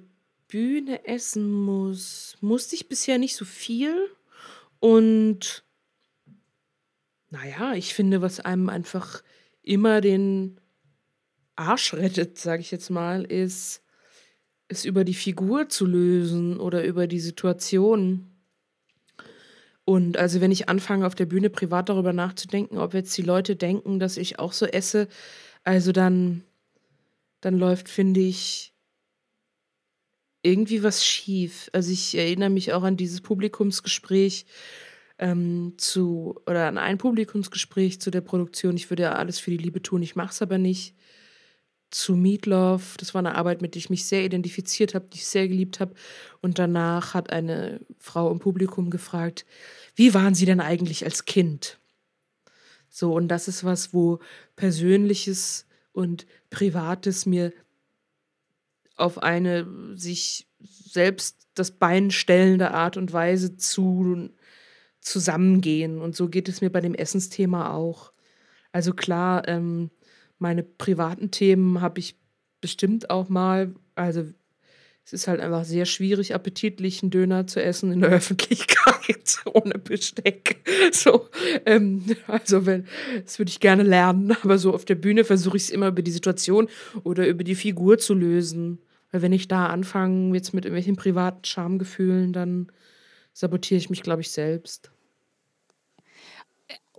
Bühne 0.47 1.05
essen 1.05 1.51
muss, 1.51 2.37
musste 2.41 2.75
ich 2.75 2.87
bisher 2.87 3.17
nicht 3.17 3.35
so 3.35 3.45
viel. 3.45 4.09
Und 4.79 5.63
naja, 7.29 7.73
ich 7.73 7.93
finde, 7.93 8.21
was 8.21 8.39
einem 8.39 8.69
einfach 8.69 9.21
immer 9.61 10.01
den 10.01 10.59
Arsch 11.57 11.93
rettet, 11.93 12.37
sage 12.37 12.61
ich 12.61 12.71
jetzt 12.71 12.89
mal, 12.89 13.23
ist, 13.23 13.81
es 14.67 14.85
über 14.85 15.03
die 15.03 15.13
Figur 15.13 15.69
zu 15.69 15.85
lösen 15.85 16.59
oder 16.59 16.83
über 16.83 17.07
die 17.07 17.19
Situation. 17.19 18.31
Und 19.85 20.17
also 20.17 20.41
wenn 20.41 20.51
ich 20.51 20.67
anfange 20.67 21.07
auf 21.07 21.15
der 21.15 21.25
Bühne 21.25 21.49
privat 21.49 21.87
darüber 21.87 22.11
nachzudenken, 22.11 22.77
ob 22.77 22.93
jetzt 22.93 23.17
die 23.17 23.21
Leute 23.21 23.55
denken, 23.55 23.99
dass 23.99 24.17
ich 24.17 24.37
auch 24.37 24.51
so 24.51 24.65
esse, 24.65 25.07
also 25.63 25.93
dann, 25.93 26.43
dann 27.39 27.57
läuft, 27.57 27.87
finde 27.87 28.19
ich, 28.19 28.73
irgendwie 30.43 30.83
was 30.83 31.05
schief. 31.05 31.69
Also 31.71 31.91
ich 31.91 32.17
erinnere 32.17 32.49
mich 32.49 32.73
auch 32.73 32.83
an 32.83 32.97
dieses 32.97 33.21
Publikumsgespräch 33.21 34.45
ähm, 35.19 35.75
zu, 35.77 36.39
oder 36.45 36.67
an 36.67 36.77
ein 36.77 36.97
Publikumsgespräch 36.97 38.01
zu 38.01 38.11
der 38.11 38.21
Produktion. 38.21 38.75
Ich 38.75 38.89
würde 38.89 39.03
ja 39.03 39.13
alles 39.13 39.39
für 39.39 39.51
die 39.51 39.57
Liebe 39.57 39.81
tun, 39.81 40.01
ich 40.03 40.17
mache 40.17 40.31
es 40.31 40.41
aber 40.41 40.57
nicht. 40.57 40.96
Zu 41.89 42.15
Meatloaf, 42.15 42.97
das 42.97 43.13
war 43.13 43.19
eine 43.19 43.35
Arbeit, 43.35 43.61
mit 43.61 43.73
der 43.73 43.79
ich 43.79 43.89
mich 43.89 44.05
sehr 44.05 44.23
identifiziert 44.25 44.93
habe, 44.93 45.07
die 45.11 45.17
ich 45.17 45.27
sehr 45.27 45.47
geliebt 45.47 45.79
habe. 45.79 45.93
Und 46.41 46.59
danach 46.59 47.13
hat 47.13 47.31
eine 47.31 47.79
Frau 47.97 48.29
im 48.31 48.39
Publikum 48.39 48.89
gefragt, 48.89 49.45
wie 49.95 50.13
waren 50.13 50.35
Sie 50.35 50.45
denn 50.45 50.59
eigentlich 50.59 51.05
als 51.05 51.25
Kind? 51.25 51.79
So, 52.89 53.13
und 53.13 53.29
das 53.29 53.47
ist 53.47 53.63
was, 53.63 53.93
wo 53.93 54.19
Persönliches 54.55 55.65
und 55.93 56.25
Privates 56.49 57.25
mir 57.25 57.53
auf 58.95 59.21
eine 59.21 59.67
sich 59.95 60.47
selbst 60.59 61.47
das 61.53 61.71
Bein 61.71 62.11
stellende 62.11 62.71
Art 62.71 62.97
und 62.97 63.13
Weise 63.13 63.57
zu 63.57 64.29
zusammengehen. 64.99 66.01
Und 66.01 66.15
so 66.15 66.27
geht 66.27 66.49
es 66.49 66.61
mir 66.61 66.69
bei 66.69 66.81
dem 66.81 66.93
Essensthema 66.93 67.73
auch. 67.73 68.11
Also 68.71 68.93
klar, 68.93 69.47
ähm, 69.47 69.89
meine 70.39 70.63
privaten 70.63 71.31
Themen 71.31 71.81
habe 71.81 71.99
ich 71.99 72.15
bestimmt 72.61 73.09
auch 73.09 73.29
mal. 73.29 73.73
Also 73.95 74.25
es 75.05 75.13
ist 75.13 75.27
halt 75.29 75.39
einfach 75.39 75.63
sehr 75.63 75.85
schwierig, 75.85 76.35
appetitlichen 76.35 77.09
Döner 77.09 77.47
zu 77.47 77.63
essen 77.63 77.93
in 77.93 78.01
der 78.01 78.09
Öffentlichkeit 78.11 79.39
ohne 79.45 79.79
Besteck. 79.79 80.57
So, 80.91 81.27
ähm, 81.65 82.03
also 82.27 82.65
wenn, 82.65 82.85
das 83.23 83.39
würde 83.39 83.49
ich 83.49 83.59
gerne 83.59 83.83
lernen, 83.83 84.35
aber 84.43 84.57
so 84.57 84.73
auf 84.73 84.85
der 84.85 84.95
Bühne 84.95 85.23
versuche 85.23 85.57
ich 85.57 85.63
es 85.63 85.69
immer 85.69 85.87
über 85.87 86.01
die 86.01 86.11
Situation 86.11 86.69
oder 87.03 87.27
über 87.27 87.43
die 87.43 87.55
Figur 87.55 87.97
zu 87.97 88.13
lösen. 88.13 88.79
Weil 89.11 89.21
wenn 89.21 89.33
ich 89.33 89.47
da 89.47 89.67
anfange, 89.67 90.35
jetzt 90.35 90.53
mit 90.53 90.65
irgendwelchen 90.65 90.95
privaten 90.95 91.43
Schamgefühlen, 91.43 92.31
dann 92.33 92.71
sabotiere 93.33 93.77
ich 93.77 93.89
mich, 93.89 94.01
glaube 94.01 94.21
ich, 94.21 94.31
selbst. 94.31 94.91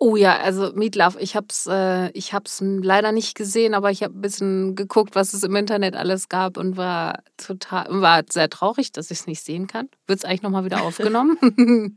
Oh 0.00 0.14
ja, 0.14 0.38
also 0.38 0.72
Meatloaf, 0.74 1.16
ich 1.18 1.34
hab's, 1.34 1.66
äh, 1.66 2.10
ich 2.12 2.32
hab's 2.32 2.62
leider 2.62 3.10
nicht 3.10 3.34
gesehen, 3.34 3.74
aber 3.74 3.90
ich 3.90 4.04
habe 4.04 4.16
ein 4.16 4.20
bisschen 4.20 4.76
geguckt, 4.76 5.16
was 5.16 5.34
es 5.34 5.42
im 5.42 5.56
Internet 5.56 5.96
alles 5.96 6.28
gab 6.28 6.56
und 6.56 6.76
war 6.76 7.22
total, 7.36 7.86
war 8.00 8.22
sehr 8.30 8.48
traurig, 8.48 8.92
dass 8.92 9.10
ich 9.10 9.20
es 9.20 9.26
nicht 9.26 9.42
sehen 9.42 9.66
kann. 9.66 9.88
Wird 10.06 10.20
es 10.20 10.24
eigentlich 10.24 10.42
nochmal 10.42 10.64
wieder 10.64 10.82
aufgenommen? 10.82 11.36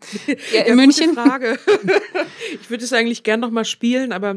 ja, 0.52 0.62
in 0.62 0.68
ja, 0.68 0.76
München. 0.76 1.14
Frage. 1.14 1.60
ich 2.62 2.70
würde 2.72 2.84
es 2.84 2.92
eigentlich 2.92 3.22
gern 3.24 3.40
nochmal 3.40 3.66
spielen, 3.66 4.14
aber 4.14 4.36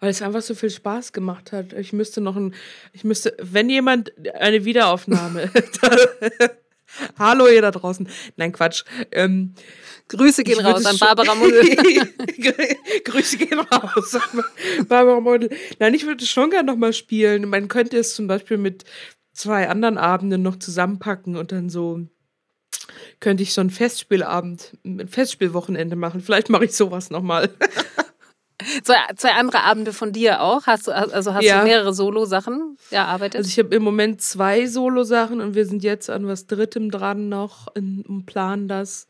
weil 0.00 0.10
es 0.10 0.22
einfach 0.22 0.42
so 0.42 0.54
viel 0.54 0.70
Spaß 0.70 1.12
gemacht 1.12 1.52
hat. 1.52 1.72
Ich 1.74 1.92
müsste 1.92 2.20
noch 2.20 2.36
ein, 2.36 2.54
ich 2.92 3.04
müsste, 3.04 3.36
wenn 3.40 3.68
jemand 3.68 4.12
eine 4.34 4.64
Wiederaufnahme. 4.64 5.50
Hallo 7.18 7.48
ihr 7.48 7.62
da 7.62 7.70
draußen. 7.70 8.08
Nein, 8.36 8.52
Quatsch. 8.52 8.84
Ähm, 9.12 9.54
Grüße 10.08 10.44
gehen 10.44 10.60
raus 10.60 10.84
an 10.84 10.98
Barbara 10.98 11.34
Muddel. 11.34 11.62
Grüße 13.04 13.38
gehen 13.38 13.58
raus 13.58 14.14
an 14.14 14.44
Barbara 14.88 15.20
Muddel. 15.20 15.50
Nein, 15.78 15.94
ich 15.94 16.06
würde 16.06 16.22
es 16.24 16.30
schon 16.30 16.50
gerne 16.50 16.70
nochmal 16.70 16.92
spielen. 16.92 17.48
Man 17.48 17.68
könnte 17.68 17.98
es 17.98 18.14
zum 18.14 18.26
Beispiel 18.26 18.56
mit 18.56 18.84
zwei 19.32 19.68
anderen 19.68 19.98
Abenden 19.98 20.42
noch 20.42 20.56
zusammenpacken 20.56 21.36
und 21.36 21.52
dann 21.52 21.68
so 21.68 22.06
könnte 23.20 23.42
ich 23.42 23.52
so 23.52 23.60
ein 23.60 23.70
Festspielabend, 23.70 24.76
ein 24.84 25.08
Festspielwochenende 25.08 25.96
machen. 25.96 26.20
Vielleicht 26.20 26.50
mache 26.50 26.66
ich 26.66 26.72
sowas 26.72 27.10
nochmal. 27.10 27.50
Zwei, 28.82 28.96
zwei 29.16 29.32
andere 29.32 29.62
Abende 29.64 29.92
von 29.92 30.12
dir 30.12 30.40
auch? 30.40 30.66
Hast 30.66 30.86
du, 30.86 30.92
also 30.92 31.34
hast 31.34 31.44
ja. 31.44 31.58
du 31.58 31.64
mehrere 31.64 31.92
Solo-Sachen 31.92 32.78
erarbeitet? 32.90 33.36
Also 33.36 33.48
ich 33.48 33.58
habe 33.58 33.74
im 33.74 33.82
Moment 33.82 34.22
zwei 34.22 34.66
Solo-Sachen 34.66 35.40
und 35.40 35.54
wir 35.54 35.66
sind 35.66 35.82
jetzt 35.82 36.08
an 36.08 36.26
was 36.26 36.46
Drittem 36.46 36.90
dran 36.90 37.28
noch 37.28 37.66
und 37.74 38.24
planen 38.24 38.66
das. 38.66 39.08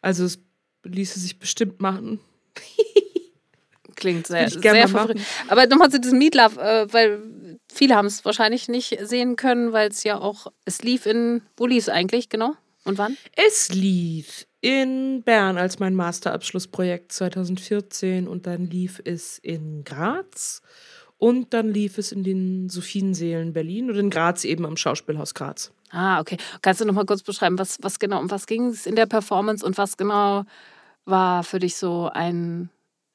Also 0.00 0.24
es 0.24 0.38
ließe 0.84 1.20
sich 1.20 1.38
bestimmt 1.38 1.80
machen. 1.80 2.20
Klingt 3.94 4.26
sehr, 4.26 4.48
sehr 4.48 4.88
verrückt. 4.88 5.20
Aber 5.48 5.66
nochmal 5.66 5.90
zu 5.90 6.00
diesem 6.00 6.18
Meatloaf, 6.18 6.56
äh, 6.56 6.92
weil 6.92 7.22
viele 7.72 7.94
haben 7.94 8.06
es 8.06 8.24
wahrscheinlich 8.24 8.68
nicht 8.68 8.98
sehen 9.02 9.36
können, 9.36 9.72
weil 9.72 9.90
es 9.90 10.02
ja 10.02 10.18
auch, 10.18 10.46
es 10.64 10.82
lief 10.82 11.06
in, 11.06 11.42
wo 11.56 11.66
lief 11.66 11.84
es 11.84 11.88
eigentlich 11.88 12.28
genau? 12.28 12.54
Und 12.84 12.98
wann? 12.98 13.16
Es 13.36 13.68
lief 13.68 14.46
in 14.62 15.22
Bern 15.24 15.58
als 15.58 15.80
mein 15.80 15.94
Masterabschlussprojekt 15.94 17.12
2014 17.12 18.28
und 18.28 18.46
dann 18.46 18.70
lief 18.70 19.02
es 19.04 19.38
in 19.38 19.82
Graz 19.84 20.62
und 21.18 21.52
dann 21.52 21.68
lief 21.68 21.98
es 21.98 22.12
in 22.12 22.22
den 22.22 22.68
Sophienseelen 22.68 23.52
Berlin 23.52 23.90
und 23.90 23.96
in 23.96 24.08
Graz 24.08 24.44
eben 24.44 24.64
am 24.64 24.76
Schauspielhaus 24.76 25.34
Graz. 25.34 25.72
Ah, 25.90 26.20
okay. 26.20 26.36
Kannst 26.62 26.80
du 26.80 26.84
noch 26.84 26.94
mal 26.94 27.04
kurz 27.04 27.22
beschreiben, 27.22 27.58
was, 27.58 27.78
was 27.82 27.98
genau, 27.98 28.20
um 28.20 28.30
was 28.30 28.46
ging 28.46 28.66
es 28.68 28.86
in 28.86 28.94
der 28.94 29.06
Performance 29.06 29.66
und 29.66 29.76
was 29.78 29.96
genau 29.96 30.44
war 31.04 31.42
für 31.42 31.58
dich 31.58 31.76
so 31.76 32.08
ein, 32.12 32.70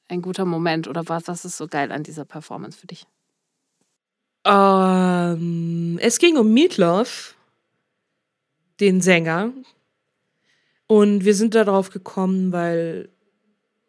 ein 0.08 0.20
guter 0.20 0.44
Moment 0.44 0.86
oder 0.86 1.08
was, 1.08 1.28
was 1.28 1.46
ist 1.46 1.56
so 1.56 1.66
geil 1.66 1.90
an 1.90 2.02
dieser 2.02 2.26
Performance 2.26 2.78
für 2.78 2.86
dich? 2.86 3.06
Ähm, 4.44 5.98
es 6.02 6.18
ging 6.18 6.36
um 6.36 6.52
Meatloaf, 6.52 7.34
den 8.80 9.00
Sänger, 9.00 9.50
und 10.88 11.24
wir 11.24 11.34
sind 11.34 11.54
darauf 11.54 11.90
gekommen, 11.90 12.50
weil 12.52 13.10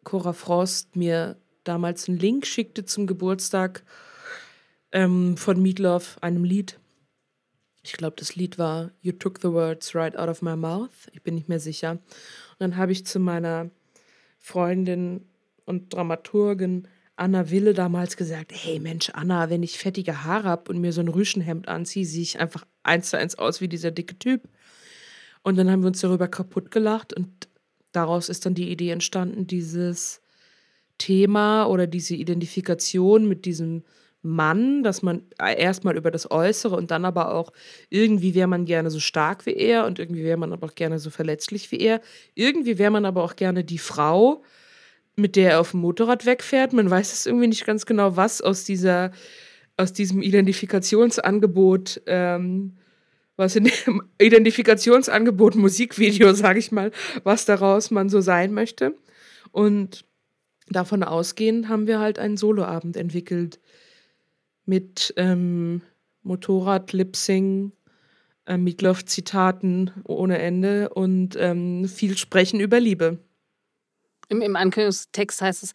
Cora 0.04 0.32
Frost 0.32 0.94
mir 0.94 1.36
damals 1.64 2.08
einen 2.08 2.18
Link 2.18 2.46
schickte 2.46 2.84
zum 2.84 3.06
Geburtstag 3.06 3.82
ähm, 4.92 5.36
von 5.36 5.60
Meatloaf, 5.60 6.18
einem 6.20 6.44
Lied. 6.44 6.78
Ich 7.82 7.94
glaube, 7.94 8.16
das 8.18 8.36
Lied 8.36 8.58
war 8.58 8.90
You 9.00 9.12
Took 9.12 9.40
the 9.40 9.48
Words 9.48 9.94
Right 9.94 10.16
Out 10.16 10.28
of 10.28 10.42
My 10.42 10.56
Mouth. 10.56 11.08
Ich 11.12 11.22
bin 11.22 11.34
nicht 11.34 11.48
mehr 11.48 11.60
sicher. 11.60 11.92
Und 11.92 12.00
dann 12.58 12.76
habe 12.76 12.92
ich 12.92 13.06
zu 13.06 13.18
meiner 13.18 13.70
Freundin 14.38 15.26
und 15.64 15.94
Dramaturgin 15.94 16.86
Anna 17.16 17.50
Wille 17.50 17.74
damals 17.74 18.16
gesagt, 18.16 18.52
hey 18.54 18.80
Mensch, 18.80 19.10
Anna, 19.10 19.50
wenn 19.50 19.62
ich 19.62 19.78
fettige 19.78 20.24
Haare 20.24 20.48
habe 20.48 20.70
und 20.70 20.80
mir 20.80 20.92
so 20.92 21.02
ein 21.02 21.08
Rüschenhemd 21.08 21.68
anziehe, 21.68 22.06
sehe 22.06 22.22
ich 22.22 22.40
einfach 22.40 22.64
eins 22.82 23.10
zu 23.10 23.18
eins 23.18 23.36
aus 23.36 23.60
wie 23.60 23.68
dieser 23.68 23.90
dicke 23.90 24.18
Typ. 24.18 24.48
Und 25.42 25.56
dann 25.56 25.70
haben 25.70 25.82
wir 25.82 25.88
uns 25.88 26.00
darüber 26.00 26.28
kaputt 26.28 26.70
gelacht 26.70 27.12
und 27.14 27.48
daraus 27.92 28.28
ist 28.28 28.46
dann 28.46 28.54
die 28.54 28.70
Idee 28.70 28.90
entstanden, 28.90 29.46
dieses 29.46 30.22
Thema 30.98 31.64
oder 31.66 31.86
diese 31.86 32.14
Identifikation 32.14 33.26
mit 33.26 33.46
diesem 33.46 33.82
Mann, 34.22 34.82
dass 34.82 35.02
man 35.02 35.22
erstmal 35.38 35.96
über 35.96 36.10
das 36.10 36.30
Äußere 36.30 36.76
und 36.76 36.90
dann 36.90 37.06
aber 37.06 37.34
auch 37.34 37.52
irgendwie 37.88 38.34
wäre 38.34 38.48
man 38.48 38.66
gerne 38.66 38.90
so 38.90 39.00
stark 39.00 39.46
wie 39.46 39.54
er 39.54 39.86
und 39.86 39.98
irgendwie 39.98 40.24
wäre 40.24 40.36
man 40.36 40.52
aber 40.52 40.66
auch 40.66 40.74
gerne 40.74 40.98
so 40.98 41.08
verletzlich 41.08 41.72
wie 41.72 41.80
er. 41.80 42.02
Irgendwie 42.34 42.78
wäre 42.78 42.90
man 42.90 43.06
aber 43.06 43.24
auch 43.24 43.34
gerne 43.34 43.64
die 43.64 43.78
Frau, 43.78 44.42
mit 45.16 45.36
der 45.36 45.52
er 45.52 45.60
auf 45.60 45.70
dem 45.70 45.80
Motorrad 45.80 46.26
wegfährt. 46.26 46.74
Man 46.74 46.90
weiß 46.90 47.12
es 47.14 47.24
irgendwie 47.24 47.46
nicht 47.46 47.64
ganz 47.64 47.86
genau, 47.86 48.16
was 48.16 48.42
aus 48.42 48.64
dieser, 48.64 49.10
aus 49.78 49.94
diesem 49.94 50.20
Identifikationsangebot, 50.20 52.02
ähm, 52.06 52.76
was 53.40 53.56
in 53.56 53.64
dem 53.64 54.02
Identifikationsangebot 54.18 55.56
Musikvideo, 55.56 56.32
sage 56.34 56.60
ich 56.60 56.70
mal, 56.70 56.92
was 57.24 57.46
daraus 57.46 57.90
man 57.90 58.08
so 58.08 58.20
sein 58.20 58.52
möchte. 58.52 58.94
Und 59.50 60.04
davon 60.68 61.02
ausgehend 61.02 61.68
haben 61.68 61.88
wir 61.88 61.98
halt 61.98 62.20
einen 62.20 62.36
Soloabend 62.36 62.96
entwickelt 62.96 63.58
mit 64.66 65.12
ähm, 65.16 65.82
Motorrad, 66.22 66.92
Lipsing, 66.92 67.72
äh, 68.46 68.56
Meatloaf-Zitaten 68.56 69.90
ohne 70.04 70.38
Ende 70.38 70.90
und 70.90 71.34
ähm, 71.36 71.88
viel 71.88 72.16
Sprechen 72.16 72.60
über 72.60 72.78
Liebe. 72.78 73.18
Im, 74.28 74.42
Im 74.42 74.54
Ankündigungstext 74.54 75.42
heißt 75.42 75.64
es, 75.64 75.72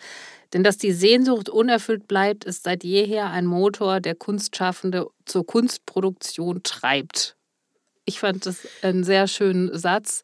denn 0.53 0.63
dass 0.63 0.77
die 0.77 0.93
Sehnsucht 0.93 1.49
unerfüllt 1.49 2.07
bleibt, 2.07 2.45
ist 2.45 2.63
seit 2.63 2.85
jeher 2.85 3.31
ein 3.31 3.45
Motor, 3.45 3.99
der 3.99 4.15
Kunstschaffende 4.15 5.07
zur 5.25 5.45
Kunstproduktion 5.45 6.61
treibt. 6.63 7.35
Ich 8.05 8.19
fand 8.19 8.45
das 8.45 8.67
einen 8.81 9.03
sehr 9.03 9.27
schönen 9.27 9.77
Satz. 9.77 10.23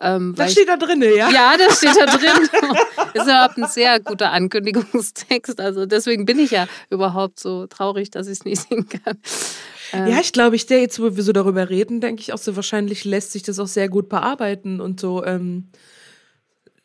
Ähm, 0.00 0.34
das 0.36 0.52
steht 0.52 0.68
da 0.68 0.76
drin, 0.76 1.02
ja? 1.02 1.30
Ja, 1.30 1.56
das 1.58 1.78
steht 1.78 1.96
da 1.96 2.06
drin. 2.06 2.48
ist 3.14 3.24
überhaupt 3.24 3.58
ein 3.58 3.66
sehr 3.66 4.00
guter 4.00 4.32
Ankündigungstext. 4.32 5.60
Also 5.60 5.86
deswegen 5.86 6.24
bin 6.24 6.38
ich 6.38 6.52
ja 6.52 6.66
überhaupt 6.90 7.40
so 7.40 7.66
traurig, 7.66 8.10
dass 8.10 8.26
ich 8.26 8.38
es 8.38 8.44
nicht 8.44 8.68
singen 8.68 8.88
kann. 8.88 9.18
Ähm, 9.92 10.06
ja, 10.06 10.20
ich 10.20 10.32
glaube, 10.32 10.56
ich 10.56 10.66
der 10.66 10.80
jetzt, 10.80 11.00
wo 11.00 11.16
wir 11.16 11.22
so 11.22 11.32
darüber 11.32 11.68
reden, 11.68 12.00
denke 12.00 12.22
ich 12.22 12.32
auch 12.32 12.38
so, 12.38 12.56
wahrscheinlich 12.56 13.04
lässt 13.04 13.32
sich 13.32 13.42
das 13.42 13.58
auch 13.58 13.66
sehr 13.66 13.88
gut 13.88 14.08
bearbeiten 14.08 14.80
und 14.80 15.00
so. 15.00 15.24
Ähm, 15.24 15.68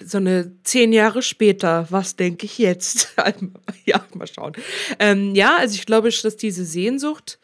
so 0.03 0.18
eine 0.18 0.51
zehn 0.63 0.91
Jahre 0.91 1.22
später, 1.22 1.88
was 1.89 2.16
denke 2.18 2.45
ich 2.45 2.57
jetzt? 2.57 3.13
ja, 3.86 4.05
mal 4.13 4.28
schauen. 4.28 4.53
Ähm, 4.99 5.36
ja, 5.36 5.55
also 5.57 5.76
ich 5.76 5.86
glaube, 5.86 6.09
dass 6.09 6.36
diese 6.36 6.66
Sehnsucht, 6.66 7.39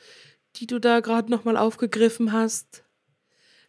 die 0.55 0.67
du 0.67 0.79
da 0.79 0.99
gerade 0.99 1.31
nochmal 1.31 1.57
aufgegriffen 1.57 2.31
hast, 2.31 2.83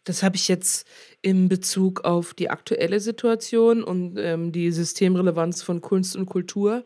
das 0.03 0.21
habe 0.21 0.35
ich 0.35 0.47
jetzt 0.47 0.87
in 1.21 1.47
Bezug 1.47 2.03
auf 2.03 2.33
die 2.33 2.49
aktuelle 2.49 2.99
Situation 2.99 3.83
und 3.83 4.17
ähm, 4.17 4.51
die 4.51 4.71
Systemrelevanz 4.71 5.61
von 5.61 5.81
Kunst 5.81 6.15
und 6.15 6.25
Kultur 6.25 6.83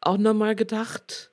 auch 0.00 0.18
nochmal 0.18 0.56
gedacht. 0.56 1.32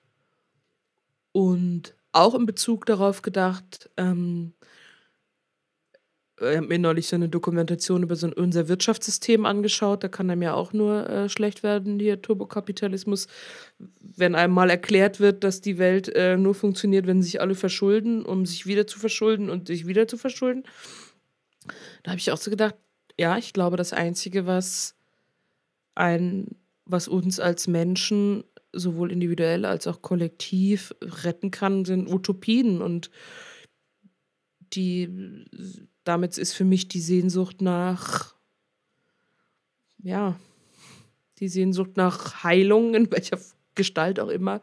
Und 1.32 1.96
auch 2.12 2.34
in 2.36 2.46
Bezug 2.46 2.86
darauf 2.86 3.22
gedacht, 3.22 3.90
ähm, 3.98 4.54
ich 6.38 6.58
habe 6.58 6.68
mir 6.68 6.80
neulich 6.80 7.08
so 7.08 7.16
eine 7.16 7.30
Dokumentation 7.30 8.04
über 8.04 8.18
so 8.18 8.30
unser 8.36 8.68
Wirtschaftssystem 8.68 9.46
angeschaut. 9.46 10.04
Da 10.04 10.10
kann 10.10 10.30
einem 10.30 10.42
ja 10.42 10.54
auch 10.54 10.74
nur 10.74 11.10
äh, 11.10 11.30
schlecht 11.30 11.64
werden, 11.64 11.98
hier 11.98 12.22
Turbokapitalismus. 12.22 13.28
Wenn 14.02 14.36
einem 14.36 14.54
mal 14.54 14.70
erklärt 14.70 15.22
wird, 15.22 15.46
dass 15.46 15.62
die 15.62 15.78
Welt 15.78 16.10
äh, 16.10 16.36
nur 16.36 16.54
funktioniert, 16.54 17.08
wenn 17.08 17.22
sich 17.22 17.40
alle 17.40 17.56
verschulden, 17.56 18.26
um 18.26 18.46
sich 18.46 18.66
wieder 18.66 18.86
zu 18.86 19.00
verschulden 19.00 19.50
und 19.50 19.68
sich 19.68 19.88
wieder 19.88 20.10
zu 20.10 20.18
verschulden. 20.18 20.64
Da 22.04 22.12
habe 22.12 22.20
ich 22.20 22.32
auch 22.32 22.38
so 22.38 22.52
gedacht, 22.52 22.76
ja, 23.18 23.38
ich 23.38 23.54
glaube, 23.54 23.78
das 23.78 23.94
Einzige, 23.94 24.46
was 24.46 24.96
ein, 25.96 26.48
was 26.84 27.08
uns 27.08 27.40
als 27.40 27.68
Menschen 27.68 28.44
sowohl 28.74 29.10
individuell 29.10 29.64
als 29.64 29.88
auch 29.88 30.02
kollektiv 30.02 30.94
retten 31.02 31.50
kann, 31.50 31.86
sind 31.86 32.12
Utopien. 32.12 32.82
Und 32.82 33.10
die, 34.74 35.46
damit 36.06 36.38
ist 36.38 36.54
für 36.54 36.64
mich 36.64 36.88
die 36.88 37.02
Sehnsucht 37.02 37.62
nach, 37.62 38.36
ja, 40.02 40.40
die 41.40 41.50
Sehnsucht 41.50 41.98
nach 41.98 42.44
Heilung, 42.44 42.96
in 42.96 43.12
welcher 43.12 43.40
Gestalt 43.74 44.20
auch 44.20 44.30
immer, 44.30 44.62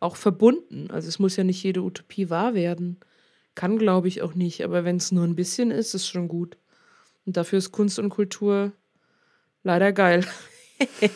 auch 0.00 0.16
verbunden. 0.16 0.90
Also 0.90 1.08
es 1.08 1.18
muss 1.18 1.36
ja 1.36 1.44
nicht 1.44 1.62
jede 1.62 1.82
Utopie 1.82 2.30
wahr 2.30 2.54
werden. 2.54 2.98
Kann, 3.54 3.78
glaube 3.78 4.08
ich, 4.08 4.22
auch 4.22 4.34
nicht. 4.34 4.64
Aber 4.64 4.84
wenn 4.84 4.96
es 4.96 5.12
nur 5.12 5.24
ein 5.24 5.36
bisschen 5.36 5.70
ist, 5.70 5.94
ist 5.94 6.08
schon 6.08 6.28
gut. 6.28 6.56
Und 7.26 7.36
dafür 7.36 7.58
ist 7.58 7.72
Kunst 7.72 7.98
und 7.98 8.08
Kultur 8.08 8.72
leider 9.62 9.92
geil. 9.92 10.26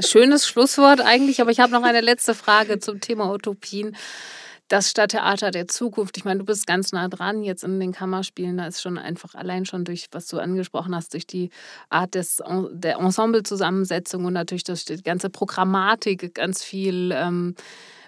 Schönes 0.00 0.46
Schlusswort 0.46 1.00
eigentlich, 1.00 1.40
aber 1.40 1.50
ich 1.50 1.60
habe 1.60 1.72
noch 1.72 1.82
eine 1.82 2.00
letzte 2.00 2.34
Frage 2.34 2.78
zum 2.78 3.00
Thema 3.00 3.32
Utopien. 3.32 3.96
Das 4.68 4.90
Stadttheater 4.90 5.50
der 5.50 5.66
Zukunft, 5.66 6.18
ich 6.18 6.26
meine, 6.26 6.40
du 6.40 6.44
bist 6.44 6.66
ganz 6.66 6.92
nah 6.92 7.08
dran 7.08 7.42
jetzt 7.42 7.64
in 7.64 7.80
den 7.80 7.92
Kammerspielen, 7.92 8.58
da 8.58 8.66
ist 8.66 8.82
schon 8.82 8.98
einfach 8.98 9.34
allein 9.34 9.64
schon 9.64 9.86
durch, 9.86 10.08
was 10.12 10.26
du 10.26 10.38
angesprochen 10.38 10.94
hast, 10.94 11.14
durch 11.14 11.26
die 11.26 11.48
Art 11.88 12.14
des, 12.14 12.42
der 12.72 12.98
Ensemblezusammensetzung 12.98 14.26
und 14.26 14.34
natürlich 14.34 14.64
durch 14.64 14.84
die 14.84 15.02
ganze 15.02 15.30
Programmatik 15.30 16.34
ganz 16.34 16.62
viel 16.62 17.12
ähm, 17.14 17.54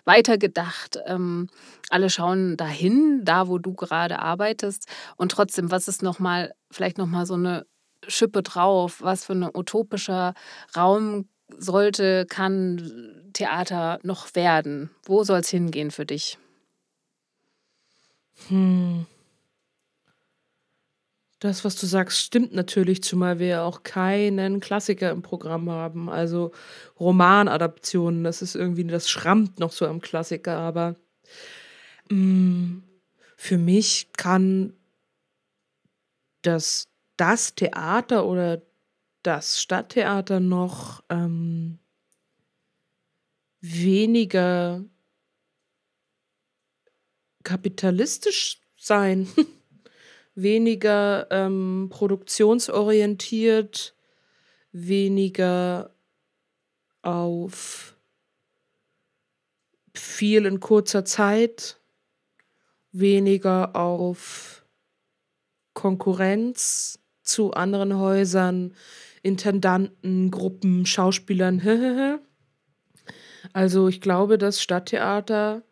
weitergedacht. 0.04 0.98
Ähm, 1.06 1.48
alle 1.88 2.10
schauen 2.10 2.58
dahin, 2.58 3.24
da 3.24 3.48
wo 3.48 3.56
du 3.56 3.72
gerade 3.72 4.18
arbeitest. 4.18 4.86
Und 5.16 5.32
trotzdem, 5.32 5.70
was 5.70 5.88
ist 5.88 6.02
nochmal, 6.02 6.52
vielleicht 6.70 6.98
nochmal 6.98 7.24
so 7.24 7.34
eine 7.34 7.64
Schippe 8.06 8.42
drauf? 8.42 8.98
Was 9.00 9.24
für 9.24 9.32
ein 9.32 9.48
utopischer 9.54 10.34
Raum 10.76 11.26
sollte, 11.56 12.26
kann 12.26 13.30
Theater 13.32 13.98
noch 14.02 14.34
werden? 14.34 14.90
Wo 15.06 15.24
soll 15.24 15.40
es 15.40 15.48
hingehen 15.48 15.90
für 15.90 16.04
dich? 16.04 16.38
Hm. 18.48 19.06
Das, 21.40 21.64
was 21.64 21.76
du 21.76 21.86
sagst, 21.86 22.18
stimmt 22.18 22.52
natürlich, 22.52 23.02
zumal 23.02 23.38
wir 23.38 23.46
ja 23.46 23.64
auch 23.64 23.82
keinen 23.82 24.60
Klassiker 24.60 25.10
im 25.10 25.22
Programm 25.22 25.70
haben. 25.70 26.10
Also 26.10 26.52
Romanadaptionen, 26.98 28.24
das 28.24 28.42
ist 28.42 28.54
irgendwie, 28.54 28.84
das 28.84 29.08
schrammt 29.08 29.58
noch 29.58 29.72
so 29.72 29.86
am 29.86 30.02
Klassiker, 30.02 30.58
aber 30.58 30.96
mh, 32.10 32.16
mm, 32.16 32.82
für 33.36 33.56
mich 33.56 34.10
kann 34.18 34.74
das, 36.42 36.88
das 37.16 37.54
Theater 37.54 38.26
oder 38.26 38.60
das 39.22 39.62
Stadttheater 39.62 40.40
noch 40.40 41.02
ähm, 41.08 41.78
weniger 43.62 44.84
kapitalistisch 47.42 48.60
sein. 48.76 49.28
weniger 50.34 51.28
ähm, 51.30 51.86
produktionsorientiert, 51.90 53.94
weniger 54.72 55.94
auf 57.02 57.96
viel 59.94 60.46
in 60.46 60.60
kurzer 60.60 61.04
Zeit, 61.04 61.78
weniger 62.92 63.76
auf 63.76 64.64
Konkurrenz 65.74 66.98
zu 67.22 67.52
anderen 67.52 67.96
Häusern, 67.96 68.74
Intendanten, 69.22 70.30
Gruppen, 70.30 70.86
Schauspielern. 70.86 71.60
also 73.52 73.88
ich 73.88 74.00
glaube, 74.00 74.38
das 74.38 74.62
Stadttheater 74.62 75.62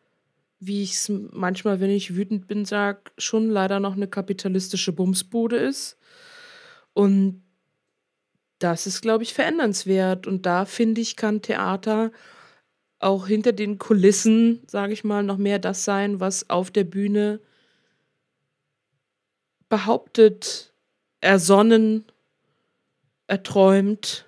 wie 0.60 0.82
ich 0.82 0.92
es 0.92 1.08
manchmal, 1.08 1.80
wenn 1.80 1.90
ich 1.90 2.16
wütend 2.16 2.48
bin, 2.48 2.64
sage, 2.64 3.10
schon 3.16 3.48
leider 3.48 3.80
noch 3.80 3.94
eine 3.94 4.08
kapitalistische 4.08 4.92
Bumsbude 4.92 5.56
ist. 5.56 5.96
Und 6.94 7.42
das 8.58 8.86
ist, 8.86 9.00
glaube 9.02 9.22
ich, 9.22 9.34
verändernswert. 9.34 10.26
Und 10.26 10.46
da 10.46 10.64
finde 10.64 11.00
ich, 11.00 11.16
kann 11.16 11.42
Theater 11.42 12.10
auch 12.98 13.28
hinter 13.28 13.52
den 13.52 13.78
Kulissen, 13.78 14.62
sage 14.66 14.92
ich 14.92 15.04
mal, 15.04 15.22
noch 15.22 15.36
mehr 15.36 15.60
das 15.60 15.84
sein, 15.84 16.18
was 16.18 16.50
auf 16.50 16.70
der 16.72 16.84
Bühne 16.84 17.40
behauptet, 19.68 20.72
ersonnen, 21.20 22.04
erträumt, 23.28 24.26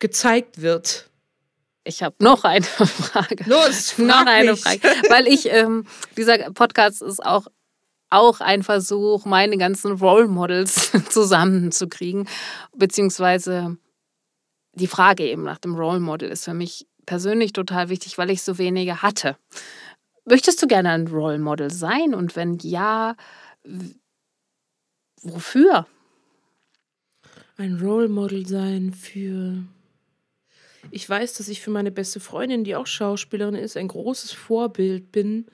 gezeigt 0.00 0.60
wird. 0.60 1.10
Ich 1.84 2.02
habe 2.02 2.16
noch 2.18 2.44
eine 2.44 2.64
Frage. 2.66 3.44
Los, 3.46 3.98
noch 3.98 4.26
eine 4.26 4.52
mich. 4.52 4.62
Frage. 4.62 4.80
Weil 5.10 5.28
ich, 5.28 5.50
ähm, 5.50 5.86
dieser 6.16 6.38
Podcast 6.52 7.02
ist 7.02 7.24
auch, 7.24 7.46
auch 8.10 8.40
ein 8.40 8.62
Versuch, 8.62 9.26
meine 9.26 9.58
ganzen 9.58 9.92
Role 9.92 10.26
Models 10.26 10.92
zusammenzukriegen. 11.10 12.26
Beziehungsweise 12.74 13.76
die 14.74 14.86
Frage 14.86 15.26
eben 15.28 15.42
nach 15.42 15.58
dem 15.58 15.74
Role 15.74 16.00
Model 16.00 16.30
ist 16.30 16.44
für 16.44 16.54
mich 16.54 16.86
persönlich 17.06 17.52
total 17.52 17.90
wichtig, 17.90 18.16
weil 18.16 18.30
ich 18.30 18.42
so 18.42 18.56
wenige 18.58 19.02
hatte. 19.02 19.36
möchtest 20.24 20.62
du 20.62 20.66
gerne 20.66 20.90
ein 20.90 21.06
Role 21.06 21.38
Model 21.38 21.70
sein? 21.70 22.14
Und 22.14 22.34
wenn 22.34 22.58
ja, 22.58 23.14
wofür? 25.22 25.86
Ein 27.56 27.78
Role 27.78 28.08
Model 28.08 28.46
sein 28.46 28.92
für. 28.94 29.64
Ich 30.90 31.08
weiß, 31.08 31.34
dass 31.34 31.48
ich 31.48 31.60
für 31.60 31.70
meine 31.70 31.90
beste 31.90 32.20
Freundin, 32.20 32.64
die 32.64 32.76
auch 32.76 32.86
Schauspielerin 32.86 33.54
ist, 33.54 33.76
ein 33.76 33.88
großes 33.88 34.32
Vorbild 34.32 35.12
bin 35.12 35.46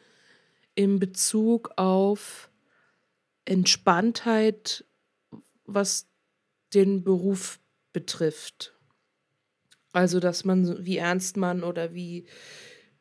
in 0.74 0.98
Bezug 0.98 1.70
auf 1.76 2.50
Entspanntheit, 3.44 4.84
was 5.64 6.08
den 6.74 7.02
Beruf 7.04 7.60
betrifft. 7.92 8.74
Also, 9.92 10.20
dass 10.20 10.44
man, 10.44 10.84
wie 10.84 10.98
ernst 10.98 11.36
man 11.36 11.64
oder 11.64 11.94
wie, 11.94 12.26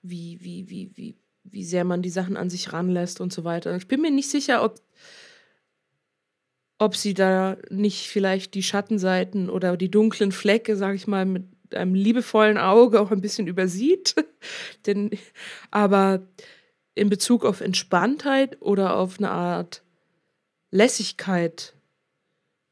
wie, 0.01 0.39
wie, 0.41 0.69
wie, 0.69 0.91
wie, 0.95 1.17
wie 1.43 1.63
sehr 1.63 1.83
man 1.83 2.01
die 2.01 2.09
Sachen 2.09 2.35
an 2.35 2.49
sich 2.49 2.73
ranlässt 2.73 3.21
und 3.21 3.31
so 3.31 3.43
weiter. 3.43 3.75
Ich 3.75 3.87
bin 3.87 4.01
mir 4.01 4.11
nicht 4.11 4.29
sicher, 4.29 4.63
ob, 4.63 4.81
ob 6.79 6.95
sie 6.95 7.13
da 7.13 7.57
nicht 7.69 8.07
vielleicht 8.07 8.55
die 8.55 8.63
Schattenseiten 8.63 9.49
oder 9.49 9.77
die 9.77 9.91
dunklen 9.91 10.31
Flecke, 10.31 10.75
sag 10.75 10.95
ich 10.95 11.05
mal, 11.05 11.25
mit 11.25 11.43
einem 11.73 11.95
liebevollen 11.95 12.57
Auge 12.57 12.99
auch 12.99 13.11
ein 13.11 13.21
bisschen 13.21 13.47
übersieht. 13.47 14.15
Denn, 14.85 15.11
aber 15.71 16.27
in 16.95 17.09
Bezug 17.09 17.45
auf 17.45 17.61
Entspanntheit 17.61 18.57
oder 18.61 18.95
auf 18.95 19.19
eine 19.19 19.31
Art 19.31 19.83
Lässigkeit 20.71 21.73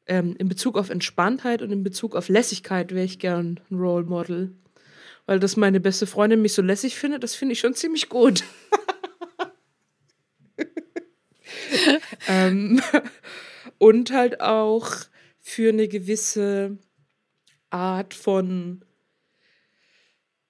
ähm, 0.07 0.35
in 0.37 0.47
Bezug 0.47 0.77
auf 0.77 0.89
Entspanntheit 0.89 1.61
und 1.61 1.71
in 1.71 1.83
Bezug 1.83 2.15
auf 2.15 2.29
Lässigkeit 2.29 2.93
wäre 2.93 3.05
ich 3.05 3.19
gern 3.19 3.59
ein 3.69 3.77
Role 3.77 4.05
Model. 4.05 4.55
Weil 5.25 5.39
dass 5.39 5.57
meine 5.57 5.79
beste 5.79 6.07
Freundin 6.07 6.41
mich 6.41 6.53
so 6.53 6.61
lässig 6.61 6.95
findet, 6.95 7.23
das 7.23 7.35
finde 7.35 7.53
ich 7.53 7.59
schon 7.59 7.73
ziemlich 7.73 8.07
gut. 8.07 8.43
ähm, 12.27 12.81
und 13.77 14.11
halt 14.11 14.41
auch 14.41 14.89
für 15.39 15.69
eine 15.69 15.87
gewisse 15.87 16.77
Art 17.69 18.13
von 18.13 18.83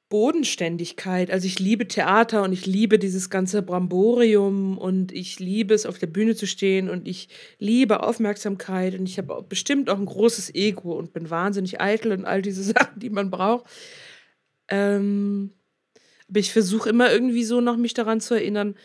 Bodenständigkeit. 0.09 1.29
Also 1.31 1.47
ich 1.47 1.59
liebe 1.59 1.87
Theater 1.87 2.43
und 2.43 2.53
ich 2.53 2.65
liebe 2.65 2.97
dieses 2.97 3.29
ganze 3.29 3.61
Bramborium 3.61 4.77
und 4.77 5.11
ich 5.11 5.39
liebe 5.39 5.73
es, 5.73 5.85
auf 5.85 5.99
der 5.99 6.07
Bühne 6.07 6.35
zu 6.35 6.47
stehen 6.47 6.89
und 6.89 7.07
ich 7.07 7.27
liebe 7.59 8.01
Aufmerksamkeit 8.03 8.97
und 8.97 9.07
ich 9.07 9.17
habe 9.17 9.43
bestimmt 9.47 9.89
auch 9.89 9.97
ein 9.97 10.05
großes 10.05 10.55
Ego 10.55 10.93
und 10.93 11.11
bin 11.11 11.29
wahnsinnig 11.29 11.81
eitel 11.81 12.13
und 12.13 12.25
all 12.25 12.41
diese 12.41 12.63
Sachen, 12.73 12.99
die 12.99 13.09
man 13.09 13.29
braucht. 13.29 13.65
Ähm, 14.69 15.51
aber 16.29 16.39
ich 16.39 16.53
versuche 16.53 16.89
immer 16.89 17.11
irgendwie 17.11 17.43
so 17.43 17.59
noch 17.61 17.77
mich 17.77 17.93
daran 17.93 18.21
zu 18.21 18.33
erinnern, 18.33 18.75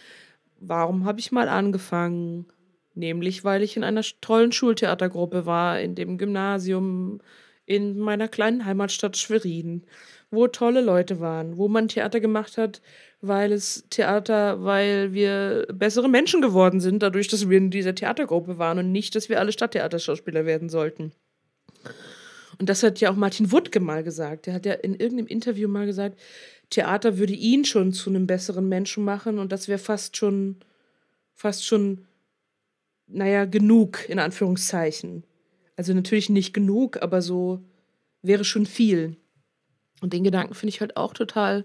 warum 0.59 1.05
habe 1.05 1.21
ich 1.21 1.33
mal 1.33 1.49
angefangen? 1.49 2.47
Nämlich, 2.95 3.43
weil 3.43 3.63
ich 3.63 3.77
in 3.77 3.85
einer 3.85 4.03
tollen 4.21 4.53
Schultheatergruppe 4.53 5.47
war, 5.47 5.81
in 5.81 5.95
dem 5.95 6.19
Gymnasium 6.19 7.21
in 7.65 7.99
meiner 7.99 8.29
kleinen 8.29 8.65
Heimatstadt 8.65 9.17
Schwerin 9.17 9.85
wo 10.33 10.49
tolle 10.49 10.81
Leute 10.81 11.21
waren, 11.21 11.59
wo 11.59 11.69
man 11.69 11.89
Theater 11.89 12.19
gemacht 12.19 12.57
hat, 12.59 12.81
weil 13.21 13.53
es 13.53 13.85
Theater, 13.91 14.65
weil 14.65 15.13
wir 15.13 15.67
bessere 15.73 16.09
Menschen 16.09 16.41
geworden 16.41 16.81
sind, 16.81 17.03
dadurch, 17.03 17.29
dass 17.29 17.49
wir 17.49 17.59
in 17.59 17.71
dieser 17.71 17.95
Theatergruppe 17.95 18.59
waren 18.59 18.79
und 18.79 18.91
nicht, 18.91 19.15
dass 19.15 19.29
wir 19.29 19.39
alle 19.39 19.53
Stadttheaterschauspieler 19.53 20.47
werden 20.47 20.71
sollten. 20.71 21.13
Und 22.59 22.69
das 22.69 22.83
hat 22.83 23.01
ja 23.01 23.11
auch 23.11 23.17
Martin 23.17 23.53
Wuttke 23.53 23.79
mal 23.81 24.03
gesagt. 24.03 24.47
Der 24.47 24.55
hat 24.55 24.67
ja 24.67 24.73
in 24.73 24.95
irgendeinem 24.95 25.27
Interview 25.27 25.69
mal 25.69 25.87
gesagt, 25.87 26.19
Theater 26.71 27.19
würde 27.19 27.35
ihn 27.35 27.65
schon 27.65 27.93
zu 27.93 28.09
einem 28.09 28.27
besseren 28.27 28.69
Menschen 28.69 29.05
machen 29.05 29.39
und 29.39 29.53
das 29.53 29.69
wäre 29.69 29.79
fast 29.79 30.17
schon, 30.17 30.57
fast 31.35 31.67
schon, 31.67 32.07
naja, 33.07 33.45
genug, 33.45 34.09
in 34.09 34.19
Anführungszeichen. 34.19 35.25
Also 35.77 35.93
natürlich 35.93 36.31
nicht 36.31 36.55
genug, 36.55 37.03
aber 37.03 37.21
so 37.21 37.61
wäre 38.23 38.45
schon 38.45 38.65
viel. 38.65 39.17
Und 40.03 40.13
den 40.13 40.25
Gedanken 40.25 40.55
finde 40.55 40.71
ich 40.71 40.81
halt 40.81 40.97
auch 40.97 41.15
total. 41.15 41.65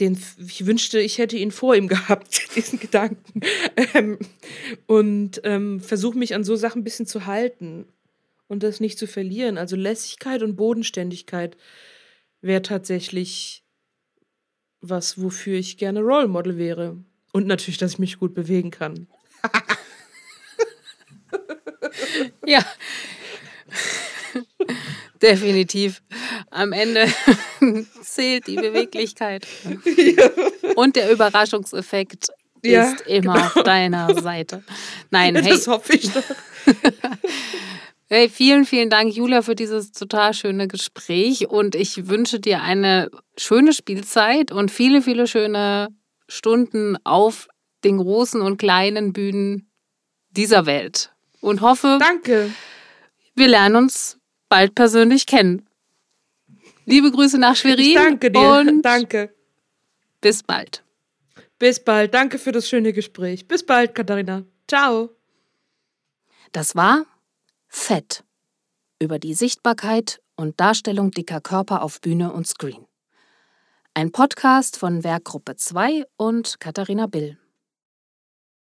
Den, 0.00 0.18
ich 0.38 0.66
wünschte, 0.66 0.98
ich 0.98 1.18
hätte 1.18 1.36
ihn 1.36 1.52
vor 1.52 1.76
ihm 1.76 1.86
gehabt, 1.88 2.56
diesen 2.56 2.80
Gedanken. 2.80 3.42
Ähm, 3.94 4.18
und 4.86 5.42
ähm, 5.44 5.80
versuche 5.80 6.18
mich 6.18 6.34
an 6.34 6.42
so 6.42 6.56
Sachen 6.56 6.80
ein 6.80 6.84
bisschen 6.84 7.06
zu 7.06 7.26
halten 7.26 7.86
und 8.48 8.62
das 8.62 8.80
nicht 8.80 8.98
zu 8.98 9.06
verlieren. 9.06 9.58
Also 9.58 9.76
Lässigkeit 9.76 10.42
und 10.42 10.56
Bodenständigkeit 10.56 11.56
wäre 12.40 12.62
tatsächlich 12.62 13.62
was, 14.80 15.20
wofür 15.20 15.58
ich 15.58 15.76
gerne 15.76 16.00
Role 16.00 16.28
Model 16.28 16.56
wäre. 16.56 16.96
Und 17.32 17.46
natürlich, 17.46 17.78
dass 17.78 17.92
ich 17.92 17.98
mich 17.98 18.18
gut 18.18 18.34
bewegen 18.34 18.70
kann. 18.70 19.06
ja. 22.46 22.64
Definitiv. 25.22 26.02
Am 26.50 26.72
Ende 26.72 27.06
zählt 28.02 28.46
die 28.46 28.56
Beweglichkeit. 28.56 29.46
Ja. 29.96 30.30
Und 30.76 30.96
der 30.96 31.10
Überraschungseffekt 31.10 32.28
ja, 32.62 32.84
ist 32.84 33.00
immer 33.06 33.34
genau. 33.34 33.46
auf 33.46 33.54
deiner 33.64 34.20
Seite. 34.20 34.62
Nein, 35.10 35.36
hey. 35.36 35.50
Das 35.50 35.66
hoffe 35.66 35.94
ich 35.94 36.10
doch. 36.10 36.22
Hey, 38.14 38.28
vielen, 38.28 38.66
vielen 38.66 38.90
Dank, 38.90 39.16
Julia, 39.16 39.40
für 39.40 39.54
dieses 39.54 39.90
total 39.90 40.34
schöne 40.34 40.68
Gespräch. 40.68 41.48
Und 41.48 41.74
ich 41.74 42.08
wünsche 42.08 42.40
dir 42.40 42.60
eine 42.60 43.10
schöne 43.38 43.72
Spielzeit 43.72 44.52
und 44.52 44.70
viele, 44.70 45.00
viele 45.00 45.26
schöne 45.26 45.88
Stunden 46.28 46.98
auf 47.04 47.48
den 47.84 47.96
großen 47.96 48.42
und 48.42 48.58
kleinen 48.58 49.14
Bühnen 49.14 49.70
dieser 50.28 50.66
Welt. 50.66 51.14
Und 51.40 51.62
hoffe, 51.62 51.96
Danke. 51.98 52.50
wir 53.34 53.48
lernen 53.48 53.76
uns 53.76 54.18
bald 54.50 54.74
persönlich 54.74 55.24
kennen. 55.24 55.66
Liebe 56.84 57.10
Grüße 57.10 57.38
nach 57.38 57.56
Schwerin. 57.56 57.84
Ich 57.84 57.94
danke 57.94 58.30
dir. 58.30 58.40
Und 58.40 58.82
danke. 58.82 59.34
Bis 60.20 60.42
bald. 60.42 60.84
Bis 61.58 61.82
bald. 61.82 62.12
Danke 62.12 62.38
für 62.38 62.52
das 62.52 62.68
schöne 62.68 62.92
Gespräch. 62.92 63.46
Bis 63.46 63.64
bald, 63.64 63.94
Katharina. 63.94 64.44
Ciao. 64.68 65.10
Das 66.52 66.74
war 66.74 67.06
Fett 67.68 68.24
über 68.98 69.18
die 69.18 69.34
Sichtbarkeit 69.34 70.20
und 70.36 70.60
Darstellung 70.60 71.10
dicker 71.10 71.40
Körper 71.40 71.82
auf 71.82 72.00
Bühne 72.00 72.32
und 72.32 72.46
Screen. 72.46 72.86
Ein 73.94 74.10
Podcast 74.10 74.76
von 74.76 75.04
Werkgruppe 75.04 75.56
2 75.56 76.04
und 76.16 76.58
Katharina 76.60 77.06
Bill. 77.06 77.38